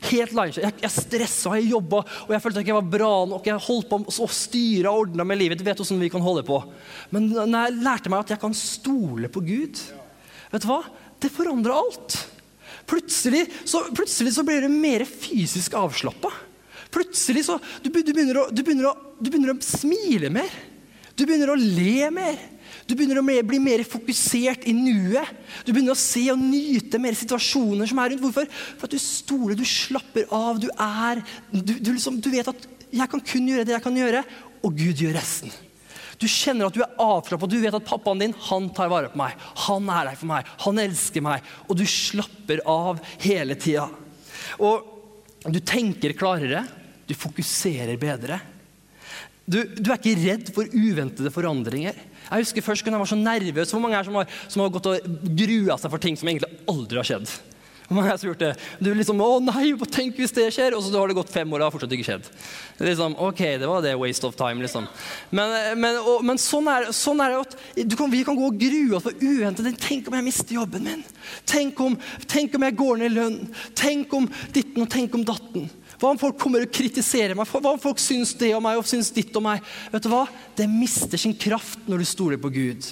Helt 0.09 0.33
live. 0.35 0.59
Jeg, 0.65 0.75
jeg 0.83 0.91
stressa, 0.91 1.53
jeg 1.59 1.71
jobba, 1.71 2.01
og 2.25 2.33
jeg 2.35 2.43
følte 2.43 2.63
at 2.63 2.69
jeg 2.69 2.75
var 2.75 2.91
bra 2.95 3.11
nok. 3.29 3.47
Jeg 3.47 3.65
holdt 3.67 3.89
på 3.91 3.99
å 4.03 4.29
styre 4.35 4.91
og 4.91 5.05
ordne 5.05 5.25
med 5.27 5.39
livet. 5.39 5.59
Du 5.59 5.67
vet 5.67 5.79
vi 5.79 6.11
kan 6.11 6.23
holde 6.25 6.43
på. 6.47 6.59
Men 7.15 7.29
når 7.31 7.55
jeg 7.55 7.77
lærte 7.85 8.11
meg 8.11 8.25
at 8.25 8.35
jeg 8.35 8.41
kan 8.41 8.55
stole 8.57 9.31
på 9.31 9.43
Gud, 9.45 9.79
vet 10.51 10.65
du 10.65 10.69
hva? 10.69 10.81
Det 11.23 11.31
forandrer 11.31 11.77
alt. 11.77 12.17
Plutselig 12.89 13.45
så, 13.63 13.85
plutselig 13.95 14.33
så 14.35 14.43
blir 14.43 14.65
du 14.65 14.71
mer 14.71 15.05
fysisk 15.07 15.77
avslappa. 15.79 16.31
Plutselig 16.93 17.45
så 17.47 17.57
du, 17.81 17.89
du, 17.89 18.11
begynner 18.11 18.43
å, 18.43 18.47
du, 18.51 18.61
begynner 18.61 18.91
å, 18.91 18.95
du 19.19 19.31
begynner 19.31 19.55
å 19.55 19.59
smile 19.63 20.29
mer. 20.33 20.51
Du 21.15 21.23
begynner 21.25 21.53
å 21.53 21.59
le 21.59 22.09
mer. 22.13 22.41
Du 22.87 22.95
begynner 22.97 23.21
å 23.21 23.25
bli 23.47 23.59
mer 23.63 23.83
fokusert 23.87 24.65
i 24.67 24.73
nuet. 24.75 25.29
Du 25.63 25.71
begynner 25.71 25.95
å 25.95 25.99
se 25.99 26.25
og 26.33 26.41
nyte 26.41 26.99
mer 27.01 27.15
situasjoner 27.15 27.87
som 27.89 28.01
er 28.03 28.13
rundt. 28.13 28.23
Hvorfor? 28.25 28.49
For 28.77 28.89
at 28.89 28.95
du 28.95 29.01
stoler, 29.01 29.55
du 29.59 29.65
slapper 29.67 30.27
av. 30.33 30.59
Du 30.59 30.67
er 30.71 31.23
du, 31.51 31.77
du, 31.77 31.93
liksom, 31.93 32.19
du 32.19 32.31
vet 32.33 32.51
at 32.51 32.67
'jeg 32.93 33.09
kan 33.09 33.21
kun 33.21 33.47
gjøre 33.47 33.65
det 33.65 33.73
jeg 33.73 33.83
kan 33.83 33.95
gjøre', 33.95 34.25
og 34.63 34.75
Gud 34.77 34.99
gjør 35.01 35.15
resten. 35.17 35.49
Du 36.21 36.27
kjenner 36.29 36.69
at 36.69 36.75
du 36.75 36.83
er 36.83 36.99
avslappet, 37.01 37.49
du 37.49 37.59
vet 37.59 37.73
at 37.73 37.87
pappaen 37.87 38.21
din 38.21 38.35
han 38.47 38.69
tar 38.75 38.91
vare 38.91 39.09
på 39.11 39.19
meg. 39.19 39.33
Han 39.65 39.89
er 39.89 40.11
der 40.11 40.19
for 40.19 40.29
meg, 40.29 40.47
han 40.65 40.79
elsker 40.79 41.25
meg. 41.25 41.43
Og 41.67 41.77
du 41.79 41.85
slapper 41.89 42.61
av 42.69 43.01
hele 43.23 43.57
tida. 43.59 43.89
Og 44.61 45.49
du 45.49 45.59
tenker 45.59 46.15
klarere, 46.15 46.63
du 47.07 47.15
fokuserer 47.17 47.97
bedre. 47.99 48.39
Du, 49.43 49.59
du, 49.75 49.89
er 49.91 49.97
ikke 49.97 50.19
redd 50.21 50.51
for 50.55 50.69
uventede 50.71 51.31
forandringer. 51.33 51.97
Jeg 52.29 52.45
husker 52.45 52.65
først 52.65 52.85
når 52.85 52.97
jeg 52.97 53.05
var 53.05 53.11
så 53.13 53.19
nervøs. 53.19 53.73
Hvor 53.73 53.83
mange 53.83 53.97
er 53.99 54.07
som 54.07 54.19
har, 54.19 54.37
som 54.47 54.63
har 54.63 54.75
gått 54.75 54.91
og 54.91 55.17
grua 55.41 55.79
seg 55.79 55.91
for 55.93 56.03
ting 56.03 56.19
som 56.19 56.29
egentlig 56.29 56.61
aldri 56.71 57.01
har 57.01 57.09
skjedd? 57.09 57.33
Hvor 57.87 57.97
mange 57.97 58.13
er 58.13 58.17
som 58.17 58.29
har 58.29 58.31
gjort 58.31 58.43
det? 58.43 58.51
Du 58.79 58.89
liksom, 58.95 59.19
å 59.21 59.39
nei, 59.43 59.65
tenk 59.91 60.17
hvis 60.17 60.33
det 60.33 60.47
skjer, 60.55 60.75
og 60.77 60.85
så 60.85 60.93
har 60.95 61.11
det 61.11 61.17
gått 61.17 61.33
fem 61.33 61.51
år 61.51 61.59
og 61.59 61.61
det 61.61 61.67
har 61.67 61.73
fortsatt 61.75 61.95
ikke 61.97 62.07
skjedd. 62.07 62.29
Liksom, 62.87 63.17
ok, 63.27 63.41
det 63.61 63.69
var 63.69 63.83
det 63.83 63.93
waste 63.99 64.29
of 64.29 64.37
time, 64.39 64.63
liksom. 64.63 64.87
Men, 65.35 65.53
men, 65.81 65.99
og, 65.99 66.23
men 66.25 66.39
sånn, 66.41 66.69
er, 66.71 66.89
sånn, 66.95 67.21
er, 67.21 67.35
det 67.35 67.43
at 67.43 67.97
kan, 67.99 68.13
vi 68.13 68.23
kan 68.25 68.39
gå 68.39 68.49
og 68.49 68.57
grue 68.61 68.97
oss 68.97 69.05
for 69.05 69.19
uventet. 69.19 69.77
Tenk 69.83 70.07
om 70.09 70.17
jeg 70.17 70.27
mister 70.29 70.57
jobben 70.57 70.87
min? 70.87 71.05
Tenk 71.49 71.83
om, 71.83 71.99
tenk 72.31 72.55
om 72.57 72.67
jeg 72.69 72.79
går 72.79 73.01
ned 73.03 73.11
i 73.11 73.15
lønn? 73.17 73.39
Tenk 73.77 74.15
om 74.15 74.29
ditten 74.55 74.87
og 74.87 74.91
tenk 74.93 75.19
om 75.19 75.27
datten? 75.27 75.69
Hva 76.03 76.09
om 76.11 76.19
folk 76.19 76.35
kommer 76.35 76.65
og 76.65 76.71
kritiserer 76.75 77.31
meg? 77.31 77.47
Hva 77.47 77.71
om 77.71 77.79
folk 77.79 78.01
syns 78.03 78.33
det 78.35 78.49
om 78.57 78.65
meg 78.65 78.75
og 78.75 78.83
syns 78.89 79.07
ditt 79.15 79.31
om 79.39 79.45
meg? 79.47 79.63
Vet 79.93 80.03
du 80.03 80.09
hva? 80.11 80.25
Det 80.51 80.65
mister 80.67 81.21
sin 81.21 81.31
kraft 81.31 81.87
når 81.87 82.03
du 82.03 82.09
stoler 82.09 82.41
på 82.43 82.51
Gud. 82.51 82.89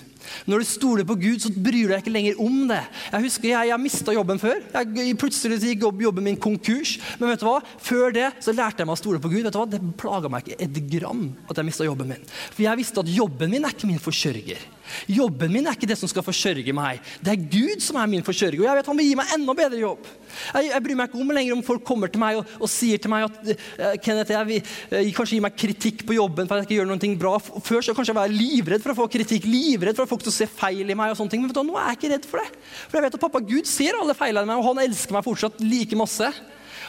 Når 0.48 0.62
du 0.62 0.68
stoler 0.70 1.08
på 1.10 1.18
Gud, 1.20 1.42
så 1.44 1.52
bryr 1.52 1.90
du 1.90 1.92
deg 1.92 2.06
ikke 2.06 2.14
lenger 2.14 2.40
om 2.40 2.62
det. 2.70 2.80
Jeg 3.12 3.26
husker 3.26 3.50
jeg, 3.50 3.72
jeg 3.74 3.84
mista 3.84 4.16
jobben 4.16 4.40
før. 4.40 4.62
Jeg, 4.78 5.18
plutselig 5.20 5.60
gikk 5.60 5.84
jobben 5.84 6.24
min 6.24 6.40
konkurs. 6.40 6.94
Men 7.20 7.34
vet 7.34 7.44
du 7.44 7.50
hva? 7.50 7.58
før 7.84 8.16
det 8.16 8.30
så 8.40 8.56
lærte 8.56 8.80
jeg 8.80 8.88
meg 8.88 8.96
å 8.96 9.02
stole 9.02 9.20
på 9.20 9.34
Gud. 9.34 9.44
Vet 9.44 9.58
du 9.58 9.60
hva? 9.60 9.68
Det 9.74 9.82
plaga 10.00 10.32
meg 10.32 10.48
ikke 10.48 10.70
et 10.70 10.80
gram 10.94 11.26
at 11.50 11.60
jeg 11.60 11.68
mista 11.68 11.88
jobben 11.90 12.14
min. 12.14 12.30
For 12.54 12.64
jeg 12.64 12.80
visste 12.80 13.04
at 13.04 13.12
jobben 13.12 13.52
min 13.52 13.68
er 13.68 13.76
ikke 13.76 13.92
min 13.92 14.00
forsørger. 14.00 14.64
Jobben 15.10 15.54
min 15.54 15.68
er 15.68 15.78
ikke 15.78 15.90
det 15.90 15.98
som 16.00 16.10
skal 16.12 16.26
forsørge 16.26 16.76
meg. 16.76 17.02
Det 17.24 17.34
er 17.34 17.48
Gud 17.56 17.84
som 17.84 18.00
er 18.02 18.12
min 18.12 18.26
forsørger. 18.26 18.62
Og 18.62 18.68
jeg 18.68 18.80
vet 18.80 18.92
han 18.92 19.02
vil 19.02 19.10
gi 19.10 19.18
meg 19.20 19.34
enda 19.38 19.58
bedre 19.58 19.82
jobb. 19.82 20.12
Jeg, 20.54 20.70
jeg 20.72 20.86
bryr 20.86 21.00
meg 21.00 21.10
ikke 21.10 21.22
om 21.24 21.34
lenger 21.36 21.58
om 21.58 21.66
folk 21.66 21.84
kommer 21.88 22.12
til 22.12 22.22
meg 22.24 22.40
og, 22.40 22.54
og 22.62 22.72
sier 22.72 23.02
til 23.02 23.12
meg 23.12 23.28
at 23.28 23.42
uh, 23.52 23.98
Kenneth, 24.04 24.36
jeg 24.36 24.50
vil 24.52 24.62
uh, 24.64 25.12
kanskje 25.18 25.38
gi 25.38 25.44
meg 25.44 25.58
kritikk 25.60 26.06
på 26.08 26.16
jobben 26.16 26.48
for 26.48 26.56
at 26.56 26.64
jeg 26.64 26.70
ikke 26.70 26.80
gjør 26.80 26.92
noe 26.94 27.16
bra. 27.22 27.34
Før 27.42 27.84
så 27.86 27.96
kanskje 27.98 28.14
jeg 28.14 28.22
var 28.22 28.32
livredd 28.32 28.86
for 28.86 28.94
å 28.94 29.00
få 29.02 29.10
kritikk, 29.12 29.48
livredd 29.50 29.98
for 29.98 30.08
få 30.12 30.16
folk 30.16 30.28
til 30.28 30.36
se 30.36 30.48
feil 30.50 30.90
i 30.90 30.98
meg. 30.98 31.12
og 31.12 31.20
sånne 31.20 31.32
ting. 31.34 31.44
Men 31.44 31.52
vet 31.52 31.60
du, 31.60 31.68
nå 31.68 31.78
er 31.80 31.92
jeg 31.92 32.00
ikke 32.00 32.14
redd 32.16 32.28
for 32.30 32.42
det. 32.42 32.64
For 32.88 33.00
jeg 33.00 33.08
vet 33.08 33.20
at 33.20 33.26
pappa 33.26 33.44
Gud 33.52 33.70
ser 33.70 34.00
alle 34.00 34.18
feilene 34.18 34.48
i 34.48 34.52
meg, 34.52 34.62
og 34.62 34.72
han 34.72 34.84
elsker 34.86 35.16
meg 35.16 35.28
fortsatt 35.28 35.62
like 35.64 36.00
masse. 36.00 36.32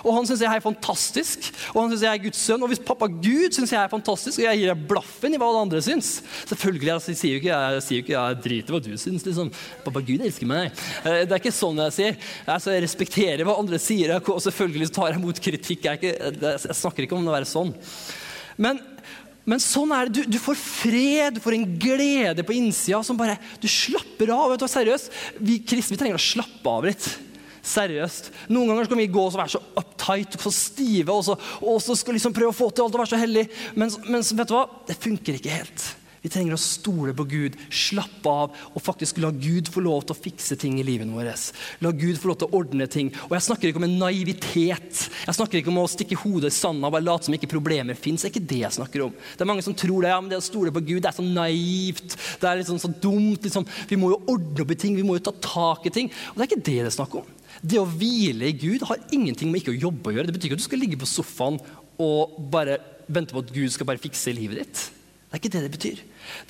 Og 0.03 0.17
han 0.17 0.27
syns 0.29 0.43
jeg 0.43 0.51
er 0.51 0.65
fantastisk, 0.65 1.49
og 1.73 1.81
han 1.83 1.93
syns 1.93 2.05
jeg 2.07 2.19
er 2.19 2.23
Guds 2.25 2.43
sønn. 2.43 2.63
Og 2.65 2.73
hvis 2.73 2.83
pappa 2.83 3.09
Gud 3.11 3.55
syns 3.55 3.75
jeg 3.75 3.81
er 3.81 3.93
fantastisk, 3.93 4.41
og 4.41 4.47
jeg 4.49 4.63
gir 4.63 4.73
deg 4.73 4.87
blaffen 4.91 5.35
i 5.35 5.41
hva 5.41 5.51
alle 5.51 5.65
andre 5.67 5.83
syns 5.85 6.15
Selvfølgelig, 6.51 6.91
jeg 6.93 7.17
sier 7.19 7.37
jo 7.37 7.41
ikke 7.41 7.53
jeg, 7.53 7.83
sier 7.87 7.99
jo 7.99 8.05
ikke, 8.05 8.15
jeg 8.17 8.41
driter 8.47 8.77
hva 8.77 8.83
du 8.85 8.93
syns. 9.01 9.27
Liksom. 9.27 9.53
Pappa 9.87 10.05
Gud 10.05 10.25
elsker 10.27 10.51
meg. 10.51 10.73
Eh, 11.03 11.23
det 11.27 11.37
er 11.37 11.41
ikke 11.41 11.55
sånn 11.55 11.81
jeg 11.87 11.97
sier. 11.99 12.19
Altså, 12.47 12.75
jeg 12.75 12.87
respekterer 12.87 13.45
hva 13.47 13.59
andre 13.61 13.81
sier, 13.83 14.17
og 14.21 14.43
selvfølgelig 14.45 14.91
tar 14.95 15.13
jeg 15.13 15.21
imot 15.23 15.43
kritikk. 15.43 15.87
Jeg, 15.89 16.01
ikke, 16.01 16.33
jeg 16.47 16.81
snakker 16.83 17.07
ikke 17.07 17.19
om 17.19 17.27
det 17.27 17.33
å 17.33 17.39
være 17.39 17.53
sånn. 17.53 17.75
Men 18.63 18.83
men 19.49 19.59
sånn 19.59 19.91
er 19.95 20.07
det. 20.07 20.23
Du, 20.23 20.37
du, 20.37 20.39
får 20.39 20.59
fred, 20.61 21.35
du 21.35 21.43
får 21.43 21.57
en 21.57 21.67
glede 21.83 22.45
på 22.47 22.55
innsida 22.55 23.01
som 23.03 23.19
bare 23.19 23.35
Du 23.59 23.67
slapper 23.71 24.31
av. 24.31 24.53
vet 24.53 24.63
du, 24.63 24.69
seriøst. 24.71 25.11
Vi 25.43 25.59
kristne 25.67 25.97
vi 25.97 26.03
trenger 26.05 26.21
å 26.21 26.23
slappe 26.23 26.75
av 26.77 26.87
litt. 26.87 27.09
Seriøst. 27.63 28.33
Noen 28.51 28.73
ganger 28.73 28.89
skal 28.89 28.99
vi 28.99 29.09
gå 29.15 29.23
og 29.23 29.35
være 29.39 29.55
så 29.55 29.63
uptight 29.79 30.37
og 30.39 30.47
så 30.49 30.55
stive 30.57 31.15
og 31.15 31.25
så, 31.27 31.39
og 31.63 31.81
så 31.85 31.95
skal 31.99 32.19
liksom 32.19 32.35
prøve 32.35 32.51
å 32.51 32.59
få 32.59 32.73
til 32.75 32.87
alt 32.87 32.97
og 32.97 33.05
være 33.05 33.15
så 33.15 33.23
hellig. 33.23 33.49
Men, 33.79 33.93
men 34.09 34.25
vet 34.27 34.51
du 34.51 34.57
hva? 34.57 34.67
Det 34.89 34.99
funker 34.99 35.39
ikke 35.39 35.61
helt. 35.61 35.91
Vi 36.23 36.31
trenger 36.31 36.55
å 36.55 36.61
stole 36.61 37.13
på 37.19 37.25
Gud, 37.27 37.57
slappe 37.75 38.31
av 38.31 38.59
og 38.71 38.83
faktisk 38.83 39.19
la 39.23 39.33
Gud 39.35 39.67
få 39.73 39.83
lov 39.83 40.05
til 40.07 40.15
å 40.15 40.21
fikse 40.23 40.55
ting 40.59 40.77
i 40.79 40.85
livet 40.87 41.11
vårt. 41.11 41.49
La 41.83 41.91
Gud 41.91 42.21
få 42.23 42.31
lov 42.31 42.39
til 42.39 42.47
å 42.47 42.61
ordne 42.61 42.87
ting. 42.91 43.11
Og 43.27 43.35
Jeg 43.35 43.47
snakker 43.49 43.71
ikke 43.71 43.83
om 43.83 43.89
en 43.89 43.99
naivitet. 44.05 45.03
Jeg 45.27 45.39
snakker 45.39 45.59
ikke 45.59 45.73
om 45.73 45.81
å 45.83 45.89
stikke 45.91 46.21
hodet 46.23 46.53
i 46.53 46.55
sanda 46.55 46.87
og 46.87 46.95
bare 46.95 47.09
late 47.09 47.27
som 47.27 47.35
ikke 47.35 47.51
problemer 47.51 47.99
fins. 47.99 48.23
Det 48.23 48.31
er 48.31 48.35
ikke 48.37 48.53
det 48.55 48.61
jeg 48.63 48.79
snakker 48.79 49.07
om. 49.09 49.17
Det 49.35 49.43
er 49.43 49.51
mange 49.51 49.67
som 49.67 49.75
tror 49.75 50.07
det, 50.07 50.15
ja, 50.15 50.21
men 50.23 50.31
det 50.31 50.39
å 50.39 50.47
stole 50.47 50.75
på 50.75 50.85
Gud 50.87 51.03
det 51.03 51.11
er 51.11 51.19
så 51.19 51.27
naivt. 51.27 52.19
Det 52.39 52.51
er 52.51 52.63
liksom 52.63 52.79
så 52.83 52.95
dumt. 53.03 53.43
Liksom. 53.43 53.67
Vi 53.91 53.99
må 53.99 54.15
jo 54.15 54.23
ordne 54.37 54.63
opp 54.63 54.75
i 54.77 54.79
ting, 54.79 54.95
vi 54.95 55.07
må 55.07 55.19
jo 55.19 55.27
ta 55.27 55.35
tak 55.43 55.91
i 55.91 55.95
ting. 55.95 56.15
Og 56.31 56.39
det 56.39 56.47
er 56.47 56.53
ikke 56.53 56.67
det 56.71 56.81
det 56.85 56.91
er 56.93 57.01
snakk 57.01 57.19
om. 57.19 57.39
Det 57.63 57.79
å 57.79 57.87
hvile 57.87 58.49
i 58.51 58.57
Gud 58.59 58.83
har 58.89 59.03
ingenting 59.15 59.53
med 59.53 59.63
ikke 59.63 59.75
å 59.75 59.83
jobbe 59.87 60.11
å 60.11 60.17
gjøre. 60.17 60.29
Det 60.29 60.35
betyr 60.37 60.51
ikke 60.51 60.59
at 60.59 60.65
du 60.65 60.67
skal 60.67 60.83
ligge 60.83 60.99
på 60.99 61.09
sofaen 61.09 61.61
og 62.03 62.35
bare 62.53 62.81
vente 63.07 63.35
på 63.35 63.43
at 63.45 63.55
Gud 63.55 63.71
skal 63.73 63.89
bare 63.89 64.03
fikse 64.03 64.35
livet 64.35 64.63
ditt. 64.63 64.83
Det 65.33 65.39
er 65.39 65.41
ikke 65.41 65.53
det 65.55 65.63
det 65.65 65.73
betyr. 65.73 66.01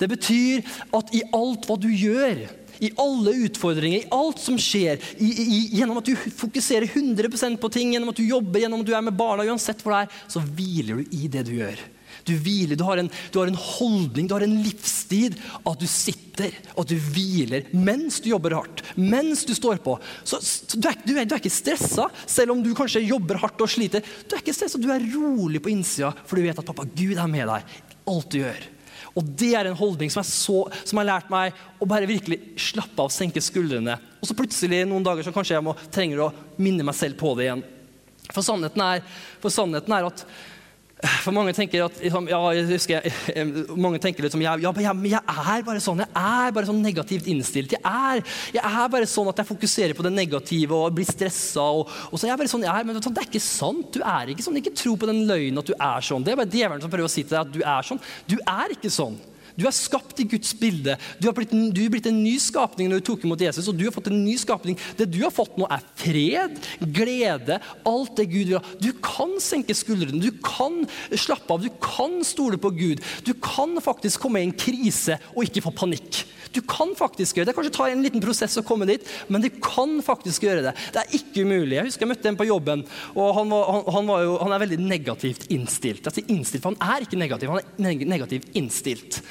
Det 0.01 0.07
betyr 0.11 0.71
at 0.97 1.13
i 1.15 1.21
alt 1.37 1.67
hva 1.69 1.77
du 1.79 1.87
gjør, 1.87 2.41
i 2.83 2.89
alle 2.99 3.31
utfordringer, 3.45 4.01
i 4.01 4.11
alt 4.11 4.41
som 4.43 4.57
skjer, 4.59 4.99
i, 5.21 5.29
i, 5.29 5.59
gjennom 5.77 6.01
at 6.01 6.09
du 6.09 6.17
fokuserer 6.17 6.89
100% 6.89 7.61
på 7.61 7.69
ting, 7.71 7.93
gjennom 7.93 8.11
at 8.11 8.19
du 8.19 8.25
jobber, 8.25 8.59
gjennom 8.59 8.83
at 8.83 8.89
du 8.89 8.91
er 8.97 9.05
med 9.05 9.15
barna, 9.15 9.45
uansett 9.47 9.79
hvor 9.85 9.95
det 9.95 10.01
er, 10.03 10.17
så 10.33 10.43
hviler 10.43 10.99
du 10.99 11.15
i 11.15 11.29
det 11.31 11.45
du 11.47 11.53
gjør. 11.61 11.79
Du 12.27 12.33
hviler, 12.39 12.77
du 12.79 12.83
har, 12.87 13.01
en, 13.01 13.09
du 13.31 13.39
har 13.39 13.49
en 13.51 13.59
holdning, 13.59 14.27
du 14.27 14.35
har 14.35 14.45
en 14.45 14.57
livstid. 14.63 15.35
At 15.67 15.79
du 15.79 15.87
sitter 15.89 16.55
og 16.77 16.87
du 16.89 16.95
hviler 16.97 17.67
mens 17.75 18.19
du 18.23 18.31
jobber 18.31 18.55
hardt, 18.57 18.83
mens 18.97 19.43
du 19.45 19.53
står 19.55 19.81
på. 19.83 19.97
Så, 20.23 20.39
så 20.41 20.79
du, 20.79 20.87
er, 20.89 20.99
du, 21.03 21.13
er, 21.15 21.27
du, 21.27 21.35
er, 21.35 21.41
ikke 21.41 21.53
stressa, 21.53 22.07
selv 22.25 22.55
om 22.55 22.63
du 22.63 22.71
kanskje 22.77 23.03
jobber 23.05 23.41
hardt 23.43 23.61
og 23.61 23.71
sliter. 23.71 24.05
Du 24.27 24.37
er 24.37 24.43
ikke 24.43 24.55
stressa, 24.55 24.81
du 24.81 24.89
er 24.93 25.03
rolig 25.13 25.61
på 25.63 25.73
innsida, 25.73 26.13
for 26.25 26.39
du 26.39 26.47
vet 26.47 26.59
at 26.59 26.69
pappa 26.69 26.87
Gud 26.87 27.17
er 27.17 27.29
med 27.29 27.49
deg. 27.51 27.75
Alt 28.09 28.31
du 28.33 28.39
gjør. 28.41 28.69
Og 29.13 29.27
det 29.37 29.51
er 29.57 29.69
en 29.69 29.77
holdning 29.77 30.09
som, 30.09 30.25
så, 30.25 30.63
som, 30.81 30.99
har 30.99 31.09
lært 31.09 31.29
meg 31.33 31.53
å 31.81 31.87
bare 31.89 32.09
virkelig 32.09 32.39
slappe 32.71 33.03
av, 33.03 33.11
senke 33.13 33.43
skuldrene. 33.43 33.99
Og 34.21 34.29
så 34.29 34.37
plutselig 34.37 34.83
noen 34.89 35.05
dager 35.05 35.25
så 35.25 35.33
kanskje 35.35 35.57
jeg 35.57 35.65
må, 35.65 35.75
trenger 35.93 36.25
å 36.25 36.31
minne 36.57 36.85
meg 36.87 36.97
selv 36.97 37.19
på 37.19 37.35
det 37.37 37.47
igjen. 37.47 37.63
For 38.31 38.45
sannheten 38.45 38.81
er, 38.81 39.03
for 39.43 39.53
sannheten 39.53 39.93
er 39.93 40.07
at 40.07 40.25
for 41.23 41.35
mange 41.35 41.53
tenker 41.55 41.83
at 41.85 41.97
liksom, 41.99 42.27
ja, 42.31 42.39
jeg 42.55 42.67
husker, 42.69 43.07
mange 43.75 43.99
tenker 44.03 44.25
liksom, 44.25 44.43
jeg, 44.43 44.63
ja, 44.63 44.93
men 44.95 45.09
jeg 45.11 45.19
er 45.19 45.65
bare 45.65 45.81
sånn. 45.83 46.03
Jeg 46.03 46.11
er 46.13 46.55
bare 46.55 46.69
sånn 46.69 46.81
negativt 46.83 47.27
innstilt. 47.31 47.75
Jeg 47.75 47.83
er, 47.83 48.23
jeg 48.55 48.63
er 48.63 48.93
bare 48.93 49.09
sånn 49.09 49.31
at 49.31 49.41
jeg 49.41 49.49
fokuserer 49.49 49.97
på 49.97 50.05
det 50.05 50.13
negative 50.15 50.77
og 50.77 50.95
blir 50.95 51.09
stressa. 51.09 51.65
Og, 51.81 51.91
og 52.09 52.15
så 52.15 52.27
er 52.27 52.33
jeg 52.33 52.41
bare 52.43 52.53
sånn 52.53 52.65
jeg 52.67 52.71
er, 52.71 52.87
Men 52.87 52.99
det 52.99 53.11
er 53.11 53.29
ikke 53.29 53.43
sant. 53.43 53.91
Du 53.97 53.99
er 53.99 54.31
ikke 54.33 54.45
sånn. 54.45 54.61
Ikke 54.61 54.75
tro 54.77 54.95
på 54.99 55.09
den 55.09 55.23
løgnen 55.29 55.59
at 55.59 55.69
du 55.69 55.75
er 55.75 56.07
sånn. 56.07 56.23
Det 56.23 56.33
er 56.33 56.39
bare 56.39 56.55
djevelen 56.55 56.83
som 56.83 56.93
prøver 56.93 57.09
å 57.09 57.13
si 57.13 57.25
til 57.25 57.35
deg 57.35 57.43
at 57.43 57.53
du 57.53 57.61
er 57.61 57.89
sånn. 57.89 58.03
Du 58.29 58.37
er 58.39 58.77
ikke 58.77 58.93
sånn. 58.93 59.19
Du 59.59 59.65
er 59.69 59.75
skapt 59.75 60.19
i 60.23 60.27
Guds 60.29 60.53
bilde. 60.57 60.95
Du 61.21 61.27
er, 61.29 61.35
blitt, 61.37 61.53
du 61.53 61.81
er 61.83 61.91
blitt 61.93 62.09
en 62.09 62.21
ny 62.23 62.35
skapning 62.41 62.89
når 62.89 63.01
du 63.01 63.07
tok 63.11 63.25
imot 63.27 63.41
Jesus. 63.45 63.67
og 63.69 63.77
du 63.77 63.85
har 63.85 63.95
fått 63.95 64.09
en 64.09 64.23
ny 64.25 64.35
skapning. 64.41 64.77
Det 64.97 65.09
du 65.13 65.19
har 65.23 65.33
fått 65.33 65.57
nå, 65.59 65.67
er 65.69 65.83
fred, 65.99 66.57
glede, 66.81 67.59
alt 67.89 68.15
det 68.17 68.29
Gud 68.31 68.49
vil 68.49 68.57
ha. 68.57 68.63
Du 68.81 68.91
kan 69.03 69.35
senke 69.43 69.75
skuldrene, 69.77 70.21
du 70.23 70.31
kan 70.43 70.81
slappe 71.11 71.53
av, 71.53 71.61
du 71.61 71.69
kan 71.83 72.21
stole 72.25 72.57
på 72.61 72.73
Gud. 72.73 73.03
Du 73.27 73.33
kan 73.37 73.77
faktisk 73.83 74.23
komme 74.23 74.41
i 74.41 74.47
en 74.49 74.57
krise 74.57 75.19
og 75.35 75.45
ikke 75.45 75.65
få 75.67 75.75
panikk. 75.83 76.23
Du 76.53 76.61
kan 76.69 76.93
faktisk 76.97 77.39
gjøre 77.39 77.49
det. 77.49 77.55
Kanskje 77.57 77.73
ta 77.73 77.87
en 77.89 78.03
liten 78.05 78.23
prosess 78.23 78.57
å 78.59 78.65
komme 78.65 78.87
dit, 78.89 79.05
men 79.27 79.43
du 79.43 79.49
kan 79.63 79.97
faktisk 80.05 80.45
gjøre 80.45 80.65
det. 80.67 80.75
Det 80.93 81.01
er 81.03 81.17
ikke 81.17 81.47
umulig. 81.47 81.79
Jeg 81.79 81.89
husker 81.89 82.05
jeg 82.05 82.11
møtte 82.13 82.31
en 82.31 82.39
på 82.39 82.47
jobben, 82.49 82.85
og 83.15 83.33
han, 83.39 83.53
var, 83.53 83.67
han, 83.73 83.83
han, 83.97 84.11
var 84.13 84.23
jo, 84.27 84.37
han 84.43 84.55
er 84.55 84.63
veldig 84.65 84.79
negativt 84.83 85.47
innstilt. 85.53 86.05
Jeg 86.07 86.19
sier 86.19 86.33
innstilt, 86.33 86.63
for 86.63 86.73
Han 86.73 86.95
er 86.95 87.07
ikke 87.07 87.19
negativ, 87.19 87.53
han 87.53 87.89
er 87.89 88.07
negativt 88.13 88.53
innstilt. 88.57 89.21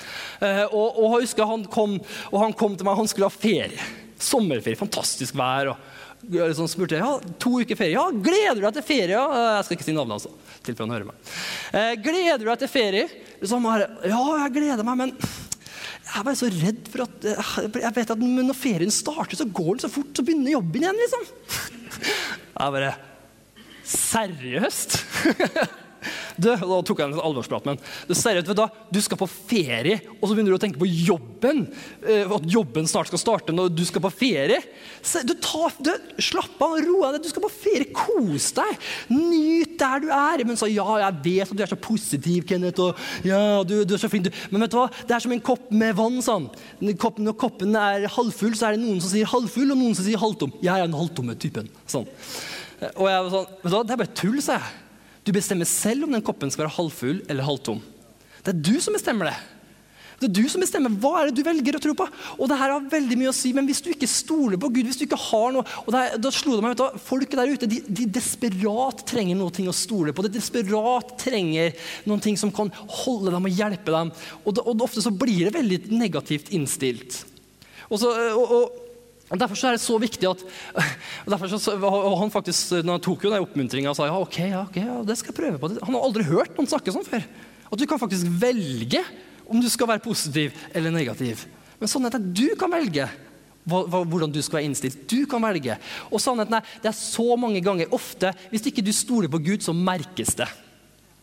Uh, 0.42 0.66
og, 0.70 0.86
og 0.98 1.08
jeg 1.16 1.28
husker 1.28 1.50
han 1.50 1.66
kom, 1.70 1.98
og 2.32 2.38
han 2.42 2.56
kom 2.58 2.76
til 2.76 2.88
meg, 2.88 2.98
han 2.98 3.10
skulle 3.10 3.30
ha 3.30 3.34
ferie. 3.34 3.90
Sommerferie, 4.22 4.78
fantastisk 4.78 5.34
vær. 5.38 5.72
og 5.72 6.02
liksom 6.30 6.68
spurte 6.70 7.00
ja, 7.00 7.16
to 7.42 7.60
uker 7.62 7.78
ferie. 7.78 7.96
Ja, 7.96 8.08
gleder 8.10 8.60
du 8.60 8.66
deg 8.66 8.76
til 8.78 8.86
ferie? 8.86 9.14
Ja, 9.16 9.24
eh, 9.26 9.48
jeg 9.58 9.66
skal 9.66 9.78
ikke 9.78 9.88
si 9.88 9.96
navnet. 9.96 10.18
Altså, 10.20 10.58
tilfelle 10.62 10.88
han 10.88 10.96
hører 10.96 11.08
meg. 11.10 11.32
Eh, 11.72 11.94
gleder 12.04 12.42
du 12.42 12.50
deg 12.50 12.60
til 12.62 12.70
ferie? 12.70 13.08
Bare, 13.42 13.88
ja, 14.06 14.20
jeg 14.44 14.54
gleder 14.54 14.86
meg, 14.86 15.00
men 15.00 15.16
jeg 16.12 16.26
bare 16.26 16.38
så 16.38 16.48
redd 16.52 16.88
for 16.92 17.04
at 17.06 17.24
eh, 17.28 17.52
Jeg 17.82 17.94
vet 17.96 18.10
at 18.14 18.24
når 18.24 18.56
ferien 18.58 18.92
starter, 18.92 19.38
så 19.38 19.46
går 19.48 19.70
den 19.74 19.84
så 19.84 19.92
fort, 19.92 20.12
så 20.16 20.24
begynner 20.26 20.56
jobben 20.56 20.84
igjen, 20.84 21.00
liksom. 21.04 21.24
Jeg 22.58 22.76
bare 22.76 22.92
Seriøst? 23.92 24.98
Du, 26.36 26.48
da 26.48 26.78
tok 26.86 27.02
jeg 27.02 27.10
en 27.10 27.20
alvorsprat 27.22 27.66
med 27.68 27.82
Du, 28.08 28.14
seriøst, 28.16 28.48
vet 28.48 28.58
du, 28.58 28.80
du 28.92 29.00
skal 29.04 29.20
på 29.20 29.28
ferie, 29.30 29.98
og 30.18 30.26
så 30.26 30.34
begynner 30.34 30.54
du 30.54 30.58
å 30.58 30.62
tenke 30.62 30.80
på 30.80 30.88
jobben. 30.88 31.64
Eh, 32.06 32.24
at 32.24 32.48
jobben 32.50 32.88
snart 32.90 33.10
skal 33.10 33.20
starte 33.20 33.54
når 33.54 33.72
du 33.74 33.84
skal 33.88 34.04
på 34.04 34.12
ferie. 34.14 34.60
Du, 35.28 35.34
tar, 35.42 35.76
du 35.82 35.92
Slapp 36.22 36.60
av, 36.62 36.76
ro 36.84 37.02
deg. 37.04 37.22
Du 37.24 37.30
skal 37.30 37.44
på 37.44 37.52
ferie, 37.52 37.88
kos 37.94 38.50
deg. 38.56 38.88
Nyt 39.12 39.76
der 39.80 40.04
du 40.04 40.08
er. 40.14 40.44
Men 40.48 40.58
sa 40.60 40.68
ja, 40.70 40.86
jeg 41.06 41.20
vet 41.26 41.52
at 41.52 41.58
du 41.58 41.64
er 41.64 41.72
så 41.72 41.80
positiv, 41.80 42.46
Kenneth. 42.48 42.82
Og 42.82 43.28
ja, 43.28 43.40
du, 43.66 43.80
du 43.88 43.96
er 43.96 44.02
så 44.02 44.10
flink. 44.12 44.30
Men 44.52 44.66
vet 44.66 44.74
du 44.74 44.78
hva? 44.80 44.88
det 45.08 45.16
er 45.16 45.24
som 45.24 45.34
en 45.34 45.44
kopp 45.44 45.70
med 45.74 45.96
vann. 45.98 46.20
sånn. 46.24 46.48
Når 46.82 47.36
koppen 47.40 47.76
er 47.78 48.08
halvfull, 48.16 48.54
så 48.58 48.68
er 48.68 48.76
det 48.76 48.84
noen 48.84 49.02
som 49.02 49.12
sier 49.12 49.28
halvfull, 49.30 49.72
og 49.74 49.80
noen 49.80 49.96
som 49.98 50.06
sier 50.06 50.20
halvtom. 50.22 50.54
Jeg 50.62 50.74
er 50.74 50.86
den 50.86 50.98
halvtomme 50.98 51.36
typen. 51.40 51.70
Sånn. 51.90 52.08
Og 52.96 53.06
jeg 53.06 53.26
var 53.26 53.30
sånn, 53.30 53.50
vet 53.62 53.68
du 53.68 53.76
hva, 53.76 53.84
Det 53.86 53.94
er 53.94 54.02
bare 54.04 54.16
tull, 54.18 54.40
sa 54.42 54.58
jeg. 54.58 54.81
Du 55.22 55.32
bestemmer 55.34 55.68
selv 55.68 56.06
om 56.06 56.14
den 56.14 56.24
koppen 56.24 56.50
skal 56.50 56.66
være 56.66 56.76
halvfull 56.76 57.22
eller 57.30 57.46
halvtom. 57.46 57.82
Det 58.42 58.54
er 58.54 58.62
du 58.70 58.74
som 58.82 58.96
bestemmer 58.96 59.30
det. 59.30 59.36
Det 60.22 60.28
er 60.28 60.34
du 60.38 60.50
som 60.50 60.62
bestemmer 60.62 60.94
hva 61.02 61.16
er 61.18 61.28
det 61.28 61.40
du 61.40 61.46
velger 61.46 61.74
å 61.74 61.80
tro 61.82 61.94
på. 61.98 62.04
Og 62.36 62.46
det 62.50 62.58
her 62.58 62.70
har 62.70 62.90
veldig 62.90 63.16
mye 63.18 63.30
å 63.32 63.34
si, 63.34 63.50
Men 63.54 63.66
hvis 63.66 63.82
du 63.82 63.90
ikke 63.90 64.06
stoler 64.10 64.60
på 64.60 64.70
Gud, 64.70 64.86
hvis 64.86 65.00
du 65.00 65.04
ikke 65.08 65.18
har 65.18 65.50
noe 65.54 65.66
og 65.82 65.90
her, 65.94 66.14
Da 66.22 66.30
slo 66.34 66.54
det 66.54 66.62
meg, 66.62 66.76
du, 66.78 67.00
Folket 67.02 67.38
der 67.38 67.50
ute 67.50 67.70
de, 67.70 67.80
de, 67.86 68.06
desperat 68.18 69.02
trenger 69.08 69.38
noe 69.38 69.50
å 69.50 69.74
stole 69.74 70.14
på. 70.14 70.22
De 70.22 70.30
desperat 70.38 71.16
trenger 71.18 71.74
ting 72.22 72.38
som 72.38 72.54
kan 72.54 72.70
holde 73.02 73.34
dem 73.34 73.50
og 73.50 73.62
hjelpe 73.62 73.94
dem. 73.94 74.14
Og, 74.44 74.54
det, 74.54 74.62
og 74.62 74.86
ofte 74.86 75.02
så 75.02 75.10
blir 75.10 75.48
det 75.48 75.56
veldig 75.58 75.80
negativt 75.90 76.54
innstilt. 76.54 77.24
Og, 77.90 77.98
så, 77.98 78.14
og 78.38 78.56
og 78.58 78.81
Derfor 79.32 79.56
er 79.64 79.78
det 79.78 79.80
så 79.80 79.96
viktig 79.96 80.28
at 80.28 80.42
så, 81.56 81.72
Han 81.80 82.32
faktisk, 82.34 82.74
når 82.84 82.98
han 82.98 83.04
tok 83.04 83.24
jo 83.24 83.32
den 83.32 83.44
oppmuntringa 83.46 83.92
og 83.92 83.96
sa 83.96 84.10
ja, 84.10 84.18
ok, 84.20 84.38
ja, 84.44 84.62
ok, 84.66 84.76
ja, 84.82 84.98
det 85.08 85.16
skal 85.20 85.32
jeg 85.32 85.38
prøve 85.38 85.60
på. 85.62 85.70
Han 85.86 85.96
har 85.96 86.04
aldri 86.04 86.26
hørt 86.28 86.52
noen 86.58 86.68
snakke 86.68 86.92
sånn 86.92 87.06
før. 87.06 87.24
At 87.72 87.80
du 87.80 87.86
kan 87.88 88.00
faktisk 88.02 88.28
velge 88.42 89.00
om 89.48 89.60
du 89.60 89.68
skal 89.72 89.88
være 89.88 90.04
positiv 90.04 90.56
eller 90.76 90.92
negativ. 90.92 91.46
Men 91.80 91.90
sannheten 91.90 92.20
er 92.20 92.26
at 92.28 92.34
du 92.42 92.58
kan 92.60 92.72
velge 92.72 93.08
hvordan 93.64 94.32
du 94.34 94.40
skal 94.42 94.58
være 94.58 94.68
innstilt. 94.68 95.04
Du 95.10 95.24
kan 95.30 95.42
velge. 95.44 95.78
Og 96.10 96.20
sannheten 96.22 96.58
er 96.58 96.66
det 96.82 96.90
er 96.90 96.98
så 96.98 97.36
mange 97.38 97.62
ganger 97.62 97.94
ofte, 97.94 98.34
Hvis 98.50 98.66
ikke 98.66 98.84
du 98.84 98.92
stoler 98.92 99.28
på 99.28 99.38
Gud, 99.38 99.62
så 99.62 99.72
merkes 99.72 100.34
det. 100.34 100.48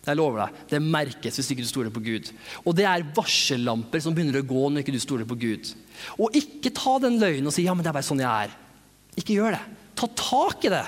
Jeg 0.06 0.16
lover 0.16 0.46
deg, 0.46 0.56
Det 0.70 0.82
merkes 0.82 1.36
hvis 1.36 1.52
ikke 1.52 1.66
du 1.66 1.68
stoler 1.70 1.92
på 1.92 2.00
Gud. 2.00 2.32
Og 2.66 2.76
det 2.76 2.86
er 2.86 3.06
varsellamper 3.16 4.00
som 4.00 4.16
begynner 4.16 4.40
å 4.40 4.48
gå 4.48 4.70
når 4.70 4.82
ikke 4.82 4.96
du 4.96 5.00
stoler 5.04 5.28
på 5.28 5.38
Gud. 5.38 5.74
Og 6.18 6.36
ikke 6.38 6.74
ta 6.76 6.98
den 7.04 7.20
løgnen 7.22 7.50
og 7.50 7.56
si 7.56 7.66
ja, 7.68 7.76
men 7.76 7.86
det 7.86 7.92
er 7.92 7.98
bare 8.00 8.08
sånn 8.08 8.24
jeg 8.24 8.50
er. 8.50 8.56
Ikke 9.20 9.36
gjør 9.38 9.58
det. 9.58 9.62
Ta 10.00 10.10
tak 10.16 10.66
i 10.68 10.74
det. 10.74 10.86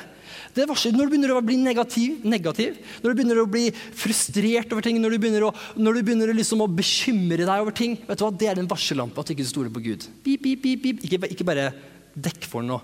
Det 0.56 0.66
når 0.68 1.06
du 1.08 1.12
begynner 1.14 1.32
å 1.32 1.44
bli 1.44 1.56
negativ, 1.60 2.26
negativ, 2.28 2.80
når 3.02 3.12
du 3.12 3.18
begynner 3.18 3.40
å 3.40 3.48
bli 3.48 3.70
frustrert 3.72 4.72
over 4.74 4.84
ting, 4.84 5.00
når 5.00 5.16
du 5.16 5.22
begynner, 5.24 5.46
å, 5.48 5.52
når 5.80 6.00
du 6.00 6.02
begynner 6.08 6.34
liksom 6.36 6.64
å 6.66 6.68
bekymre 6.68 7.46
deg 7.46 7.64
over 7.64 7.76
ting, 7.76 7.96
vet 8.08 8.20
du 8.20 8.26
hva? 8.26 8.34
det 8.36 8.50
er 8.52 8.60
en 8.60 8.70
varsellampe 8.72 9.22
at 9.22 9.32
du 9.32 9.36
ikke 9.36 9.48
stoler 9.48 9.72
på 9.72 9.84
Gud. 9.86 10.08
Bip, 10.26 10.44
bip, 10.44 10.68
bip. 10.84 11.06
Ikke, 11.08 11.22
ikke 11.32 11.48
bare 11.48 11.70
dekk 12.12 12.48
for 12.52 12.68
noe. 12.68 12.84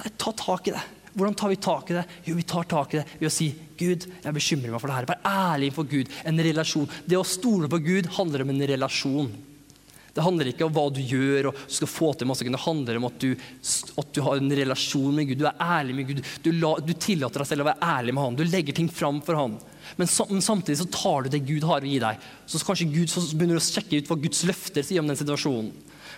Nei, 0.00 0.12
ta 0.18 0.34
tak 0.34 0.66
i 0.66 0.74
det. 0.74 0.82
Hvordan 1.16 1.36
tar 1.38 1.48
vi 1.48 1.56
tak 1.64 1.90
i 1.90 1.96
det? 1.96 2.04
Jo, 2.26 2.34
vi 2.36 2.44
tar 2.44 2.66
tak 2.68 2.92
i 2.92 2.98
det 2.98 3.06
ved 3.16 3.30
å 3.30 3.32
si 3.32 3.48
Gud, 3.78 4.04
jeg 4.04 4.36
bekymrer 4.36 4.74
meg 4.74 4.82
for 4.82 4.90
det 4.90 4.98
her. 4.98 5.08
Vær 5.08 5.28
ærlig 5.54 5.70
for 5.72 5.88
Gud. 5.88 6.10
En 6.28 6.42
relasjon. 6.44 6.90
Det 7.08 7.16
å 7.16 7.24
stole 7.24 7.70
på 7.72 7.80
Gud 7.86 8.10
handler 8.18 8.44
om 8.44 8.52
en 8.52 8.66
relasjon. 8.68 9.30
Det 10.16 10.24
handler 10.24 10.48
ikke 10.48 10.64
om 10.64 10.72
hva 10.72 10.86
du 10.88 11.02
gjør 11.04 11.50
og 11.50 11.58
du 11.60 11.74
skal 11.76 11.90
få 11.90 12.10
til 12.16 12.28
masse. 12.30 12.46
Det 12.46 12.62
handler 12.62 12.96
om 12.96 13.08
at 13.10 13.18
du, 13.20 13.34
at 14.00 14.12
du 14.16 14.20
har 14.24 14.40
en 14.40 14.54
relasjon 14.60 15.12
med 15.12 15.28
Gud. 15.28 15.42
Du 15.42 15.48
er 15.50 15.60
ærlig 15.60 15.96
med 15.98 16.08
Gud. 16.08 16.22
Du, 16.44 16.50
la, 16.56 16.72
du, 16.80 16.94
tillater 16.96 17.42
deg 17.42 17.50
selv 17.50 17.66
å 17.66 17.68
være 17.68 17.90
ærlig 17.96 18.14
med 18.16 18.24
Han. 18.24 18.38
Du 18.38 18.44
legger 18.48 18.76
ting 18.76 18.88
fram 18.88 19.20
for 19.26 19.36
Han. 19.36 19.58
Men, 20.00 20.08
samtidig 20.08 20.78
så 20.80 20.88
tar 20.90 21.26
du 21.26 21.34
det 21.34 21.44
Gud 21.46 21.66
har 21.68 21.84
å 21.84 21.90
gi 21.90 22.00
deg. 22.02 22.24
Så 22.48 22.62
kanskje 22.64 22.88
Gud 22.94 23.12
så 23.12 23.22
begynner 23.34 23.60
du 23.60 23.62
å 23.62 23.66
sjekke 23.66 24.00
ut 24.00 24.08
hva 24.10 24.18
Guds 24.24 24.42
løfter 24.48 24.86
sier 24.86 25.04
om 25.04 25.12
den 25.12 25.20
situasjonen. 25.20 25.70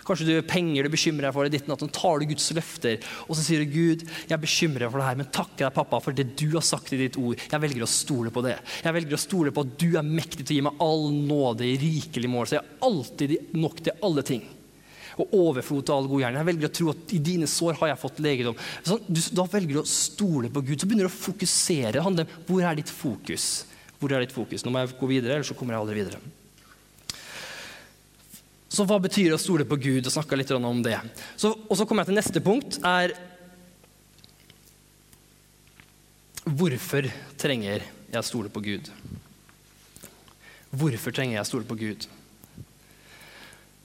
Kanskje 0.09 0.27
du 0.27 0.35
penger 0.49 0.85
du 0.85 0.93
bekymrer 0.93 1.29
deg 1.29 1.35
for, 1.35 1.45
i 1.45 1.53
ditt 1.53 1.69
natt, 1.69 1.85
så 1.85 1.91
tar 1.93 2.19
du 2.19 2.29
Guds 2.31 2.49
løfter 2.57 2.97
og 3.29 3.37
så 3.37 3.43
sier 3.43 3.63
du, 3.63 3.73
Gud, 3.73 4.05
jeg 4.29 4.41
bekymrer 4.41 4.85
deg 4.85 4.91
for 4.91 5.01
det 5.01 5.07
her, 5.07 5.17
men 5.19 5.31
takker 5.33 5.65
deg, 5.65 5.73
pappa, 5.75 5.99
for 6.03 6.15
det 6.15 6.27
du 6.39 6.47
har 6.55 6.65
sagt 6.65 6.93
i 6.95 7.01
ditt 7.01 7.17
ord. 7.19 7.39
Jeg 7.39 7.63
velger 7.63 7.85
å 7.85 7.89
stole 7.89 8.31
på 8.33 8.43
det. 8.45 8.55
Jeg 8.83 8.95
velger 8.95 9.17
å 9.17 9.21
stole 9.21 9.53
på 9.55 9.65
at 9.65 9.75
du 9.81 9.89
er 9.99 10.07
mektig 10.07 10.45
til 10.45 10.55
å 10.55 10.59
gi 10.59 10.65
meg 10.69 10.81
all 10.85 11.05
nåde 11.13 11.67
i 11.67 11.75
rikelig 11.81 12.31
mål. 12.31 12.49
Så 12.49 12.57
jeg 12.57 12.63
har 12.63 12.89
alltid 12.89 13.35
nok 13.59 13.83
til 13.85 14.07
alle 14.07 14.25
ting. 14.25 14.47
Og 15.19 15.35
overflod 15.35 15.85
til 15.85 15.95
all 15.97 16.09
god 16.09 16.23
gjerning. 16.23 16.39
Jeg 16.39 16.49
velger 16.49 16.69
å 16.69 16.75
tro 16.79 16.91
at 16.93 17.15
i 17.15 17.21
dine 17.29 17.49
sår 17.51 17.79
har 17.81 17.91
jeg 17.91 18.01
fått 18.05 18.21
legedom. 18.23 18.59
Sånn, 18.87 19.05
du, 19.07 19.21
da 19.35 19.45
velger 19.51 19.79
du 19.79 19.81
å 19.83 19.87
stole 19.91 20.51
på 20.53 20.63
Gud. 20.63 20.77
Så 20.79 20.89
begynner 20.89 21.09
du 21.09 21.11
å 21.11 21.17
fokusere. 21.17 21.97
Det 21.97 22.05
handler 22.05 22.27
om 22.27 22.45
hvor 22.47 22.65
er 22.65 22.79
ditt 22.79 22.93
fokus. 22.93 23.49
Hvor 23.99 24.15
er 24.15 24.23
ditt 24.23 24.35
fokus? 24.35 24.63
Nå 24.63 24.71
må 24.71 24.83
jeg 24.83 24.95
gå 24.99 25.11
videre, 25.11 25.37
ellers 25.37 25.51
så 25.51 25.57
kommer 25.59 25.75
jeg 25.75 25.83
aldri 25.83 26.03
videre. 26.03 26.38
Så 28.69 28.85
hva 28.85 28.99
betyr 29.01 29.31
det 29.31 29.37
å 29.37 29.41
stole 29.41 29.65
på 29.65 29.79
Gud? 29.81 30.05
og 30.05 30.13
snakke 30.13 30.37
litt 30.37 30.51
om 30.53 30.83
det. 30.85 30.97
Så, 31.35 31.55
og 31.57 31.77
så 31.77 31.87
kommer 31.89 32.05
jeg 32.05 32.11
til 32.11 32.19
neste 32.21 32.43
punkt. 32.45 32.77
er 32.85 33.15
Hvorfor 36.49 37.05
trenger 37.37 37.85
jeg 38.13 38.25
stole 38.25 38.49
på 38.49 38.61
Gud? 38.65 38.89
Hvorfor 40.69 41.13
trenger 41.13 41.39
jeg 41.39 41.49
stole 41.49 41.65
på 41.65 41.77
Gud? 41.77 42.05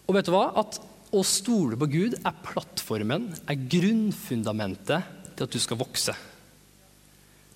Og 0.05 0.17
vet 0.17 0.29
du 0.29 0.33
hva? 0.35 0.51
At 0.61 0.79
å 1.15 1.23
stole 1.25 1.79
på 1.81 1.89
Gud 1.89 2.17
er 2.21 2.39
plattformen, 2.45 3.31
er 3.49 3.67
grunnfundamentet 3.71 5.13
til 5.35 5.47
at 5.47 5.55
du 5.55 5.61
skal 5.63 5.81
vokse. 5.81 6.15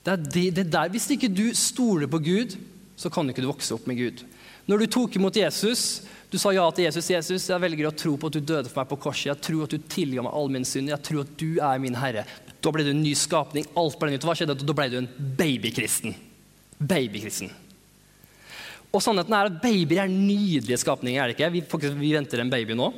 Det 0.04 0.14
er 0.14 0.24
det, 0.24 0.44
det 0.56 0.66
der. 0.72 0.92
Hvis 0.92 1.10
ikke 1.12 1.28
du 1.32 1.50
stoler 1.56 2.08
på 2.10 2.20
Gud, 2.24 2.56
så 2.96 3.10
kan 3.12 3.28
ikke 3.28 3.44
du 3.44 3.50
vokse 3.50 3.74
opp 3.76 3.88
med 3.90 3.98
Gud. 4.00 4.22
Når 4.68 4.84
du 4.84 4.90
tok 4.92 5.16
imot 5.16 5.36
Jesus, 5.40 6.02
du 6.28 6.36
sa 6.36 6.52
ja 6.52 6.66
til 6.76 6.84
Jesus. 6.84 7.06
Jesus, 7.08 7.46
jeg 7.48 7.62
velger 7.62 7.88
å 7.88 7.94
tro 7.96 8.12
på 8.20 8.28
at 8.28 8.36
du 8.36 8.42
døde 8.44 8.68
for 8.68 8.82
meg 8.82 8.90
på 8.90 8.98
korset. 9.06 9.30
Jeg 9.30 9.40
tror 9.46 9.64
at 9.64 9.72
du 9.72 9.86
tilga 9.88 10.24
meg 10.26 10.34
all 10.36 10.50
min 10.52 10.66
synd. 10.68 10.92
Jeg 10.92 11.04
tror 11.06 11.22
at 11.24 11.30
du 11.40 11.56
er 11.56 11.80
min 11.80 11.96
herre. 11.96 12.26
Da 12.60 12.72
ble 12.74 12.84
du 12.84 12.92
en 12.92 13.00
ny 13.00 13.14
skapning. 13.16 13.64
Alt 13.78 13.96
ble 14.00 14.12
nytt. 14.12 14.26
Hva 14.28 14.36
skjedde? 14.36 14.58
Da 14.60 14.76
ble 14.76 14.90
du 14.92 14.98
en 15.00 15.08
babykristen. 15.38 16.12
Babykristen. 16.78 17.54
Og 18.92 19.02
sannheten 19.04 19.34
er 19.36 19.48
at 19.50 19.58
babyer 19.62 20.04
er 20.04 20.12
nydelige 20.12 20.80
skapninger, 20.80 21.20
er 21.20 21.28
det 21.28 21.36
ikke? 21.36 21.50
Vi, 21.52 21.64
faktisk, 21.68 21.96
vi 22.00 22.14
venter 22.16 22.40
en 22.40 22.52
baby 22.52 22.76
nå. 22.76 22.88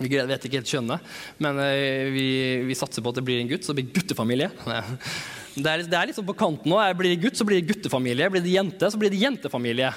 Vi 0.00 0.08
vet 0.08 0.46
ikke 0.46 0.60
helt 0.62 0.70
kjønnet, 0.70 1.10
men 1.44 1.58
uh, 1.60 2.06
vi, 2.14 2.28
vi, 2.64 2.76
satser 2.78 3.04
på 3.04 3.12
at 3.12 3.18
det 3.18 3.24
blir 3.26 3.42
en 3.42 3.50
gutt, 3.50 3.66
så 3.66 3.74
det 3.74 3.82
blir 3.82 4.00
guttefamilie. 4.00 4.48
Det 5.50 5.66
er, 5.66 5.80
det 5.82 5.96
er 5.98 6.06
liksom 6.06 6.22
på 6.28 6.36
kanten 6.38 6.70
nå. 6.70 6.76
Blir 6.94 7.10
det 7.10 7.24
gutt, 7.24 7.34
så 7.34 7.42
blir 7.44 7.58
det 7.58 7.66
guttefamilie. 7.66 8.28
Blir 8.30 8.44
det 8.44 8.52
jente, 8.52 8.86
så 8.86 8.96
blir 8.96 9.10
det 9.10 9.18
jentefamilie. 9.18 9.88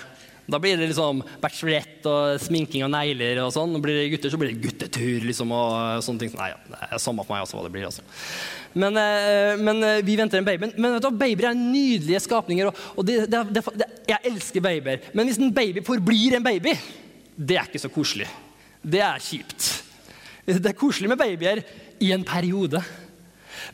Da 0.44 0.60
blir 0.60 0.76
det 0.76 0.90
liksom 0.90 1.22
bachelorette 1.40 2.10
og 2.12 2.42
sminking 2.44 2.84
og 2.84 2.92
negler 2.92 3.40
og 3.46 3.54
sånn. 3.56 3.78
Blir 3.84 4.02
det 4.02 4.10
gutter, 4.12 4.34
så 4.34 4.40
blir 4.40 4.52
det 4.52 4.64
guttetur 4.66 5.24
liksom, 5.30 5.54
og 5.56 6.04
sånne 6.04 6.26
ting. 6.26 6.34
Nei, 6.36 6.50
ja, 6.52 6.58
det 6.68 6.80
er 6.90 7.02
samme 7.04 7.24
for 7.24 7.36
meg 7.36 7.46
også 7.46 7.58
hva 7.58 7.64
det 7.68 7.72
blir. 7.76 7.86
altså. 7.88 8.04
Men, 8.74 8.98
eh, 9.00 9.54
men 9.62 9.80
eh, 9.88 10.02
vi 10.04 10.18
venter 10.20 10.42
en 10.42 10.48
baby. 10.48 10.74
Men 10.76 10.98
vet 10.98 11.06
du, 11.06 11.22
babyer 11.22 11.50
er 11.52 11.60
nydelige 11.60 12.24
skapninger, 12.26 12.72
og, 12.72 12.84
og 12.98 13.08
det, 13.08 13.22
det, 13.32 13.46
det, 13.54 13.90
jeg 14.10 14.34
elsker 14.34 14.66
babyer. 14.66 15.08
Men 15.14 15.30
hvis 15.30 15.40
en 15.40 15.54
baby 15.56 15.86
forblir 15.86 16.36
en 16.38 16.46
baby, 16.46 16.76
det 17.38 17.58
er 17.62 17.70
ikke 17.70 17.86
så 17.86 17.94
koselig. 17.94 18.28
Det 18.84 19.00
er 19.00 19.24
kjipt. 19.24 19.70
Det 20.44 20.60
er 20.60 20.76
koselig 20.76 21.08
med 21.08 21.22
babyer 21.22 21.64
i 22.04 22.12
en 22.12 22.26
periode. 22.28 22.84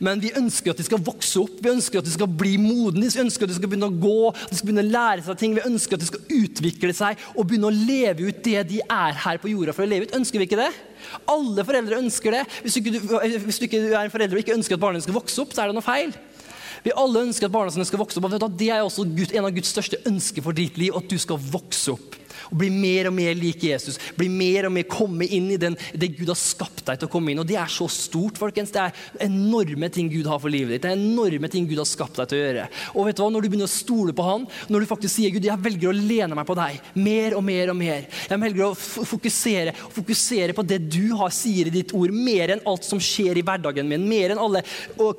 Men 0.04 0.22
vi 0.22 0.32
ønsker 0.38 0.74
at 0.74 0.80
de 0.80 0.86
skal 0.86 1.02
vokse 1.04 1.42
opp, 1.42 1.58
vi 1.64 1.72
ønsker 1.72 2.02
at 2.02 2.08
de 2.08 2.14
skal 2.14 2.30
bli 2.30 2.56
modne, 2.62 3.08
vi 3.08 3.24
ønsker 3.24 3.48
at 3.48 3.52
de 3.52 3.58
skal 3.58 3.72
begynne 3.72 3.90
å 3.90 3.98
gå, 4.06 4.32
at 4.32 4.52
de 4.52 4.60
skal 4.60 4.70
begynne 4.70 4.86
å 4.86 4.94
lære 4.94 5.26
seg 5.26 5.42
ting. 5.42 5.58
Vi 5.58 5.66
ønsker 5.66 5.98
at 5.98 6.04
de 6.04 6.10
skal 6.12 6.38
utvikle 6.40 6.96
seg 6.96 7.26
og 7.34 7.50
begynne 7.50 7.72
å 7.72 7.76
leve 7.76 8.30
ut 8.30 8.44
det 8.46 8.64
de 8.70 8.82
er 8.86 9.20
her 9.26 9.42
på 9.42 9.52
jorda 9.52 9.76
for 9.76 9.88
å 9.88 9.90
leve 9.90 10.08
ut. 10.08 10.16
Ønsker 10.20 10.42
vi 10.42 10.50
ikke 10.50 10.62
det? 10.62 10.72
Alle 11.32 11.66
foreldre 11.66 12.02
ønsker 12.04 12.38
det. 12.38 12.46
Hvis 12.64 12.78
du 12.78 12.82
ikke, 12.84 13.04
hvis 13.48 13.62
du 13.62 13.68
ikke 13.70 13.84
er 13.90 14.04
en 14.04 14.14
forelder 14.14 14.38
og 14.38 14.44
ikke 14.46 14.58
ønsker 14.60 14.78
at 14.78 14.84
barna 14.84 15.02
skal 15.04 15.18
vokse 15.18 15.42
opp, 15.44 15.56
så 15.56 15.64
er 15.64 15.72
det 15.72 15.80
noe 15.80 15.86
feil. 15.86 16.14
Vi 16.86 16.96
alle 16.96 17.26
ønsker 17.28 17.50
at 17.50 17.54
barna 17.54 17.74
sine 17.74 17.88
skal 17.88 18.00
vokse 18.00 18.22
opp. 18.22 18.30
og 18.32 18.58
Det 18.60 18.70
er 18.72 18.86
også 18.86 19.04
en 19.04 19.46
av 19.46 19.52
Guds 19.56 19.74
største 19.74 20.00
ønsker 20.08 20.46
for 20.46 20.56
ditt 20.56 20.78
liv, 20.80 20.96
at 20.96 21.10
du 21.10 21.18
skal 21.20 21.42
vokse 21.52 21.96
opp 21.96 22.16
og 22.50 22.58
bli 22.62 22.72
mer 22.74 23.10
og 23.10 23.16
mer 23.18 23.38
lik 23.38 23.64
Jesus. 23.70 24.00
Bli 24.18 24.30
mer 24.32 24.70
og 24.70 24.76
mer 24.76 24.88
komme 24.90 25.28
inn 25.28 25.50
i 25.54 25.60
den, 25.62 25.78
det 25.94 26.14
Gud 26.18 26.32
har 26.32 26.40
skapt 26.40 26.86
deg 26.88 27.00
til 27.00 27.10
å 27.10 27.12
komme 27.12 27.34
inn. 27.34 27.42
Og 27.42 27.48
det 27.50 27.60
er 27.60 27.72
så 27.72 27.88
stort, 27.92 28.40
folkens. 28.40 28.74
Det 28.74 28.84
er 28.84 29.26
enorme 29.26 29.92
ting 29.94 30.10
Gud 30.12 30.30
har 30.30 30.42
for 30.42 30.54
livet 30.54 30.78
ditt. 30.78 30.86
Det 30.86 30.94
er 30.94 31.00
enorme 31.00 31.52
ting 31.52 31.68
Gud 31.70 31.82
har 31.82 31.90
skapt 31.90 32.20
deg 32.20 32.32
til 32.32 32.40
å 32.40 32.44
gjøre. 32.44 32.68
Og 32.96 33.10
vet 33.10 33.20
du 33.20 33.24
hva, 33.24 33.32
når 33.34 33.46
du 33.46 33.50
begynner 33.52 33.70
å 33.70 33.74
stole 33.74 34.16
på 34.16 34.26
Han, 34.30 34.48
når 34.70 34.84
du 34.84 34.90
faktisk 34.90 35.16
sier 35.16 35.34
Gud, 35.34 35.48
jeg 35.48 35.66
velger 35.66 35.92
å 35.92 35.96
lene 35.96 36.38
meg 36.38 36.48
på 36.48 36.58
deg 36.58 36.80
mer 37.00 37.36
og 37.38 37.44
mer 37.46 37.72
og 37.74 37.78
mer. 37.80 38.08
Jeg 38.30 38.42
velger 38.42 38.66
å 38.68 38.74
fokusere, 38.78 39.74
fokusere 39.96 40.56
på 40.58 40.66
det 40.68 40.80
du 40.92 41.16
har, 41.20 41.34
sier 41.34 41.70
i 41.70 41.74
ditt 41.74 41.94
ord, 41.98 42.14
mer 42.14 42.56
enn 42.56 42.64
alt 42.70 42.86
som 42.88 43.02
skjer 43.02 43.40
i 43.40 43.46
hverdagen 43.46 43.90
min. 43.90 44.08
Mer 44.10 44.34
enn 44.34 44.42
alle 44.42 44.64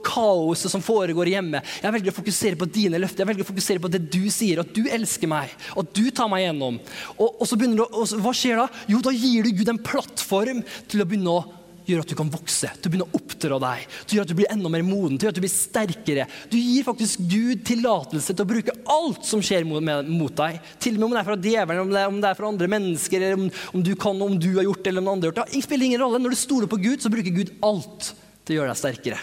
kaoset 0.06 0.72
som 0.72 0.84
foregår 0.84 1.32
hjemme. 1.34 1.62
Jeg 1.82 1.94
velger 1.96 2.14
å 2.14 2.18
fokusere 2.20 2.60
på 2.60 2.68
dine 2.70 3.00
løfter. 3.00 3.24
Jeg 3.24 3.32
velger 3.32 3.46
å 3.46 3.50
fokusere 3.50 3.82
på 3.82 3.92
det 3.92 4.02
du 4.12 4.22
sier, 4.32 4.62
at 4.62 4.74
du 4.74 4.84
elsker 4.90 5.30
meg, 5.30 5.52
at 5.76 5.94
du 5.96 6.10
tar 6.14 6.30
meg 6.32 6.46
gjennom. 6.46 6.80
Og, 7.16 7.40
og 7.40 7.46
så 7.48 7.58
begynner 7.58 7.82
du, 7.82 7.86
og 8.00 8.20
Hva 8.24 8.34
skjer 8.36 8.60
da? 8.60 8.68
Jo, 8.90 9.00
da 9.04 9.14
gir 9.14 9.46
du 9.46 9.54
Gud 9.56 9.72
en 9.72 9.82
plattform 9.82 10.62
til 10.90 11.02
å 11.02 11.08
begynne 11.08 11.38
å 11.38 11.46
gjøre 11.90 12.04
at 12.04 12.12
du 12.12 12.16
kan 12.18 12.30
vokse, 12.30 12.68
til 12.76 12.88
å 12.88 12.92
begynne 12.92 13.06
å 13.08 13.18
oppdra 13.18 13.58
deg, 13.62 13.84
til 14.04 14.14
å 14.14 14.18
gjøre 14.18 14.26
at 14.28 14.32
du 14.32 14.38
blir 14.38 14.50
enda 14.52 14.70
mer 14.72 14.84
moden, 14.86 15.16
til 15.16 15.26
å 15.26 15.28
gjøre 15.28 15.34
at 15.34 15.40
du 15.40 15.44
blir 15.44 15.52
sterkere. 15.52 16.26
Du 16.52 16.56
gir 16.58 16.86
faktisk 16.86 17.24
Gud 17.30 17.64
tillatelse 17.66 18.34
til 18.34 18.44
å 18.44 18.50
bruke 18.52 18.76
alt 18.94 19.26
som 19.26 19.42
skjer 19.44 19.66
mot, 19.68 19.82
med, 19.84 20.10
mot 20.12 20.34
deg. 20.42 20.60
Til 20.82 20.96
og 20.96 21.00
med 21.00 21.08
om 21.08 21.16
det 21.16 21.22
er 21.22 21.28
fra 21.30 21.38
djevelen, 21.48 21.82
om 21.82 21.92
det 21.94 22.06
om 22.12 22.22
det 22.22 22.30
er 22.30 22.38
fra 22.38 22.50
andre 22.52 22.70
mennesker, 22.76 23.26
eller 23.26 23.40
om, 23.40 23.50
om, 23.74 23.84
du 23.86 23.92
kan, 23.98 24.24
om 24.28 24.38
du 24.38 24.50
har 24.60 24.68
gjort 24.68 24.84
det, 24.84 24.92
eller 24.92 25.06
om 25.06 25.12
andre 25.16 25.30
har 25.30 25.32
gjort 25.32 25.42
det. 25.42 25.58
Det 25.58 25.66
spiller 25.66 25.90
ingen 25.90 26.04
rolle. 26.04 26.22
Når 26.22 26.36
du 26.36 26.40
stoler 26.44 26.70
på 26.70 26.80
Gud, 26.82 26.98
så 27.02 27.12
bruker 27.12 27.38
Gud 27.40 27.54
alt 27.66 28.12
til 28.44 28.56
å 28.56 28.60
gjøre 28.60 28.74
deg 28.74 28.82
sterkere. 28.84 29.22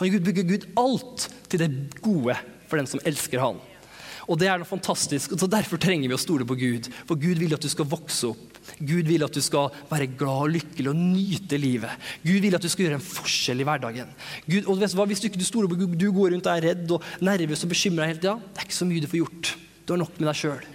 Han 0.00 0.22
bruker 0.24 0.46
Gud 0.48 0.70
alt 0.80 1.28
til 1.50 1.62
det 1.62 1.70
gode 2.00 2.38
for 2.70 2.80
den 2.80 2.88
som 2.88 3.02
elsker 3.06 3.42
Han. 3.42 3.58
Og 4.28 4.38
det 4.40 4.48
er 4.50 4.60
noe 4.60 4.68
fantastisk. 4.68 5.32
og 5.36 5.50
Derfor 5.52 5.80
trenger 5.80 6.10
vi 6.10 6.16
å 6.16 6.20
stole 6.20 6.46
på 6.48 6.58
Gud. 6.58 6.90
For 7.08 7.20
Gud 7.20 7.40
vil 7.40 7.54
at 7.56 7.64
du 7.64 7.70
skal 7.72 7.88
vokse 7.88 8.32
opp. 8.32 8.60
Gud 8.78 9.08
vil 9.08 9.24
at 9.24 9.34
du 9.34 9.40
skal 9.44 9.72
være 9.88 10.10
glad 10.18 10.44
og 10.44 10.52
lykkelig 10.54 10.92
og 10.92 10.98
nyte 11.00 11.58
livet. 11.60 12.10
Gud 12.26 12.44
vil 12.44 12.56
at 12.58 12.64
du 12.64 12.68
skal 12.72 12.86
gjøre 12.86 12.98
en 13.00 13.06
forskjell 13.06 13.62
i 13.62 13.66
hverdagen. 13.66 14.12
Gud, 14.46 14.68
og 14.68 14.82
hva, 14.82 15.06
Hvis 15.08 15.22
du 15.22 15.30
ikke 15.30 15.46
stoler 15.46 15.70
på 15.70 15.80
Gud, 15.80 15.96
du 15.96 16.10
går 16.12 16.34
rundt 16.34 16.46
og 16.46 16.52
er 16.52 16.68
redd 16.70 16.94
og 16.96 17.08
nervøs 17.24 17.64
og 17.64 17.72
bekymra 17.72 18.10
hele 18.10 18.20
tida, 18.20 18.36
det 18.36 18.62
er 18.62 18.68
ikke 18.68 18.80
så 18.82 18.88
mye 18.88 19.02
du 19.02 19.10
får 19.10 19.22
gjort. 19.22 19.52
Du 19.86 19.94
har 19.94 20.02
nok 20.04 20.20
med 20.20 20.30
deg 20.30 20.38
sjøl. 20.38 20.70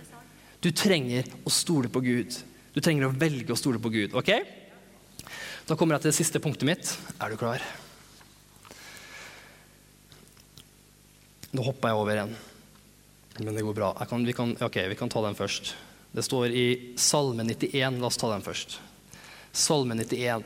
Du 0.66 0.72
trenger 0.74 1.28
å 1.46 1.54
stole 1.54 1.92
på 1.94 2.02
Gud. 2.04 2.38
Du 2.76 2.82
trenger 2.84 3.08
å 3.08 3.16
velge 3.16 3.54
å 3.54 3.60
stole 3.60 3.80
på 3.80 3.94
Gud. 3.94 4.16
ok? 4.18 4.32
Da 5.66 5.78
kommer 5.78 5.96
jeg 5.96 6.06
til 6.06 6.12
det 6.12 6.20
siste 6.20 6.42
punktet 6.42 6.68
mitt. 6.68 6.92
Er 7.22 7.32
du 7.32 7.40
klar? 7.42 7.64
Nå 11.56 11.64
hopper 11.66 11.90
jeg 11.90 12.02
over 12.02 12.22
en. 12.26 12.36
Men 13.38 13.56
det 13.56 13.62
går 13.62 13.74
bra. 13.74 14.06
Kan, 14.10 14.26
vi, 14.26 14.34
kan, 14.34 14.58
ok, 14.62 14.78
vi 14.78 14.96
kan 14.96 15.10
ta 15.10 15.22
den 15.26 15.36
først. 15.36 15.76
Det 16.12 16.24
står 16.24 16.48
i 16.48 16.94
Salme 16.96 17.44
91. 17.44 18.00
La 18.00 18.08
oss 18.08 18.18
ta 18.18 18.32
den 18.32 18.42
først. 18.42 18.80
Salme 19.52 19.96
91. 19.96 20.44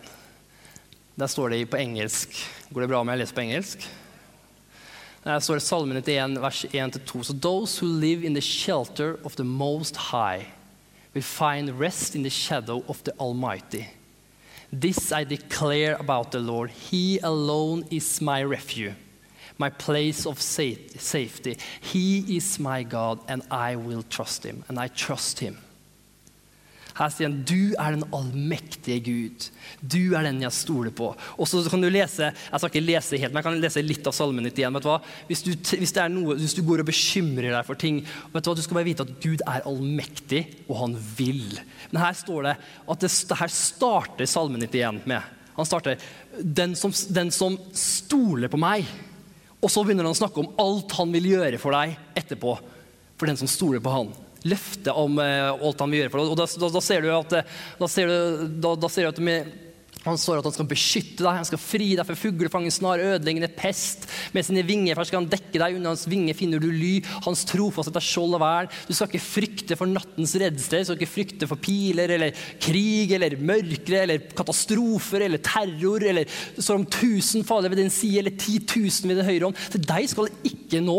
Der 1.15 1.27
står 1.27 1.49
det 1.49 1.65
på 1.69 1.77
engelsk. 1.77 2.33
Går 2.69 2.81
det 2.81 2.89
bra 2.89 3.01
om 3.03 3.11
jeg 3.11 3.21
leser 3.21 3.37
på 3.37 3.43
engelsk? 3.43 3.85
Der 5.23 5.39
står 5.39 5.59
det 5.59 5.65
Salme 5.67 5.93
91, 5.99 6.39
vers 6.41 6.65
1-2. 6.65 7.23
So 7.23 7.33
those 7.33 7.77
who 7.77 7.91
live 7.91 8.25
in 8.25 8.33
the 8.33 8.41
shelter 8.41 9.19
of 9.23 9.35
the 9.35 9.45
Most 9.45 10.09
High 10.09 10.47
will 11.13 11.23
find 11.23 11.79
rest 11.79 12.15
in 12.15 12.23
the 12.23 12.29
shadow 12.29 12.83
of 12.87 13.03
the 13.03 13.13
Almighty. 13.19 13.85
This 14.71 15.11
I 15.11 15.25
declare 15.25 15.97
about 15.99 16.31
the 16.31 16.39
Lord. 16.39 16.71
He 16.89 17.19
alone 17.19 17.85
is 17.91 18.21
my 18.21 18.43
refuge 18.43 18.95
my 19.59 19.69
place 19.69 20.25
of 20.25 20.41
safety. 20.41 21.57
He 21.81 22.37
is 22.37 22.59
my 22.59 22.83
God, 22.83 23.19
and 23.27 23.43
I 23.51 23.75
will 23.75 24.03
trust 24.03 24.45
him. 24.45 24.63
And 24.69 24.79
I 24.79 24.87
trust 24.87 25.39
him. 25.39 25.57
Her 26.99 27.11
sier 27.13 27.29
han 27.29 27.37
du 27.47 27.75
er 27.79 27.95
den 27.95 28.03
allmektige 28.15 28.99
Gud. 29.05 29.45
Du 29.79 30.15
er 30.17 30.25
den 30.27 30.41
jeg 30.43 30.51
stoler 30.55 30.91
på. 30.95 31.13
Og 31.39 31.47
så 31.47 31.61
kan 31.71 31.83
du 31.83 31.87
lese 31.91 32.27
jeg 32.33 32.59
skal 32.59 32.71
ikke 32.71 32.83
lese 32.83 33.19
helt, 33.21 33.31
men 33.31 33.39
jeg 33.39 33.47
kan 33.47 33.61
lese 33.63 33.83
litt 33.85 34.09
av 34.09 34.15
salmen 34.15 34.47
ditt 34.49 34.59
igjen. 34.59 34.75
Hvis 35.29 35.45
du, 35.45 35.53
hvis, 35.79 35.95
noe, 36.11 36.35
hvis, 36.41 36.57
du, 36.57 36.63
går 36.67 36.83
og 36.83 36.89
bekymrer 36.89 37.53
deg 37.53 37.67
for 37.67 37.79
ting, 37.79 38.01
vet 38.33 38.43
du 38.43 38.51
hva? 38.51 38.57
du 38.57 38.63
skal 38.65 38.81
bare 38.81 38.89
vite 38.89 39.07
at 39.07 39.15
Gud 39.23 39.43
er 39.47 39.67
allmektig, 39.69 40.43
og 40.67 40.81
han 40.81 40.97
vil. 41.15 41.45
Men 41.93 42.03
her 42.03 42.19
står 42.19 42.49
det 42.49 42.55
at 42.59 43.05
det, 43.05 43.13
her 43.43 43.55
starter 43.59 44.27
salmen 44.29 44.65
ditt 44.65 44.75
igjen 44.75 44.99
med 45.07 45.35
Han 45.59 45.67
starter 45.67 45.99
den 46.39 46.75
som, 46.79 46.91
den 47.15 47.31
som 47.35 47.55
stoler 47.75 48.51
på 48.51 48.59
meg 48.59 48.87
og 49.59 49.71
så 49.71 49.83
begynner 49.83 50.07
han 50.07 50.15
å 50.15 50.19
snakke 50.19 50.39
om 50.41 50.51
alt 50.61 50.93
han 50.95 51.13
vil 51.15 51.31
gjøre 51.33 51.59
for 51.59 51.75
deg 51.75 51.95
etterpå. 52.19 52.55
For 53.19 53.27
den 53.27 53.39
som 53.39 53.49
stoler 53.51 53.83
på 53.83 53.91
han. 53.91 54.13
Løftet 54.47 54.93
om 54.95 55.17
uh, 55.19 55.51
alt 55.51 55.81
han 55.83 55.91
vil 55.91 56.05
gjøre 56.05 56.13
for 56.13 56.21
deg. 56.21 56.31
Og 56.31 56.39
da, 56.39 56.45
da, 56.61 56.69
da 56.77 56.83
ser 56.83 57.03
du 57.03 57.09
at, 57.11 57.35
da 57.81 57.89
ser 57.91 58.11
du, 58.11 58.69
da 58.79 58.91
ser 58.91 59.07
du 59.07 59.11
at 59.11 59.19
med, 59.23 59.49
han 60.05 60.19
står 60.19 60.39
at 60.39 60.47
han 60.47 60.55
skal 60.55 60.67
beskytte 60.69 61.23
deg, 61.25 61.37
han 61.41 61.47
skal 61.47 61.59
fri 61.59 61.89
deg 61.97 62.07
for 62.07 62.19
fuglefangen, 62.19 62.71
snar, 62.71 63.01
ødeleggende 63.03 63.49
pest. 63.51 64.05
Med 64.35 64.45
sine 64.47 64.63
vinger 64.63 64.95
først 64.95 65.11
skal 65.11 65.19
han 65.19 65.31
dekke 65.31 65.59
deg, 65.59 65.75
under 65.75 65.91
hans 65.91 66.05
vinger 66.07 66.37
finner 66.39 66.63
du 66.63 66.69
ly. 66.71 66.93
Hans 67.25 67.43
trofasthet 67.49 67.99
er 67.99 68.05
skjold 68.05 68.37
og 68.37 68.43
vern. 68.43 68.69
Du 68.87 68.93
skal 68.95 69.09
ikke 69.09 69.25
frykte 69.25 69.75
for 69.79 69.91
nattens 69.91 70.37
redsel, 70.39 70.79
du 70.79 70.87
skal 70.87 70.99
ikke 71.01 71.11
frykte 71.11 71.49
for 71.49 71.59
piler 71.59 72.15
eller 72.15 72.45
krig 72.63 73.11
eller 73.17 73.35
mørkere 73.43 74.05
eller 74.05 74.29
katastrofer 74.39 75.25
eller 75.27 75.43
terror 75.43 76.05
eller 76.07 76.31
står 76.55 76.79
om 76.79 76.87
tusen 76.87 77.43
farlige 77.47 77.75
ved 77.75 77.83
din 77.83 77.93
side 77.93 78.23
eller 78.23 78.39
ti 78.39 78.55
tusen 78.63 79.11
ved 79.11 79.19
din 79.19 79.27
høyre 79.27 79.49
hånd. 79.49 79.59
Til 79.75 79.83
deg 79.83 80.09
skal 80.13 80.29
det 80.29 80.53
ikke 80.53 80.79
nå. 80.85 80.97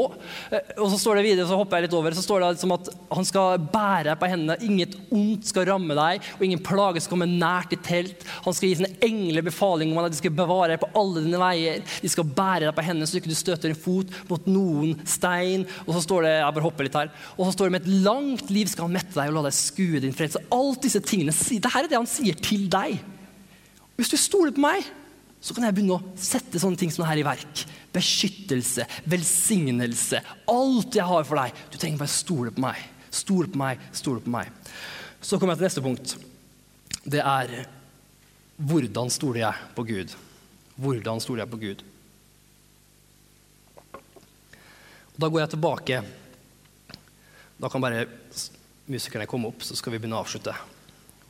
Eh, 0.53 0.75
og 0.77 0.93
så 0.93 1.01
står 1.01 1.21
det 1.21 1.27
videre, 1.31 1.49
så 1.49 1.57
hopper 1.57 1.81
jeg 1.81 1.89
litt 1.89 1.97
over, 1.97 2.13
så 2.17 2.27
står 2.27 2.45
det 2.45 2.53
som 2.61 2.77
at 2.77 2.93
han 3.09 3.29
skal 3.29 3.65
bære 3.65 4.11
deg 4.11 4.21
på 4.21 4.31
hendene. 4.35 4.61
Inget 4.67 5.01
ondt 5.09 5.49
skal 5.49 5.71
ramme 5.73 5.97
deg, 5.97 6.31
og 6.37 6.45
ingen 6.45 6.63
plage 6.69 7.01
skal 7.01 7.17
komme 7.17 7.31
nært 7.33 7.73
ditt 7.73 7.87
telt. 7.87 8.29
Han 8.45 8.57
skal 8.57 8.69
gi 8.69 8.81
sine 8.83 8.90
engler 9.05 9.45
befaling 9.47 9.93
om 9.93 10.01
at 10.03 10.13
de 10.13 10.19
skal 10.21 10.35
bevare 10.35 10.75
deg 10.75 10.83
på 10.83 10.91
alle 11.01 11.25
dine 11.25 11.41
veier. 11.41 11.83
De 12.03 12.11
skal 12.11 12.27
bære 12.27 12.67
deg 12.67 12.77
på 12.77 12.85
hendene 12.87 13.09
så 13.09 13.19
ikke 13.21 13.33
du 13.33 13.39
støter 13.39 13.71
en 13.71 13.79
fot 13.79 14.13
mot 14.31 14.49
noen 14.51 14.95
stein. 15.09 15.67
Og 15.87 15.95
så 15.97 16.05
står 16.07 16.27
det 16.27 16.35
jeg 16.37 16.57
bare 16.59 16.67
hopper 16.67 16.87
litt 16.89 16.99
her, 17.01 17.13
og 17.37 17.45
så 17.47 17.55
står 17.57 17.69
det 17.69 17.77
med 17.77 17.87
et 17.87 18.05
langt 18.07 18.53
liv 18.55 18.71
skal 18.71 18.89
han 18.89 18.97
mette 18.99 19.17
deg 19.17 19.31
og 19.31 19.39
la 19.39 19.47
deg 19.49 19.57
skue 19.57 20.03
din 20.03 20.17
frelse. 20.17 20.43
Alt 20.55 20.87
disse 20.87 21.03
tingene, 21.05 21.35
Dette 21.35 21.73
er 21.77 21.91
det 21.91 21.99
han 21.99 22.09
sier 22.09 22.39
til 22.41 22.69
deg. 22.73 23.01
Hvis 23.99 24.13
du 24.13 24.17
stoler 24.17 24.55
på 24.57 24.63
meg, 24.65 24.87
så 25.41 25.57
kan 25.57 25.65
jeg 25.65 25.77
begynne 25.77 25.97
å 25.97 26.15
sette 26.21 26.61
sånne 26.61 26.79
ting 26.81 26.93
som 26.93 27.05
det 27.05 27.11
her 27.11 27.21
i 27.23 27.27
verk. 27.27 27.65
Beskyttelse, 27.95 28.85
velsignelse, 29.09 30.21
alt 30.53 30.97
jeg 30.97 31.09
har 31.09 31.27
for 31.29 31.41
deg. 31.41 31.61
Du 31.73 31.79
trenger 31.81 32.03
bare 32.03 32.13
stole 32.13 32.53
på 32.55 32.65
meg. 32.65 32.81
Stole 33.11 33.49
på 33.51 33.61
meg, 33.61 33.81
stole 33.97 34.23
på 34.25 34.33
meg. 34.33 34.53
Så 35.21 35.41
kommer 35.41 35.57
jeg 35.57 35.63
til 35.63 35.69
neste 35.69 35.85
punkt. 35.85 36.17
Det 37.09 37.23
er 37.25 37.55
hvordan 38.61 39.09
stoler 39.09 39.41
jeg 39.41 39.69
på 39.75 39.85
Gud? 39.89 40.13
Hvordan 40.81 41.21
stoler 41.23 41.45
jeg 41.45 41.53
på 41.53 41.61
Gud? 41.63 41.85
Da 45.17 45.29
går 45.29 45.43
jeg 45.43 45.53
tilbake. 45.55 46.03
Da 47.61 47.71
kan 47.73 47.85
bare 47.85 48.05
musikerne 48.91 49.29
komme 49.29 49.49
opp, 49.49 49.65
så 49.65 49.77
skal 49.77 49.95
vi 49.95 50.01
begynne 50.01 50.19
å 50.19 50.25
avslutte. 50.25 50.55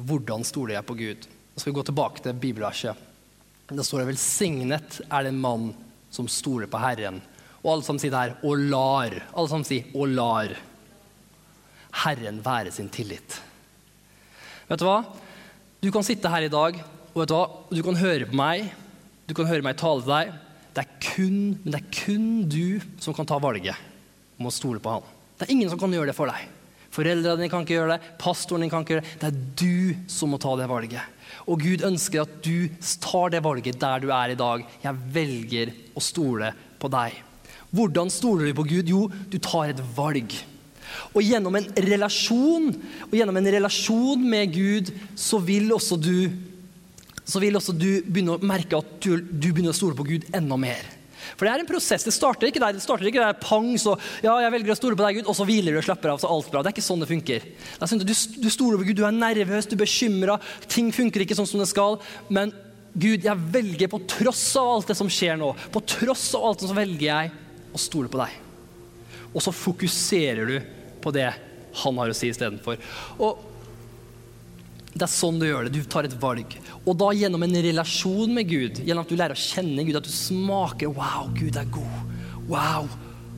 Hvordan 0.00 0.42
stoler 0.46 0.76
jeg 0.76 0.88
på 0.88 0.98
Gud? 0.98 1.30
Da 1.54 1.62
skal 1.62 1.72
vi 1.72 1.78
gå 1.78 1.86
tilbake 1.86 2.24
til 2.24 2.38
bibelverset. 2.42 3.06
Da 3.70 3.82
står 3.86 4.02
det 4.02 4.10
'velsignet 4.10 5.00
er 5.06 5.22
den 5.22 5.38
mann 5.38 5.74
som 6.10 6.26
stoler 6.26 6.66
på 6.66 6.78
Herren'. 6.78 7.20
Og 7.62 7.72
alle 7.72 7.82
sammen 7.82 8.00
sier 8.00 8.10
det 8.10 8.18
her 8.18 8.36
'og 8.42 8.58
lar'. 8.58 9.22
Alle 9.34 9.48
sammen 9.48 9.64
sier 9.64 9.84
'og 9.94 10.08
lar'. 10.08 10.56
Herren 11.92 12.42
være 12.42 12.72
sin 12.72 12.88
tillit. 12.88 13.40
Vet 14.68 14.78
du 14.78 14.84
hva? 14.84 15.04
Du 15.80 15.90
kan 15.92 16.02
sitte 16.02 16.28
her 16.28 16.42
i 16.42 16.48
dag 16.48 16.82
og 17.10 17.22
vet 17.22 17.30
du 17.30 17.34
hva? 17.36 17.44
Du 17.70 17.82
kan 17.86 17.98
høre 17.98 18.28
på 18.30 18.38
meg, 18.38 18.70
du 19.26 19.34
kan 19.36 19.48
høre 19.48 19.64
meg 19.66 19.78
tale 19.80 20.04
til 20.04 20.12
deg. 20.12 20.32
Det 20.70 20.84
er 20.84 20.96
kun, 21.02 21.38
men 21.64 21.74
det 21.74 21.80
er 21.80 21.92
kun 21.94 22.26
du 22.50 22.80
som 23.02 23.14
kan 23.16 23.26
ta 23.26 23.40
valget 23.42 23.78
om 24.38 24.48
å 24.48 24.54
stole 24.54 24.82
på 24.82 24.96
han. 24.96 25.06
Det 25.38 25.48
er 25.48 25.54
ingen 25.54 25.70
som 25.72 25.80
kan 25.80 25.92
gjøre 25.94 26.12
det 26.12 26.16
for 26.18 26.30
deg. 26.30 26.48
Foreldrene 26.90 27.38
dine 27.38 27.50
kan 27.50 27.62
ikke 27.62 27.76
gjøre 27.76 27.96
det, 27.96 28.12
pastoren 28.18 28.64
din 28.64 28.70
kan 28.72 28.82
ikke 28.84 28.96
gjøre 28.96 29.06
det. 29.06 29.16
Det 29.22 29.28
er 29.28 29.40
du 29.62 30.10
som 30.10 30.32
må 30.32 30.40
ta 30.42 30.56
det 30.58 30.66
valget. 30.70 31.18
Og 31.46 31.62
Gud 31.62 31.84
ønsker 31.86 32.24
at 32.24 32.38
du 32.42 32.70
tar 33.02 33.30
det 33.34 33.42
valget 33.46 33.78
der 33.82 34.02
du 34.02 34.10
er 34.14 34.32
i 34.32 34.38
dag. 34.38 34.64
Jeg 34.82 35.10
velger 35.14 35.74
å 35.94 36.02
stole 36.02 36.50
på 36.82 36.90
deg. 36.90 37.18
Hvordan 37.70 38.10
stoler 38.10 38.50
du 38.50 38.56
på 38.58 38.66
Gud? 38.66 38.90
Jo, 38.90 39.04
du 39.30 39.38
tar 39.38 39.70
et 39.70 39.82
valg. 39.94 40.34
Og 41.14 41.22
gjennom 41.22 41.54
en 41.58 41.68
relasjon, 41.86 42.72
og 43.06 43.14
gjennom 43.14 43.38
en 43.38 43.50
relasjon 43.54 44.22
med 44.26 44.54
Gud, 44.54 44.90
så 45.14 45.38
vil 45.42 45.70
også 45.76 45.98
du 45.98 46.16
så 47.32 47.42
vil 47.42 47.58
også 47.58 47.74
du 47.76 48.02
begynne 48.06 48.36
å 48.36 48.42
merke 48.42 48.80
at 48.80 48.96
du, 49.02 49.20
du 49.20 49.50
begynner 49.50 49.74
å 49.74 49.76
stole 49.76 49.98
på 49.98 50.06
Gud 50.08 50.26
enda 50.36 50.58
mer. 50.60 50.96
For 51.36 51.46
det 51.46 51.52
er 51.52 51.62
en 51.62 51.68
prosess. 51.68 52.04
Det 52.06 52.14
starter 52.14 52.48
ikke 52.48 52.62
der. 52.62 52.74
Det 52.76 52.82
starter 52.84 53.08
ikke 53.08 53.22
der 53.22 53.36
pang, 53.40 53.68
så 53.80 53.94
ja, 54.24 54.34
jeg 54.44 54.54
velger 54.54 54.74
å 54.74 54.78
stole 54.78 54.98
på 54.98 55.04
deg, 55.04 55.20
Gud, 55.20 55.28
og 55.30 55.36
så 55.36 55.46
hviler 55.48 55.76
du 55.76 55.80
og 55.80 55.86
slapper 55.86 56.14
av, 56.14 56.22
så 56.22 56.30
alt 56.32 56.50
bra. 56.52 56.62
Det 56.62 56.72
er 56.72 56.76
ikke 56.76 56.86
sånn 56.86 57.04
det 57.04 57.10
funker. 57.10 57.46
Er 57.76 57.90
sånn, 57.90 58.02
du, 58.04 58.14
du 58.14 58.48
stoler 58.52 58.80
på 58.80 58.88
Gud, 58.88 58.98
du 59.00 59.06
er 59.08 59.16
nervøs, 59.16 59.68
du 59.68 59.76
er 59.76 59.84
bekymra, 59.84 60.38
ting 60.70 60.90
funker 60.94 61.24
ikke 61.24 61.38
sånn 61.38 61.48
som 61.48 61.62
det 61.62 61.68
skal. 61.70 62.00
Men 62.32 62.54
Gud, 62.92 63.22
jeg 63.26 63.50
velger 63.54 63.92
på 63.92 64.02
tross 64.10 64.44
av 64.58 64.72
alt 64.74 64.90
det 64.90 64.98
som 64.98 65.10
skjer 65.12 65.38
nå, 65.40 65.52
på 65.72 65.84
tross 65.94 66.30
av 66.38 66.48
alt 66.48 66.64
så 66.66 66.76
velger 66.76 67.06
jeg 67.06 67.34
å 67.70 67.80
stole 67.80 68.10
på 68.10 68.20
deg. 68.20 68.34
Og 69.30 69.44
så 69.44 69.54
fokuserer 69.54 70.50
du 70.50 70.56
på 71.00 71.12
det 71.14 71.28
han 71.80 72.00
har 72.02 72.10
å 72.10 72.16
si 72.16 72.32
istedenfor. 72.32 72.80
Og 73.22 73.49
det 74.90 75.04
er 75.06 75.12
sånn 75.12 75.38
du 75.38 75.46
gjør 75.46 75.68
det. 75.68 75.78
Du 75.78 75.86
tar 75.86 76.06
et 76.08 76.16
valg. 76.18 76.56
Og 76.82 76.96
da 76.98 77.12
gjennom 77.14 77.44
en 77.46 77.58
relasjon 77.62 78.32
med 78.34 78.48
Gud, 78.50 78.80
gjennom 78.82 79.04
at 79.04 79.12
du 79.12 79.18
lærer 79.18 79.38
å 79.38 79.42
kjenne 79.42 79.84
Gud, 79.86 79.98
at 80.00 80.08
du 80.08 80.12
smaker 80.12 80.90
Wow, 80.96 81.30
Gud 81.36 81.58
er 81.60 81.68
god. 81.70 82.16
Wow, 82.50 82.88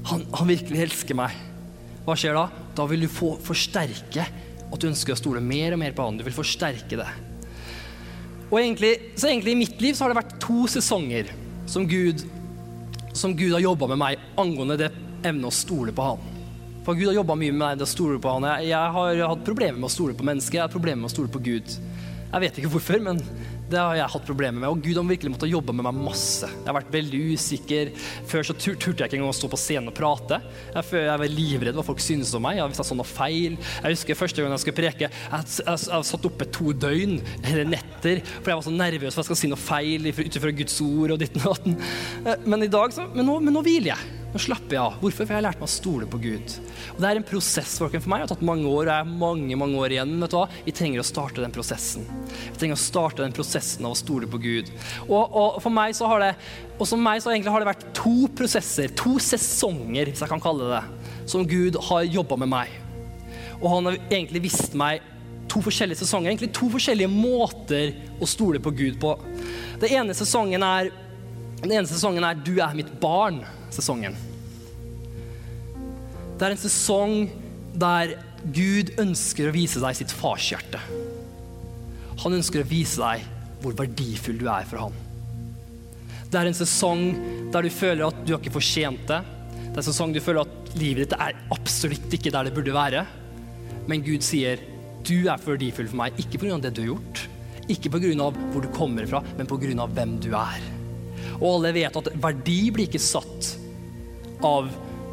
han, 0.09 0.25
han 0.33 0.49
virkelig 0.49 0.87
elsker 0.87 1.19
meg. 1.19 1.37
Hva 2.07 2.17
skjer 2.19 2.39
da? 2.39 2.47
Da 2.79 2.87
vil 2.89 3.05
du 3.05 3.11
få 3.13 3.35
forsterke 3.45 4.25
at 4.73 4.81
du 4.81 4.89
ønsker 4.89 5.13
å 5.13 5.21
stole 5.21 5.45
mer 5.45 5.77
og 5.77 5.83
mer 5.83 5.93
på 5.97 6.09
han. 6.09 6.17
Du 6.17 6.25
vil 6.25 6.35
forsterke 6.35 6.99
det. 7.03 7.11
Og 8.49 8.59
egentlig, 8.61 8.95
så 9.21 9.29
egentlig 9.29 9.53
i 9.53 9.61
mitt 9.63 9.85
liv 9.85 9.97
så 9.97 10.07
har 10.07 10.13
det 10.13 10.23
vært 10.23 10.39
to 10.41 10.65
sesonger 10.73 11.31
som 11.69 11.85
Gud, 11.89 12.25
som 13.17 13.37
Gud 13.37 13.53
har 13.53 13.65
jobba 13.65 13.93
med 13.93 14.01
meg 14.01 14.29
angående 14.41 14.81
det 14.81 14.93
evnet 15.23 15.53
å 15.53 15.55
stole 15.55 15.93
på 15.95 16.15
han. 16.15 16.32
For 16.83 16.99
Gud 16.99 17.13
har 17.13 17.21
jobba 17.21 17.39
mye 17.39 17.55
med 17.55 17.63
meg 17.63 17.85
å 17.85 17.87
stole 17.87 18.19
på 18.23 18.31
han. 18.35 18.49
Jeg, 18.57 18.73
jeg, 18.73 18.95
har 18.97 19.25
hatt 19.31 19.47
problemer 19.47 19.79
med 19.79 19.87
å 19.87 19.95
stole 19.95 20.17
på 20.19 20.27
mennesker. 20.27 20.59
Jeg 20.59 20.67
har 20.67 20.73
problemer 20.73 21.05
med 21.05 21.13
å 21.13 21.15
stole 21.15 21.31
på 21.31 21.43
Gud. 21.43 21.77
Jeg 22.33 22.43
vet 22.43 22.59
ikke 22.59 22.71
hvorfor, 22.73 23.03
men 23.05 23.21
det 23.73 23.81
har 23.81 23.95
jeg 23.97 24.13
hatt 24.15 24.25
problemer 24.27 24.59
med. 24.59 24.69
Og 24.73 24.81
Gud 24.83 24.99
har 24.99 25.05
virkelig 25.07 25.31
måttet 25.35 25.53
jobbe 25.53 25.75
med 25.77 25.87
meg 25.87 26.01
masse. 26.09 26.49
Jeg 26.49 26.67
har 26.67 26.77
vært 26.77 26.91
veldig 26.93 27.21
usikker. 27.37 27.93
Før 28.29 28.49
så 28.49 28.57
turte 28.59 28.91
jeg 28.91 29.07
ikke 29.07 29.19
engang 29.21 29.31
å 29.31 29.37
stå 29.37 29.51
på 29.53 29.61
scenen 29.61 29.93
og 29.93 29.97
prate. 29.97 30.41
Jeg, 30.73 30.89
jeg 31.07 31.21
var 31.23 31.37
livredd 31.37 31.79
hva 31.79 31.85
folk 31.87 32.03
syntes 32.03 32.33
om 32.35 32.43
meg. 32.45 32.59
Jeg 32.59 32.79
så 32.81 32.89
sånn 32.89 33.01
noe 33.01 33.09
feil. 33.09 33.59
Jeg 33.61 33.97
husker 33.97 34.19
første 34.19 34.43
gang 34.43 34.57
jeg 34.57 34.65
skulle 34.65 34.81
preke, 34.81 35.13
jeg, 35.13 35.53
jeg, 35.63 35.85
jeg 35.93 36.09
satt 36.11 36.29
oppe 36.33 36.49
to 36.57 36.75
døgn, 36.75 37.21
eller 37.45 37.71
netter, 37.77 38.25
for 38.41 38.53
jeg 38.53 38.59
var 38.59 38.67
så 38.67 38.75
nervøs 38.75 39.15
for 39.15 39.23
jeg 39.23 39.31
skal 39.31 39.41
si 39.45 39.53
noe 39.53 39.61
feil 39.61 40.11
ut 40.11 40.41
ifra 40.41 40.57
Guds 40.63 40.81
ord 40.85 41.15
og 41.15 41.23
ditt 41.23 41.39
og 41.39 41.47
datten. 41.53 41.79
Eh, 42.27 42.49
men 42.49 42.67
i 42.67 42.73
dag 42.73 42.97
så, 42.97 43.07
men 43.15 43.29
men 43.47 43.55
nå 43.55 43.63
hviler 43.65 43.95
jeg. 43.95 44.22
Nå 44.33 44.41
slapper 44.41 44.79
jeg 44.79 44.81
av. 44.81 44.95
Hvorfor? 45.03 45.27
For 45.27 45.35
jeg 45.35 45.39
har 45.43 45.45
lært 45.45 45.61
meg 45.61 45.69
å 45.69 45.73
stole 45.73 46.07
på 46.09 46.19
Gud. 46.23 46.55
Og 46.95 47.01
Det 47.03 47.09
er 47.09 47.19
en 47.21 47.27
prosess 47.29 47.75
for 47.77 47.93
meg. 47.93 48.23
Det 48.23 48.25
har 48.25 48.31
tatt 48.31 48.45
mange 48.49 48.65
år, 48.65 48.87
og 48.87 48.89
jeg 48.89 49.05
er 49.05 49.11
mange 49.21 49.59
mange 49.61 49.77
år 49.77 49.93
igjen. 49.93 50.15
vet 50.23 50.33
du 50.33 50.37
hva? 50.39 50.47
Vi 50.65 50.73
trenger 50.73 51.03
å 51.03 51.05
starte 51.05 51.45
den 51.45 51.53
prosessen. 51.53 52.07
Vi 52.33 52.57
trenger 52.57 52.79
å 52.79 52.81
starte 52.81 53.23
den 53.23 53.37
prosessen 53.37 53.85
av 53.85 53.93
å 53.93 54.01
stole 54.01 54.27
på 54.27 54.41
Gud. 54.41 54.73
Og, 55.05 55.21
og 55.21 55.61
for 55.61 55.75
meg 55.75 55.93
så 55.99 56.09
har 56.09 56.25
det 56.25 56.33
og 56.81 56.89
som 56.89 57.03
meg 57.05 57.21
så 57.23 57.31
egentlig 57.31 57.53
har 57.53 57.63
det 57.63 57.69
vært 57.69 57.85
to 57.95 58.27
prosesser, 58.35 58.91
to 58.99 59.15
sesonger, 59.23 60.09
hvis 60.09 60.23
jeg 60.25 60.31
kan 60.33 60.41
kalle 60.43 60.67
det 60.67 60.81
det, 60.81 61.19
som 61.31 61.45
Gud 61.47 61.77
har 61.91 62.09
jobba 62.09 62.41
med 62.43 62.51
meg. 62.51 62.73
Og 63.61 63.69
han 63.71 63.87
har 63.87 63.99
egentlig 64.09 64.43
vist 64.49 64.75
meg 64.75 65.05
to 65.53 65.61
forskjellige 65.63 66.01
sesonger, 66.01 66.33
egentlig 66.33 66.51
to 66.57 66.67
forskjellige 66.73 67.13
måter 67.13 67.93
å 68.19 68.27
stole 68.27 68.59
på 68.65 68.73
Gud 68.75 68.99
på. 69.03 69.15
Den 69.85 69.95
ene 70.01 70.17
sesongen 70.17 70.65
er, 70.67 70.91
den 71.61 71.77
ene 71.77 71.87
sesongen 71.87 72.25
er 72.27 72.35
'Du 72.35 72.59
er 72.59 72.75
mitt 72.75 72.91
barn' 72.99 73.45
sesongen. 73.75 74.17
Det 76.39 76.49
er 76.49 76.55
en 76.55 76.61
sesong 76.61 77.17
der 77.79 78.17
Gud 78.43 78.93
ønsker 78.99 79.49
å 79.49 79.55
vise 79.55 79.81
deg 79.83 79.99
sitt 79.99 80.13
farshjerte. 80.15 80.81
Han 82.25 82.37
ønsker 82.39 82.63
å 82.63 82.69
vise 82.69 82.99
deg 82.99 83.27
hvor 83.63 83.77
verdifull 83.79 84.41
du 84.41 84.49
er 84.51 84.67
for 84.67 84.89
han. 84.89 84.97
Det 86.33 86.41
er 86.41 86.49
en 86.49 86.57
sesong 86.57 87.05
der 87.53 87.67
du 87.67 87.71
føler 87.73 88.09
at 88.09 88.21
du 88.25 88.33
har 88.33 88.41
ikke 88.41 88.57
fortjent 88.57 89.05
det. 89.09 89.21
Det 89.63 89.75
er 89.77 89.83
en 89.83 89.89
sesong 89.91 90.15
du 90.15 90.21
føler 90.25 90.43
at 90.47 90.75
livet 90.81 91.05
ditt 91.05 91.17
er 91.21 91.39
absolutt 91.55 92.17
ikke 92.17 92.33
der 92.35 92.49
det 92.49 92.55
burde 92.57 92.75
være. 92.75 93.05
Men 93.91 94.05
Gud 94.05 94.25
sier 94.27 94.61
du 95.07 95.27
er 95.27 95.41
verdifull 95.43 95.91
for 95.91 95.99
meg, 95.99 96.19
ikke 96.21 96.39
pga. 96.43 96.59
det 96.63 96.75
du 96.77 96.83
har 96.83 96.93
gjort, 96.93 97.25
ikke 97.71 97.91
pga. 97.95 98.31
hvor 98.53 98.63
du 98.63 98.71
kommer 98.75 99.07
fra, 99.07 99.23
men 99.39 99.47
pga. 99.47 99.87
hvem 99.87 100.19
du 100.23 100.31
er. 100.35 100.63
Og 101.41 101.49
alle 101.57 101.73
vet 101.75 101.97
at 101.97 102.13
verdi 102.23 102.71
blir 102.71 102.91
ikke 102.91 103.03
satt 103.03 103.57
av, 104.47 104.71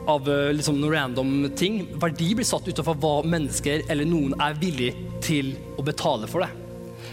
av 0.09 0.29
eh, 0.29 0.53
liksom 0.55 0.81
random 0.91 1.49
ting. 1.57 1.81
Verdi 2.01 2.33
blir 2.37 2.47
satt 2.47 2.67
utenfor 2.67 2.97
hva 3.01 3.15
mennesker 3.27 3.85
eller 3.89 4.07
noen 4.09 4.35
er 4.41 4.57
villig 4.59 4.93
til 5.25 5.55
å 5.77 5.85
betale 5.85 6.29
for 6.29 6.45
det. 6.45 6.51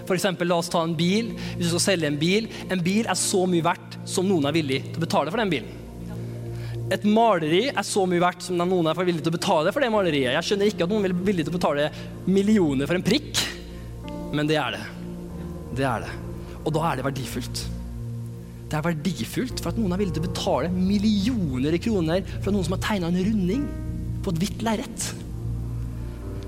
For 0.07 0.15
eksempel, 0.15 0.49
la 0.51 0.61
oss 0.61 0.71
ta 0.71 0.85
en 0.87 0.95
bil. 0.97 1.33
Hvis 1.57 1.67
du 1.67 1.73
skal 1.75 1.85
selge 1.89 2.11
en 2.11 2.21
bil, 2.21 2.47
en 2.71 2.83
bil 2.83 3.09
er 3.09 3.19
så 3.19 3.43
mye 3.51 3.65
verdt 3.65 3.99
som 4.07 4.29
noen 4.29 4.47
er 4.47 4.55
villig 4.55 4.83
til 4.91 5.01
å 5.01 5.07
betale 5.07 5.33
for 5.33 5.43
den 5.43 5.53
bilen. 5.53 5.83
Et 6.95 7.03
maleri 7.11 7.65
er 7.73 7.83
så 7.83 8.05
mye 8.07 8.23
verdt 8.23 8.45
som 8.47 8.61
noen 8.61 8.87
er 8.87 8.99
villig 9.01 9.25
til 9.25 9.33
å 9.33 9.39
betale 9.39 9.73
for 9.75 9.83
det 9.83 9.91
maleriet. 9.91 10.37
Jeg 10.37 10.49
skjønner 10.51 10.71
ikke 10.71 10.87
at 10.87 10.93
noen 10.93 11.09
er 11.09 11.17
villig 11.17 11.47
til 11.47 11.55
å 11.55 11.59
betale 11.59 11.89
millioner 12.31 12.87
for 12.87 12.99
en 12.99 13.07
prikk, 13.07 13.43
men 14.37 14.47
det 14.47 14.61
er 14.63 14.77
det. 14.77 14.85
Det 15.81 15.89
er 15.89 16.07
det. 16.07 16.13
Og 16.63 16.71
da 16.77 16.85
er 16.87 17.01
det 17.01 17.09
verdifullt. 17.09 17.65
Det 18.67 18.79
er 18.79 18.87
verdifullt 18.89 19.63
for 19.63 19.71
at 19.71 19.79
noen 19.79 19.95
er 19.95 20.01
villig 20.01 20.17
til 20.17 20.25
å 20.25 20.29
betale 20.29 20.73
millioner 20.75 21.77
i 21.77 21.83
kroner 21.83 22.27
for 22.41 22.51
noen 22.51 22.67
som 22.67 22.75
har 22.75 22.83
tegna 22.89 23.13
en 23.13 23.23
runding 23.29 23.69
på 24.25 24.35
et 24.35 24.43
hvitt 24.43 24.67
lerret. 24.67 25.07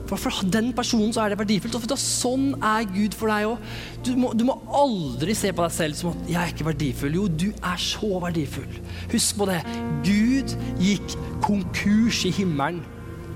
For, 0.08 0.16
for 0.16 0.48
den 0.48 0.70
personen 0.72 1.12
så 1.12 1.24
er 1.24 1.34
det 1.34 1.40
verdifullt. 1.42 1.76
Og 1.76 1.84
for 1.84 2.00
sånn 2.00 2.50
er 2.64 2.86
Gud 2.88 3.16
for 3.18 3.30
deg 3.30 3.50
òg. 3.50 3.66
Du, 4.06 4.14
du, 4.16 4.44
må 4.48 4.56
aldri 4.72 5.36
se 5.36 5.52
på 5.52 5.64
deg 5.66 5.74
selv 5.74 5.98
som 5.98 6.14
at 6.14 6.30
'jeg 6.30 6.40
er 6.40 6.54
ikke 6.54 6.68
verdifull'. 6.70 7.18
Jo, 7.20 7.26
du 7.28 7.50
er 7.52 7.76
så 7.76 8.12
verdifull. 8.24 8.80
Husk 9.12 9.36
på 9.36 9.50
det. 9.50 9.60
Gud 10.06 10.56
gikk 10.80 11.18
konkurs 11.44 12.24
i 12.24 12.32
himmelen 12.32 12.80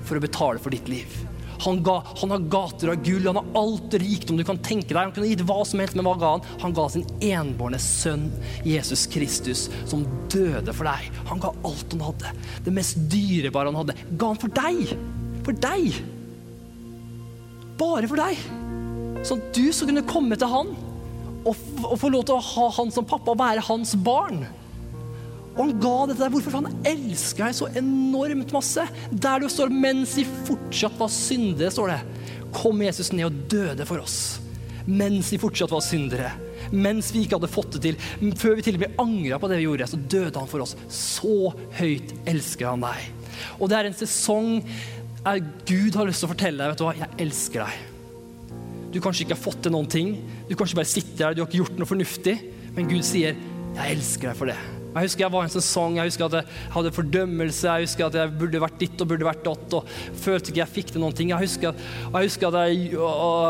for 0.02 0.16
å 0.16 0.24
betale 0.24 0.58
for 0.58 0.72
ditt 0.72 0.88
liv. 0.88 1.06
Han, 1.62 1.82
ga, 1.86 1.98
han, 2.20 2.34
har 2.34 2.46
gater 2.52 2.92
av 2.92 3.02
gull, 3.06 3.26
han 3.28 3.38
har 3.38 3.50
alt 3.60 3.94
rikdom 4.02 4.38
du 4.40 4.44
kan 4.46 4.60
tenke 4.62 4.90
deg. 4.90 5.00
Han 5.00 5.14
kunne 5.14 5.30
gitt 5.30 5.44
hva 5.46 5.60
som 5.68 5.82
helst, 5.82 5.96
men 5.98 6.06
hva 6.08 6.14
ga 6.20 6.32
han? 6.36 6.46
Han 6.64 6.76
ga 6.76 6.86
sin 6.92 7.06
enbårne 7.22 7.80
sønn, 7.82 8.28
Jesus 8.66 9.06
Kristus, 9.12 9.68
som 9.90 10.06
døde 10.32 10.74
for 10.74 10.88
deg. 10.88 11.10
Han 11.30 11.42
ga 11.42 11.52
alt 11.68 11.96
han 11.96 12.06
hadde. 12.08 12.32
Det 12.66 12.74
mest 12.74 13.00
dyrebare 13.12 13.70
han 13.70 13.80
hadde, 13.82 13.98
ga 14.18 14.32
han 14.32 14.42
for 14.42 14.56
deg. 14.62 14.96
For 15.46 15.62
deg. 15.66 16.00
Bare 17.80 18.10
for 18.10 18.22
deg. 18.22 18.42
Sånn 19.22 19.42
at 19.42 19.54
du 19.54 19.68
skal 19.70 19.92
kunne 19.92 20.08
komme 20.08 20.38
til 20.38 20.50
han 20.50 20.72
og, 21.42 21.54
og 21.86 21.94
få 21.98 22.10
lov 22.12 22.26
til 22.26 22.38
å 22.38 22.44
ha 22.52 22.66
han 22.78 22.90
som 22.94 23.06
pappa 23.08 23.34
og 23.34 23.40
være 23.40 23.64
hans 23.66 23.94
barn. 23.98 24.44
Og 25.52 25.60
han 25.66 25.74
ga 25.82 25.96
dette 26.08 26.22
der. 26.22 26.32
Hvorfor? 26.32 26.54
For 26.54 26.64
han 26.64 26.86
elska 26.88 27.48
deg 27.48 27.58
så 27.58 27.68
enormt 27.78 28.54
masse. 28.54 28.86
Der 29.12 29.42
du 29.42 29.48
står 29.52 29.72
mens 29.74 30.14
vi 30.18 30.24
fortsatt 30.48 30.96
var 31.00 31.12
syndere, 31.12 31.72
står 31.74 31.92
det. 31.92 32.00
Kom 32.56 32.80
Jesus 32.84 33.12
ned 33.12 33.28
og 33.28 33.44
døde 33.52 33.86
for 33.88 34.02
oss. 34.02 34.16
Mens 34.88 35.30
vi 35.32 35.40
fortsatt 35.40 35.72
var 35.72 35.84
syndere. 35.84 36.32
Mens 36.72 37.12
vi 37.14 37.24
ikke 37.24 37.38
hadde 37.38 37.52
fått 37.52 37.76
det 37.76 37.84
til. 37.84 38.34
Før 38.38 38.56
vi 38.58 38.66
til 38.66 38.78
og 38.78 38.84
med 38.86 38.98
angra 39.02 39.38
på 39.42 39.52
det 39.52 39.60
vi 39.60 39.68
gjorde, 39.68 39.90
så 39.92 40.00
døde 40.16 40.40
han 40.40 40.50
for 40.50 40.64
oss. 40.64 40.74
Så 40.88 41.52
høyt 41.78 42.16
elsker 42.28 42.72
han 42.72 42.84
deg. 42.84 43.08
Og 43.58 43.68
det 43.70 43.78
er 43.78 43.88
en 43.90 43.96
sesong 43.96 44.60
der 45.22 45.38
Gud 45.68 45.94
har 45.94 46.08
lyst 46.08 46.22
til 46.22 46.26
å 46.26 46.32
fortelle 46.32 46.58
deg 46.58 46.72
vet 46.72 46.80
du 46.80 46.86
hva, 46.88 46.94
jeg 46.98 47.26
elsker 47.26 47.62
deg. 47.62 47.88
Du 48.92 48.98
kanskje 49.00 49.24
ikke 49.24 49.36
har 49.36 49.44
fått 49.44 49.62
til 49.64 49.72
noen 49.72 49.88
ting. 49.88 50.16
Du 50.48 50.56
kanskje 50.58 50.76
bare 50.80 50.90
sitter 50.90 51.28
der, 51.28 51.36
du 51.36 51.44
har 51.44 51.48
ikke 51.48 51.62
gjort 51.62 51.78
noe 51.80 51.88
fornuftig. 51.88 52.36
Men 52.74 52.90
Gud 52.90 53.06
sier, 53.06 53.38
jeg 53.76 53.96
elsker 53.96 54.32
deg 54.32 54.40
for 54.40 54.50
det. 54.50 54.81
Jeg 54.92 55.08
husker 55.08 55.24
jeg 55.24 55.32
var 55.32 55.44
i 55.44 55.48
en 55.48 55.54
sesong, 55.54 55.96
jeg 55.96 56.10
husker 56.10 56.26
at 56.28 56.34
jeg 56.38 56.72
hadde 56.74 56.92
fordømmelse, 56.92 57.64
jeg 57.68 57.86
husker 57.86 58.08
at 58.10 58.18
jeg 58.20 58.32
burde 58.40 58.60
vært 58.60 58.78
ditt 58.82 59.00
og 59.00 59.08
burde 59.08 59.28
vært 59.28 59.44
datt, 59.46 59.76
og 59.78 59.88
følte 60.20 60.52
ikke 60.52 60.62
jeg 60.62 60.74
fikk 60.76 60.92
til 60.92 61.04
noen 61.04 61.16
ting. 61.16 61.32
Jeg 61.32 61.46
husker, 61.46 61.78
jeg 62.04 62.28
husker 62.28 62.52
at 62.52 62.68
jeg, 62.68 62.92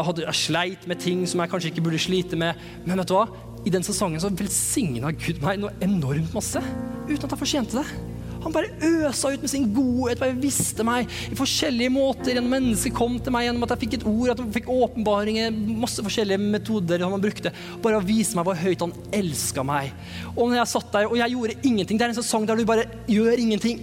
hadde, 0.06 0.26
jeg, 0.28 0.38
sleit 0.42 0.86
med 0.90 1.02
ting 1.02 1.26
som 1.26 1.42
jeg 1.42 1.52
kanskje 1.52 1.72
ikke 1.72 1.86
burde 1.88 2.02
slite 2.02 2.38
med. 2.38 2.62
Men 2.86 3.02
vet 3.02 3.10
du 3.10 3.16
hva? 3.18 3.26
I 3.62 3.74
den 3.74 3.86
sesongen 3.86 4.22
så 4.22 4.30
velsigna 4.34 5.12
Gud 5.14 5.42
meg 5.42 5.60
noe 5.62 5.74
enormt 5.84 6.34
masse, 6.34 6.62
uten 7.08 7.20
at 7.26 7.30
jeg 7.30 7.42
fortjente 7.42 7.82
det. 7.82 8.21
Han 8.42 8.54
bare 8.54 8.72
øsa 8.82 9.32
ut 9.32 9.44
med 9.44 9.50
sin 9.50 9.68
godhet, 9.74 10.20
bare 10.20 10.36
visste 10.38 10.84
meg 10.86 11.10
i 11.30 11.38
forskjellige 11.38 11.92
måter. 11.94 12.32
Gjennom 12.32 12.52
mennesker 12.56 12.94
kom 12.96 13.18
til 13.22 13.34
meg 13.34 13.46
gjennom 13.46 13.66
at 13.66 13.74
jeg 13.74 13.82
fikk 13.84 13.96
et 14.00 14.06
ord, 14.08 14.32
at 14.34 14.42
jeg 14.42 14.56
fikk 14.58 14.70
åpenbaringer, 14.72 15.54
masse 15.82 16.02
forskjellige 16.04 16.42
metoder 16.42 17.06
han 17.06 17.22
brukte. 17.22 17.54
Bare 17.84 18.00
å 18.00 18.06
vise 18.06 18.38
meg 18.38 18.48
hvor 18.48 18.58
høyt 18.58 18.84
han 18.84 18.94
elska 19.14 19.64
meg. 19.66 19.94
Og 20.34 20.48
når 20.48 20.62
jeg 20.62 20.72
satt 20.74 20.92
der, 20.94 21.10
og 21.10 21.18
jeg 21.20 21.34
gjorde 21.34 21.58
ingenting 21.62 21.98
Det 21.98 22.06
er 22.06 22.12
en 22.14 22.18
sesong 22.22 22.46
der 22.48 22.58
du 22.58 22.66
bare 22.66 22.86
gjør 23.10 23.38
ingenting. 23.38 23.82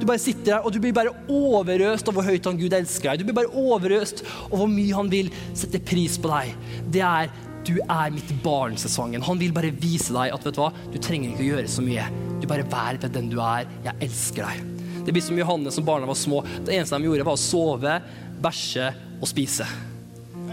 Du 0.00 0.06
bare 0.08 0.20
sitter 0.22 0.54
der, 0.54 0.64
og 0.64 0.72
du 0.72 0.80
blir 0.80 0.94
bare 0.96 1.12
overøst 1.28 2.08
av 2.08 2.16
hvor 2.16 2.24
høyt 2.24 2.46
han 2.48 2.58
Gud 2.60 2.72
elsker 2.72 3.10
deg. 3.10 3.20
Du 3.20 3.28
blir 3.28 3.36
bare 3.42 3.52
overøst 3.52 4.24
over 4.48 4.62
hvor 4.62 4.72
mye 4.72 4.96
han 4.96 5.12
vil 5.12 5.28
sette 5.52 5.82
pris 5.84 6.16
på 6.20 6.30
deg. 6.32 6.54
Det 6.88 7.04
er 7.04 7.32
du 7.68 7.76
er 7.84 8.12
mitt 8.14 8.32
barn-sesongen. 8.42 9.22
Han 9.26 9.40
vil 9.40 9.52
bare 9.52 9.72
vise 9.76 10.16
deg 10.16 10.32
at 10.32 10.46
vet 10.46 10.56
du 10.56 10.62
hva, 10.62 10.72
du 10.92 10.98
trenger 10.98 11.34
ikke 11.34 11.44
å 11.44 11.50
gjøre 11.52 11.70
så 11.70 11.84
mye. 11.84 12.29
Du 12.40 12.48
bare 12.48 12.66
vær 12.72 12.98
ved 13.00 13.12
den 13.14 13.30
du 13.32 13.38
er. 13.44 13.68
Jeg 13.84 14.08
elsker 14.08 14.46
deg. 14.46 14.78
Det 15.06 15.14
blir 15.16 15.24
som 15.24 15.38
Johanne 15.38 15.72
som 15.72 15.84
barna 15.86 16.08
var 16.08 16.18
små. 16.18 16.42
Det 16.64 16.74
eneste 16.76 16.98
de 16.98 17.08
gjorde, 17.08 17.26
var 17.26 17.36
å 17.36 17.40
sove, 17.40 17.96
bæsje 18.40 18.90
og 19.20 19.28
spise. 19.28 19.66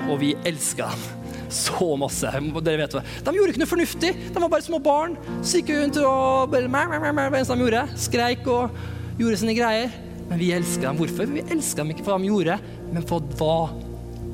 Og 0.08 0.20
vi 0.22 0.34
elska 0.48 0.92
dem. 0.92 1.06
så 1.54 1.94
masse. 2.00 2.32
Dere 2.60 2.82
vet 2.84 2.98
det. 2.98 3.04
De 3.24 3.36
gjorde 3.36 3.54
ikke 3.54 3.64
noe 3.64 3.72
fornuftig. 3.72 4.12
De 4.34 4.44
var 4.44 4.52
bare 4.52 4.66
små 4.66 4.80
barn. 4.84 5.16
Så 5.42 5.62
gikk 5.62 5.72
rundt 5.76 6.00
og 6.04 6.52
bare 6.52 6.72
mæ, 6.72 6.84
mæ, 6.92 7.28
eneste 7.30 7.56
de 7.56 7.66
gjorde. 7.66 7.86
Skreik 8.08 8.48
og 8.52 8.76
gjorde 9.20 9.40
sine 9.44 9.56
greier. 9.58 9.94
Men 10.28 10.42
vi 10.42 10.52
elska 10.56 10.90
dem. 10.90 11.00
Hvorfor? 11.00 11.30
Vi 11.32 11.46
elska 11.48 11.84
dem 11.84 11.94
ikke 11.94 12.04
for 12.04 12.16
hva 12.16 12.24
de 12.24 12.32
gjorde, 12.32 12.58
men 12.92 13.08
for 13.08 13.24
hva, 13.40 13.56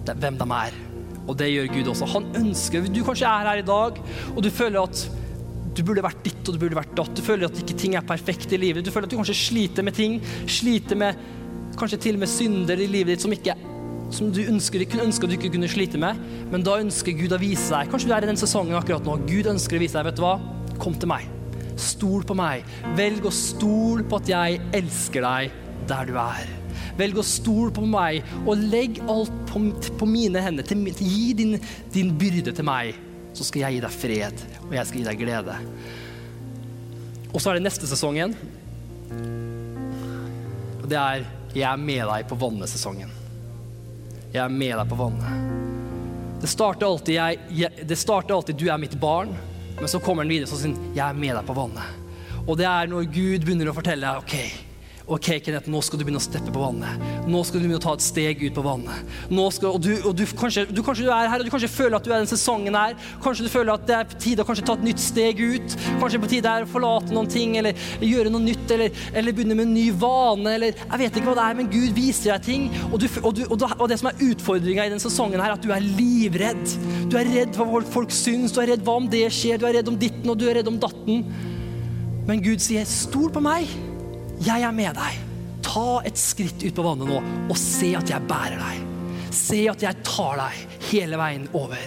hvem 0.09 0.39
de 0.41 0.49
er. 0.57 0.79
Og 1.23 1.37
det 1.39 1.51
gjør 1.53 1.69
Gud 1.77 1.91
også. 1.93 2.09
Han 2.17 2.25
ønsker 2.35 2.89
Du 2.91 3.03
kanskje 3.05 3.29
er 3.29 3.51
her 3.51 3.61
i 3.61 3.67
dag, 3.67 3.99
og 4.33 4.41
du 4.43 4.49
føler 4.51 4.81
at 4.83 5.05
du 5.73 5.81
burde 5.85 6.03
vært 6.05 6.21
ditt 6.25 6.41
og 6.45 6.55
du 6.55 6.61
burde 6.61 6.77
vært 6.77 6.93
datt. 6.97 7.13
Du 7.17 7.23
føler 7.25 7.49
at 7.49 7.59
ikke 7.59 7.77
ting 7.79 7.95
er 7.97 8.05
perfekt 8.05 8.53
i 8.53 8.59
livet. 8.61 8.85
Du 8.85 8.91
føler 8.93 9.07
at 9.07 9.13
du 9.13 9.17
kanskje 9.17 9.37
sliter 9.37 9.85
med 9.85 9.97
ting. 9.97 10.19
Sliter 10.45 10.99
med 10.99 11.19
kanskje 11.79 12.01
til 12.05 12.17
og 12.19 12.23
med 12.23 12.29
synder 12.29 12.81
i 12.81 12.89
livet 12.89 13.15
ditt 13.15 13.23
som, 13.25 13.33
ikke, 13.33 13.55
som 14.13 14.29
du 14.33 14.43
ønsker, 14.45 14.85
at 14.85 15.21
du 15.23 15.37
ikke 15.37 15.53
kunne 15.55 15.71
slite 15.71 16.01
med. 16.01 16.19
Men 16.53 16.65
da 16.65 16.77
ønsker 16.83 17.17
Gud 17.17 17.33
å 17.33 17.41
vise 17.41 17.71
deg. 17.73 17.89
Kanskje 17.91 18.11
du 18.11 18.17
er 18.17 18.27
i 18.27 18.29
den 18.29 18.39
sesongen 18.39 18.77
akkurat 18.77 19.07
nå. 19.07 19.17
Gud 19.29 19.49
ønsker 19.55 19.79
å 19.79 19.83
vise 19.83 19.97
deg. 19.97 20.11
Vet 20.11 20.19
du 20.19 20.25
hva? 20.25 20.35
Kom 20.81 20.97
til 20.99 21.09
meg. 21.09 21.29
Stol 21.81 22.25
på 22.27 22.37
meg. 22.37 22.67
Velg 22.99 23.25
å 23.25 23.33
stole 23.33 24.05
på 24.05 24.19
at 24.21 24.29
jeg 24.29 24.59
elsker 24.77 25.25
deg 25.25 25.63
der 25.89 26.05
du 26.11 26.19
er. 26.21 26.51
Velg 26.99 27.17
å 27.17 27.25
stole 27.25 27.73
på 27.73 27.81
meg, 27.89 28.21
og 28.45 28.61
legg 28.69 28.99
alt 29.09 29.33
på, 29.49 29.63
på 29.97 30.05
mine 30.05 30.43
hender. 30.45 30.65
Til, 30.67 30.85
gi 30.93 31.33
din, 31.37 31.57
din 31.95 32.13
byrde 32.21 32.53
til 32.53 32.69
meg 32.69 32.93
så 33.33 33.45
skal 33.45 33.65
jeg 33.65 33.77
gi 33.77 33.83
deg 33.83 33.95
fred, 33.95 34.43
og 34.67 34.75
jeg 34.77 34.89
skal 34.89 34.99
gi 34.99 35.07
deg 35.07 35.21
glede. 35.21 35.57
Og 37.33 37.41
så 37.41 37.49
er 37.49 37.57
det 37.57 37.65
neste 37.65 37.89
sesong 37.89 38.19
igjen. 38.19 38.35
Og 40.83 40.89
det 40.89 40.99
er 40.99 41.25
'Jeg 41.53 41.69
er 41.69 41.77
med 41.77 42.07
deg 42.09 42.27
på 42.27 42.35
vannet'-sesongen. 42.35 43.09
Jeg 44.33 44.41
er 44.41 44.49
med 44.49 44.73
deg 44.73 44.87
på 44.89 44.97
vannet. 44.97 46.41
Det 46.41 46.49
starter 46.49 46.85
alltid, 46.87 47.13
jeg, 47.13 47.39
jeg, 47.51 47.87
det 47.87 47.97
starter 47.97 48.33
alltid 48.33 48.57
'du 48.57 48.69
er 48.69 48.77
mitt 48.77 48.99
barn', 48.99 49.35
men 49.79 49.87
så 49.87 49.99
kommer 49.99 50.23
den 50.23 50.29
videre 50.29 50.49
sånn 50.49 50.93
'jeg 50.95 51.09
er 51.09 51.13
med 51.13 51.35
deg 51.35 51.45
på 51.45 51.53
vannet'. 51.53 52.01
Og 52.47 52.57
det 52.57 52.65
er 52.65 52.87
når 52.87 53.05
Gud 53.13 53.45
begynner 53.45 53.69
å 53.69 53.73
fortelle 53.73 54.01
deg 54.01 54.17
'OK, 54.17 54.62
OK, 55.03 55.41
Kenneth, 55.43 55.67
nå 55.67 55.81
skal 55.83 55.99
du 55.99 56.05
begynne 56.05 56.19
å 56.21 56.23
steppe 56.23 56.51
på 56.53 56.61
vannet. 56.61 57.01
Nå 57.27 57.41
skal 57.43 57.59
du 57.59 57.65
begynne 57.65 57.79
å 57.81 57.83
ta 57.83 57.91
et 57.97 58.03
steg 58.05 58.39
ut 58.39 58.53
på 58.55 58.63
vannet. 58.63 59.09
Skal, 59.51 59.73
og, 59.73 59.81
du, 59.83 59.91
og 60.07 60.13
du, 60.15 60.23
kanskje, 60.39 60.63
du, 60.71 60.79
kanskje, 60.85 61.09
du, 61.09 61.11
er 61.11 61.27
her 61.27 61.43
og 61.43 61.47
du 61.47 61.51
kanskje 61.51 61.69
føler 61.73 61.97
at 61.97 62.05
du 62.07 62.11
er 62.13 62.21
den 62.21 62.29
sesongen 62.31 62.77
her. 62.77 62.95
Kanskje 63.23 63.43
du 63.43 63.51
føler 63.51 63.73
at 63.73 63.83
det 63.89 63.97
er 63.97 64.07
på 64.07 64.19
tide 64.23 64.45
å 64.45 64.55
ta 64.55 64.77
et 64.77 64.85
nytt 64.87 65.03
steg 65.03 65.41
ut. 65.43 65.75
Kanskje 65.99 66.21
er 66.21 66.23
på 66.23 66.31
tide 66.31 66.55
å 66.63 66.71
forlate 66.71 67.11
noen 67.11 67.27
ting 67.31 67.57
eller 67.59 67.83
gjøre 67.99 68.31
noe 68.31 68.45
nytt 68.45 68.71
eller, 68.77 69.03
eller, 69.11 69.35
begynne 69.35 69.59
med 69.59 69.67
en 69.67 69.75
ny 69.75 69.85
vane. 69.91 70.55
Eller, 70.55 70.79
jeg 70.85 71.03
vet 71.03 71.19
ikke 71.19 71.33
hva 71.33 71.37
det 71.41 71.47
er, 71.49 71.59
men 71.59 71.71
Gud 71.75 71.99
viser 71.99 72.31
deg 72.37 72.47
ting. 72.47 72.67
Og, 72.87 73.07
og 73.27 73.87
det 73.91 73.99
som 73.99 74.11
er 74.13 74.27
utfordringa 74.31 74.87
i 74.87 74.95
den 74.95 75.03
sesongen 75.03 75.43
her, 75.43 75.51
er 75.51 75.59
at 75.59 75.67
du 75.67 75.73
er 75.75 75.83
livredd. 75.83 76.77
Du 77.11 77.19
er 77.19 77.27
redd 77.27 77.57
for 77.59 77.67
hva 77.67 77.83
folk 77.91 78.13
syns, 78.15 78.55
du 78.55 78.63
er 78.63 78.71
redd 78.77 78.87
hva 78.87 79.01
om 79.03 79.11
det 79.11 79.25
skjer, 79.35 79.59
du 79.59 79.67
er 79.67 79.81
redd 79.81 79.91
om 79.91 79.99
ditten 79.99 80.31
og 80.31 80.39
du 80.39 80.47
er 80.47 80.61
redd 80.61 80.71
om 80.71 80.79
datten. 80.79 81.25
Men 82.23 82.39
Gud 82.39 82.63
sier 82.63 82.87
'stol 82.87 83.27
på 83.35 83.43
meg'. 83.43 83.91
Jeg 84.41 84.65
er 84.65 84.75
med 84.75 84.97
deg. 84.97 85.21
Ta 85.63 86.01
et 86.05 86.19
skritt 86.19 86.63
ut 86.63 86.75
på 86.75 86.85
vannet 86.85 87.09
nå 87.09 87.21
og 87.51 87.57
se 87.59 87.93
at 87.97 88.09
jeg 88.09 88.29
bærer 88.29 88.59
deg. 88.59 89.31
Se 89.33 89.63
at 89.69 89.81
jeg 89.81 90.05
tar 90.05 90.41
deg 90.41 90.77
hele 90.91 91.19
veien 91.19 91.47
over. 91.57 91.81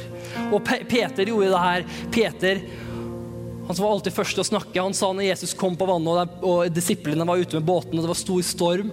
Og 0.50 0.60
Peter 0.66 1.28
gjorde 1.28 1.52
det 1.52 1.62
her. 1.62 1.86
Peter 2.12 2.62
han 3.66 3.74
som 3.74 3.82
var 3.82 3.96
alltid 3.96 4.14
først 4.14 4.36
til 4.36 4.44
å 4.44 4.46
snakke, 4.46 4.78
han 4.78 4.94
sa 4.94 5.08
når 5.10 5.26
Jesus 5.26 5.54
kom 5.58 5.74
på 5.74 5.88
vannet 5.88 6.06
og, 6.06 6.44
og 6.46 6.68
disiplene 6.70 7.26
var 7.26 7.40
ute 7.40 7.58
med 7.58 7.66
båten 7.66 7.96
og 7.96 8.04
det 8.04 8.10
var 8.12 8.18
stor 8.20 8.44
storm, 8.46 8.92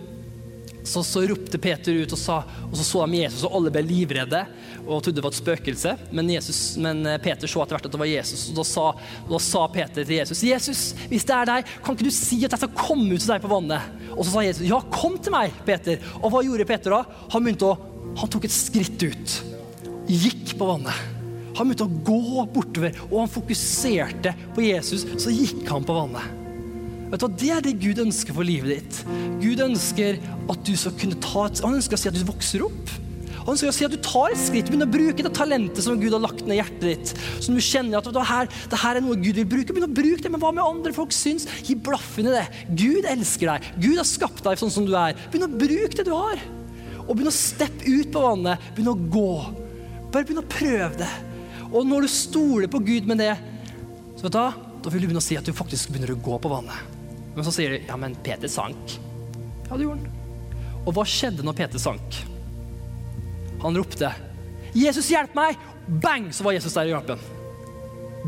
så, 0.84 1.04
så, 1.04 1.22
ropte 1.28 1.60
Peter 1.62 1.96
ut, 1.96 2.12
og, 2.12 2.20
sa, 2.20 2.42
og 2.68 2.76
så 2.76 2.84
så 2.84 3.06
de 3.08 3.22
Jesus, 3.22 3.46
og 3.48 3.56
alle 3.58 3.72
ble 3.74 3.84
livredde 3.88 4.42
og 4.84 5.00
trodde 5.00 5.16
det 5.16 5.24
var 5.24 5.32
et 5.32 5.40
spøkelse. 5.40 5.94
Men, 6.12 6.32
Jesus, 6.34 6.60
men 6.82 7.06
eh, 7.08 7.20
Peter 7.24 7.48
så 7.48 7.64
etter 7.64 7.78
hvert 7.78 7.88
at 7.88 7.96
det 7.96 8.02
var 8.02 8.10
Jesus, 8.10 8.50
og 8.52 8.60
da 8.60 8.66
sa, 8.68 8.86
da 9.30 9.40
sa, 9.46 9.64
Peter 9.72 10.04
til 10.04 10.18
Jesus, 10.20 10.44
'Jesus, 10.44 10.84
hvis 11.08 11.28
det 11.30 11.38
er 11.38 11.50
deg, 11.50 11.72
kan 11.86 11.96
ikke 11.96 12.10
du 12.10 12.14
si 12.14 12.42
at 12.44 12.52
jeg 12.52 12.64
skal 12.66 12.76
komme 12.76 13.16
ut 13.16 13.24
til 13.24 13.32
deg 13.32 13.46
på 13.46 13.54
vannet?' 13.54 14.04
Og 14.14 14.22
så 14.26 14.36
sa 14.36 14.46
Jesus, 14.46 14.68
'Ja, 14.68 14.82
kom 14.92 15.18
til 15.18 15.36
meg, 15.36 15.56
Peter.' 15.66 16.04
Og 16.22 16.30
hva 16.34 16.44
gjorde 16.44 16.68
Peter 16.68 16.98
da? 16.98 17.02
Han 17.32 17.48
begynte 17.48 17.72
å, 17.72 17.80
han 18.20 18.30
tok 18.30 18.46
et 18.46 18.54
skritt 18.54 19.08
ut. 19.08 19.40
Gikk 20.12 20.58
på 20.60 20.68
vannet. 20.68 20.94
Han 21.56 21.70
begynte 21.70 21.88
å 21.88 22.00
gå 22.12 22.46
bortover, 22.54 22.96
og 23.10 23.20
han 23.24 23.36
fokuserte 23.40 24.36
på 24.54 24.68
Jesus. 24.68 25.08
Så 25.16 25.32
gikk 25.32 25.64
han 25.70 25.86
på 25.88 25.96
vannet. 25.96 26.43
Vet 27.14 27.22
du? 27.22 27.30
Det 27.38 27.50
er 27.54 27.62
det 27.62 27.78
Gud 27.78 28.00
ønsker 28.02 28.34
for 28.34 28.48
livet 28.48 28.80
ditt. 28.80 29.00
Gud 29.38 29.60
ønsker 29.62 30.18
at 30.50 30.62
du 30.66 30.74
skal 30.80 30.96
kunne 30.98 31.20
ta 31.22 31.46
et, 31.46 31.62
Han 31.62 31.78
ønsker 31.78 31.94
å 31.94 32.02
si 32.02 32.10
at 32.10 32.18
du 32.18 32.26
vokser 32.26 32.66
opp. 32.66 32.94
Han 33.44 33.54
ønsker 33.54 33.70
å 33.70 33.76
si 33.76 33.86
at 33.86 33.94
du 33.94 34.00
tar 34.02 34.32
et 34.32 34.40
skritt, 34.40 34.70
begynner 34.72 34.88
å 34.88 34.94
bruke 34.94 35.26
det 35.26 35.34
talentet 35.36 35.84
som 35.84 36.00
Gud 36.00 36.16
har 36.16 36.24
lagt 36.24 36.46
ned 36.48 36.56
i 36.56 36.60
hjertet 36.62 36.86
ditt. 36.88 37.12
Som 37.44 37.58
du 37.58 37.62
kjenner 37.62 38.00
at 38.00 38.08
det 38.16 38.24
her, 38.30 38.48
det 38.72 38.80
her 38.80 38.98
er 38.98 39.04
noe 39.04 39.20
Gud 39.20 39.38
vil 39.38 39.50
bruke. 39.52 39.76
Begynn 39.76 39.90
å 39.90 39.98
bruke 40.00 40.24
det, 40.24 40.32
men 40.32 40.42
hva 40.42 40.54
med 40.56 40.64
andre 40.64 40.94
folk 40.96 41.14
syns? 41.14 41.46
Gi 41.68 41.76
blaffen 41.76 42.32
i 42.32 42.34
det. 42.34 42.46
Gud 42.72 43.10
elsker 43.12 43.52
deg. 43.52 43.68
Gud 43.84 44.00
har 44.00 44.08
skapt 44.08 44.42
deg 44.48 44.64
sånn 44.64 44.74
som 44.74 44.88
du 44.88 44.96
er. 44.96 45.20
Begynn 45.28 45.50
å 45.50 45.52
bruke 45.52 46.00
det 46.00 46.08
du 46.08 46.14
har. 46.16 46.42
Og 47.04 47.12
begynn 47.12 47.34
å 47.34 47.36
steppe 47.36 47.84
ut 47.84 48.14
på 48.16 48.24
vannet. 48.24 48.64
Begynn 48.78 48.94
å 48.94 48.98
gå. 49.18 49.30
Bare 50.08 50.24
begynn 50.24 50.42
å 50.42 50.48
prøve 50.48 51.04
det. 51.04 51.12
Og 51.68 51.84
når 51.90 52.08
du 52.08 52.16
stoler 52.16 52.72
på 52.72 52.82
Gud 52.86 53.12
med 53.12 53.20
det, 53.22 53.34
så 54.16 54.30
vet 54.30 54.40
du, 54.40 54.66
da 54.84 54.92
vil 54.92 55.04
du 55.04 55.10
begynne 55.10 55.24
å 55.24 55.26
si 55.26 55.36
at 55.36 55.44
du 55.44 55.52
faktisk 55.58 55.92
begynner 55.92 56.16
å 56.16 56.22
gå 56.24 56.40
på 56.40 56.52
vannet. 56.52 56.93
Men 57.36 57.46
så 57.46 57.54
sier 57.56 57.76
de 57.76 57.82
ja, 57.88 57.98
men 57.98 58.16
Peter 58.26 58.52
sank. 58.52 58.98
Ja, 59.70 59.78
det 59.78 59.86
gjorde 59.86 60.04
han. 60.04 60.10
Og 60.84 60.96
hva 60.98 61.06
skjedde 61.08 61.46
når 61.46 61.56
Peter 61.58 61.82
sank? 61.82 62.20
Han 63.64 63.78
ropte 63.80 64.12
'Jesus, 64.74 65.10
hjelp 65.10 65.36
meg!' 65.38 65.58
Bang, 65.88 66.34
så 66.34 66.44
var 66.44 66.56
Jesus 66.56 66.74
der 66.74 66.90
hjalp 66.90 67.10
ham. 67.14 67.24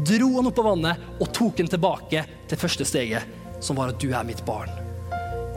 Dro 0.05 0.27
han 0.35 0.47
opp 0.49 0.55
på 0.57 0.63
vannet 0.65 1.21
og 1.23 1.31
tok 1.33 1.61
han 1.61 1.71
tilbake 1.71 2.23
til 2.49 2.59
første 2.59 2.85
steget, 2.87 3.23
som 3.63 3.79
var 3.79 3.93
at 3.93 3.99
'du 3.99 4.11
er 4.13 4.23
mitt 4.23 4.45
barn'. 4.45 4.71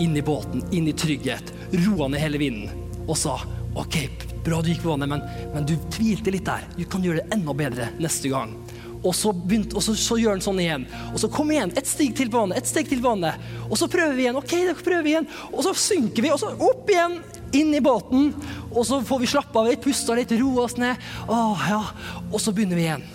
Inn 0.00 0.16
i 0.16 0.22
båten, 0.22 0.62
inn 0.72 0.88
i 0.88 0.92
trygghet, 0.94 1.52
roa 1.86 2.08
ned 2.08 2.22
hele 2.22 2.38
vinden 2.38 2.70
og 3.08 3.16
sa 3.16 3.40
'OK, 3.74 4.08
bra 4.44 4.62
du 4.62 4.70
gikk 4.70 4.82
på 4.82 4.94
vannet, 4.94 5.08
men, 5.08 5.22
men 5.54 5.66
du 5.66 5.76
tvilte 5.90 6.30
litt 6.30 6.46
der. 6.46 6.64
Du 6.76 6.84
kan 6.84 7.02
gjøre 7.02 7.22
det 7.22 7.34
enda 7.34 7.52
bedre 7.54 7.90
neste 7.98 8.28
gang'. 8.28 8.54
Og 9.02 9.14
så, 9.14 9.32
begynt, 9.32 9.74
og 9.78 9.84
så, 9.84 9.94
så 9.98 10.18
gjør 10.18 10.36
han 10.36 10.44
sånn 10.44 10.62
igjen. 10.62 10.86
Og 11.12 11.20
så 11.22 11.30
kom 11.32 11.50
igjen. 11.54 11.72
Ett 11.78 11.90
steg 11.90 12.16
til 12.18 12.30
på 12.32 12.40
vannet. 12.42 12.58
ett 12.58 12.70
steg 12.70 12.88
til 12.90 13.02
vannet. 13.04 13.38
Og 13.68 13.76
så 13.78 13.90
prøver 13.90 14.16
vi 14.16 14.26
igjen. 14.26 14.40
ok, 14.40 14.54
da 14.68 14.74
prøver 14.78 15.10
igjen. 15.12 15.28
Og 15.52 15.62
så 15.66 15.74
synker 15.78 16.24
vi, 16.24 16.32
og 16.34 16.40
så 16.42 16.54
opp 16.54 16.90
igjen. 16.90 17.20
Inn 17.56 17.70
i 17.76 17.84
båten. 17.84 18.32
Og 18.72 18.82
så 18.88 19.00
får 19.06 19.22
vi 19.22 19.30
slappe 19.30 19.60
av 19.60 19.70
litt, 19.70 19.84
puste 19.84 20.18
litt, 20.18 20.34
roe 20.40 20.66
oss 20.66 20.76
ned. 20.80 20.98
Åh, 21.28 21.70
ja. 21.70 21.84
Og 22.32 22.42
så 22.42 22.54
begynner 22.54 22.80
vi 22.80 22.88
igjen. 22.88 23.06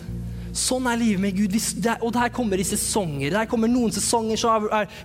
Sånn 0.54 0.86
er 0.86 1.00
livet 1.02 1.22
med 1.22 1.38
Gud. 1.38 1.56
og 2.02 2.12
det 2.14 2.22
her 2.22 2.30
kommer 2.34 2.62
i 2.62 2.66
sesonger. 2.68 3.32
Det 3.32 3.40
her 3.40 3.50
kommer 3.50 3.72
noen 3.72 3.92
sesonger 3.92 4.38
så 4.38 4.54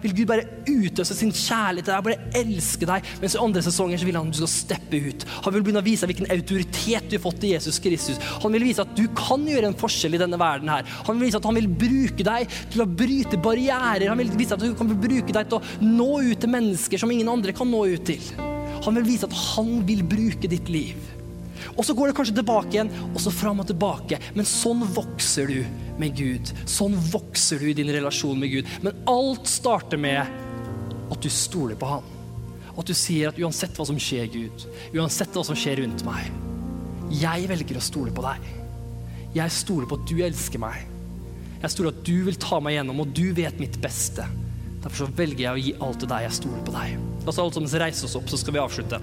vil 0.02 0.14
Gud 0.14 0.28
bare 0.28 0.44
utøse 0.68 1.16
sin 1.16 1.32
kjærlighet 1.32 1.88
til 1.88 1.94
deg, 1.94 2.04
bare 2.04 2.42
elske 2.42 2.88
deg. 2.88 3.08
Mens 3.22 3.36
i 3.36 3.40
andre 3.40 3.62
sesonger 3.64 4.00
så 4.00 4.08
vil 4.08 4.18
han 4.20 4.28
du 4.28 4.36
skal 4.36 4.52
steppe 4.52 5.00
ut. 5.00 5.24
Han 5.46 5.54
vil 5.56 5.64
begynne 5.64 5.80
å 5.80 5.86
vise 5.86 6.04
deg 6.04 6.12
hvilken 6.12 6.34
autoritet 6.36 7.08
du 7.08 7.16
har 7.16 7.24
fått 7.24 7.48
i 7.48 7.54
Jesus 7.54 7.80
Kristus. 7.80 8.20
Han 8.44 8.52
vil 8.52 8.68
vise 8.68 8.84
at 8.84 8.94
du 8.98 9.06
kan 9.16 9.46
gjøre 9.48 9.72
en 9.72 9.78
forskjell 9.78 10.18
i 10.18 10.22
denne 10.22 10.40
verden 10.40 10.68
her. 10.72 10.88
Han 11.08 11.16
vil 11.16 11.28
vise 11.28 11.40
at 11.40 11.48
han 11.48 11.56
vil 11.56 11.70
bruke 11.80 12.28
deg 12.28 12.58
til 12.74 12.84
å 12.84 12.90
bryte 13.00 13.40
barrierer. 13.40 14.10
Han 14.12 14.20
vil 14.20 14.34
vise 14.36 14.58
at 14.58 14.64
du 14.64 14.74
kan 14.76 14.92
bruke 14.92 15.32
deg 15.32 15.48
til 15.48 15.60
å 15.60 15.92
nå 15.96 16.10
ut 16.28 16.42
til 16.44 16.52
mennesker 16.52 17.00
som 17.00 17.12
ingen 17.14 17.32
andre 17.32 17.56
kan 17.56 17.70
nå 17.72 17.86
ut 17.88 18.04
til. 18.08 18.34
Han 18.84 19.00
vil 19.00 19.08
vise 19.08 19.28
at 19.28 19.40
han 19.54 19.78
vil 19.88 20.04
bruke 20.06 20.50
ditt 20.50 20.68
liv. 20.72 21.17
Og 21.74 21.84
så 21.86 21.94
går 21.96 22.10
det 22.10 22.16
kanskje 22.18 22.36
tilbake 22.40 22.74
igjen, 22.74 22.92
og 23.12 23.20
så 23.22 23.32
fram 23.34 23.62
og 23.62 23.68
tilbake. 23.70 24.20
Men 24.36 24.48
sånn 24.48 24.84
vokser 24.96 25.50
du 25.50 25.62
med 26.00 26.16
Gud. 26.18 26.52
Sånn 26.68 26.96
vokser 27.12 27.62
du 27.62 27.70
i 27.70 27.76
din 27.76 27.92
relasjon 27.94 28.38
med 28.40 28.52
Gud. 28.52 28.70
Men 28.84 29.02
alt 29.10 29.50
starter 29.50 30.00
med 30.00 30.22
at 31.08 31.24
du 31.24 31.30
stoler 31.32 31.78
på 31.78 31.88
Han. 31.88 32.14
At 32.78 32.86
du 32.86 32.94
sier 32.94 33.32
at 33.32 33.40
uansett 33.40 33.74
hva 33.74 33.88
som 33.88 33.98
skjer, 33.98 34.28
Gud, 34.30 34.68
uansett 34.94 35.34
hva 35.34 35.42
som 35.46 35.58
skjer 35.58 35.80
rundt 35.82 36.04
meg, 36.06 36.28
jeg 37.18 37.48
velger 37.50 37.80
å 37.80 37.82
stole 37.82 38.12
på 38.14 38.22
deg. 38.22 38.52
Jeg 39.34 39.54
stoler 39.54 39.88
på 39.88 39.98
at 39.98 40.06
du 40.08 40.20
elsker 40.24 40.62
meg. 40.62 40.84
Jeg 41.58 41.72
stoler 41.74 41.90
at 41.90 42.04
du 42.06 42.14
vil 42.28 42.38
ta 42.38 42.60
meg 42.62 42.76
gjennom, 42.76 43.02
og 43.02 43.16
du 43.16 43.32
vet 43.34 43.58
mitt 43.58 43.80
beste. 43.82 44.28
Derfor 44.84 45.08
så 45.08 45.10
velger 45.18 45.48
jeg 45.48 45.50
å 45.50 45.64
gi 45.64 45.74
alt 45.82 46.00
til 46.04 46.12
deg. 46.12 46.28
Jeg 46.28 46.38
stoler 46.38 46.64
på 46.68 46.76
deg. 46.76 46.94
La 47.24 47.32
oss 47.32 47.42
alle 47.42 47.56
sammen 47.56 47.82
reise 47.82 48.06
oss 48.06 48.16
opp, 48.20 48.30
så 48.30 48.38
skal 48.38 48.54
vi 48.54 48.62
avslutte. 48.62 49.02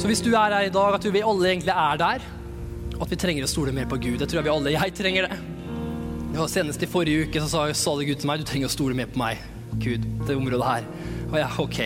Så 0.00 0.08
hvis 0.08 0.22
du 0.24 0.30
er 0.32 0.54
her 0.54 0.64
i 0.64 0.72
dag, 0.72 0.94
at 0.96 1.04
vi 1.04 1.20
alle 1.20 1.48
egentlig 1.50 1.74
er 1.76 1.98
der, 2.00 2.22
og 2.94 3.02
at 3.04 3.10
vi 3.12 3.18
trenger 3.20 3.44
å 3.44 3.50
stole 3.52 3.72
mer 3.76 3.88
på 3.88 3.98
Gud. 4.00 4.16
Det 4.20 4.30
tror 4.30 4.38
jeg 4.40 4.46
vi 4.46 4.52
alle 4.52 4.72
Jeg 4.72 4.94
trenger 4.96 5.26
det. 5.28 5.36
Ja, 6.32 6.46
senest 6.48 6.80
i 6.80 6.88
forrige 6.88 7.26
uke 7.26 7.42
så 7.44 7.66
sa, 7.76 7.92
det 7.98 8.06
Gud 8.08 8.22
til 8.22 8.30
meg 8.30 8.40
du 8.40 8.46
trenger 8.48 8.70
å 8.70 8.72
stole 8.72 8.96
mer 8.96 9.10
på 9.12 9.20
meg, 9.20 9.42
Gud, 9.82 10.06
det 10.24 10.36
området 10.38 10.68
her. 10.70 10.86
Og 11.26 11.36
jeg 11.36 11.64
ok. 11.64 11.80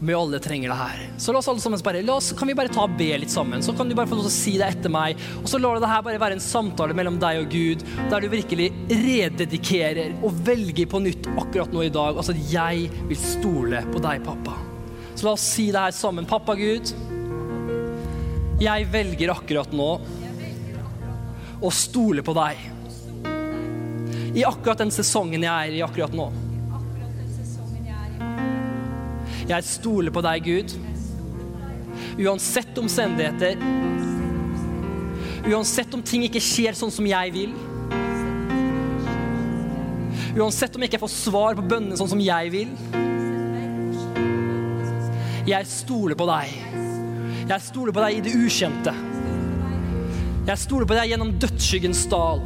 Vi 0.00 0.16
alle 0.16 0.40
trenger 0.42 0.72
det 0.72 0.78
her. 0.80 1.04
Så 1.20 1.30
la 1.30 1.42
oss 1.42 1.50
alle 1.52 1.62
sammen 1.62 1.82
bare, 1.86 2.02
oss, 2.10 2.32
kan 2.34 2.50
vi 2.50 2.56
bare 2.58 2.72
ta 2.74 2.88
og 2.88 2.96
be 2.98 3.10
litt 3.22 3.30
sammen. 3.30 3.62
Så 3.62 3.74
kan 3.76 3.86
du 3.86 3.94
bare 3.94 4.10
få 4.10 4.18
lov 4.18 4.26
til 4.26 4.32
å 4.32 4.34
si 4.40 4.56
det 4.58 4.72
etter 4.72 4.90
meg. 4.90 5.20
Og 5.44 5.46
så 5.52 5.60
lar 5.62 5.78
det 5.78 5.92
her 5.92 6.02
bare 6.08 6.22
være 6.22 6.38
en 6.40 6.42
samtale 6.42 6.96
mellom 6.98 7.20
deg 7.22 7.44
og 7.44 7.54
Gud, 7.54 7.86
der 8.10 8.24
du 8.24 8.32
virkelig 8.34 8.72
rededikerer 8.90 10.18
og 10.24 10.42
velger 10.48 10.90
på 10.90 11.04
nytt 11.06 11.30
akkurat 11.36 11.70
nå 11.70 11.86
i 11.86 11.94
dag. 12.00 12.18
Altså 12.18 12.34
jeg 12.50 12.90
vil 13.12 13.22
stole 13.22 13.84
på 13.92 14.02
deg, 14.02 14.26
pappa. 14.26 14.58
Så 15.14 15.26
la 15.26 15.32
oss 15.34 15.46
si 15.54 15.70
det 15.72 15.80
her 15.80 15.94
sammen. 15.96 16.28
Pappa 16.28 16.54
Gud, 16.58 16.92
jeg 18.60 18.88
velger 18.92 19.32
akkurat 19.32 19.72
nå 19.72 19.90
å 21.60 21.70
stole 21.72 22.24
på 22.24 22.34
deg. 22.36 22.60
I 24.36 24.44
akkurat 24.46 24.78
den 24.80 24.92
sesongen 24.94 25.42
jeg 25.44 25.50
er 25.50 25.76
i 25.80 25.82
akkurat 25.84 26.14
nå. 26.16 26.30
Jeg 29.50 29.66
stoler 29.66 30.14
på 30.14 30.22
deg, 30.22 30.46
Gud. 30.46 30.74
Uansett 32.20 32.76
omstendigheter. 32.78 33.58
Uansett 35.50 35.94
om 35.96 36.04
ting 36.06 36.22
ikke 36.28 36.42
skjer 36.44 36.76
sånn 36.78 36.92
som 36.94 37.08
jeg 37.08 37.34
vil. 37.34 37.56
Uansett 40.38 40.76
om 40.76 40.84
jeg 40.84 40.92
ikke 40.92 41.02
får 41.02 41.14
svar 41.16 41.58
på 41.58 41.66
bønnene 41.66 41.98
sånn 41.98 42.12
som 42.12 42.22
jeg 42.22 42.52
vil. 42.54 42.76
Jeg 45.48 45.66
stoler 45.66 46.18
på 46.18 46.26
deg. 46.28 46.50
Jeg 47.48 47.64
stoler 47.64 47.94
på 47.96 48.02
deg 48.04 48.18
i 48.18 48.24
det 48.24 48.32
ukjente. 48.36 48.92
Jeg 50.50 50.60
stoler 50.60 50.88
på 50.88 50.96
deg 50.98 51.12
gjennom 51.12 51.32
dødsskyggens 51.40 52.02
dal. 52.12 52.42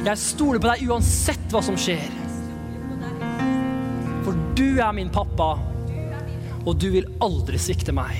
Jeg 0.00 0.16
stoler 0.22 0.62
på 0.62 0.70
deg 0.70 0.86
uansett 0.88 1.52
hva 1.52 1.60
som 1.64 1.76
skjer. 1.80 2.06
For 4.24 4.40
du 4.56 4.80
er 4.80 4.96
min 4.96 5.12
pappa, 5.12 5.52
og 6.64 6.72
du 6.80 6.88
vil 6.96 7.08
aldri 7.24 7.60
svikte 7.60 7.92
meg. 7.96 8.16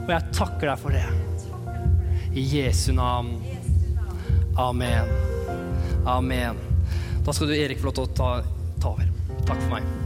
Og 0.00 0.10
jeg 0.10 0.34
takker 0.34 0.72
deg 0.72 0.82
for 0.82 0.98
det. 0.98 1.06
I 2.34 2.46
Jesu 2.56 2.90
navn. 2.96 3.36
Amen. 4.58 5.14
Amen. 6.10 6.58
Da 7.22 7.34
skal 7.34 7.50
du, 7.50 7.56
Erik, 7.58 7.78
få 7.78 7.90
lov 7.90 7.98
til 8.00 8.08
å 8.08 8.14
ta, 8.18 8.30
ta 8.82 8.94
over. 8.96 9.10
Takk 9.46 9.66
for 9.66 9.74
meg. 9.78 9.99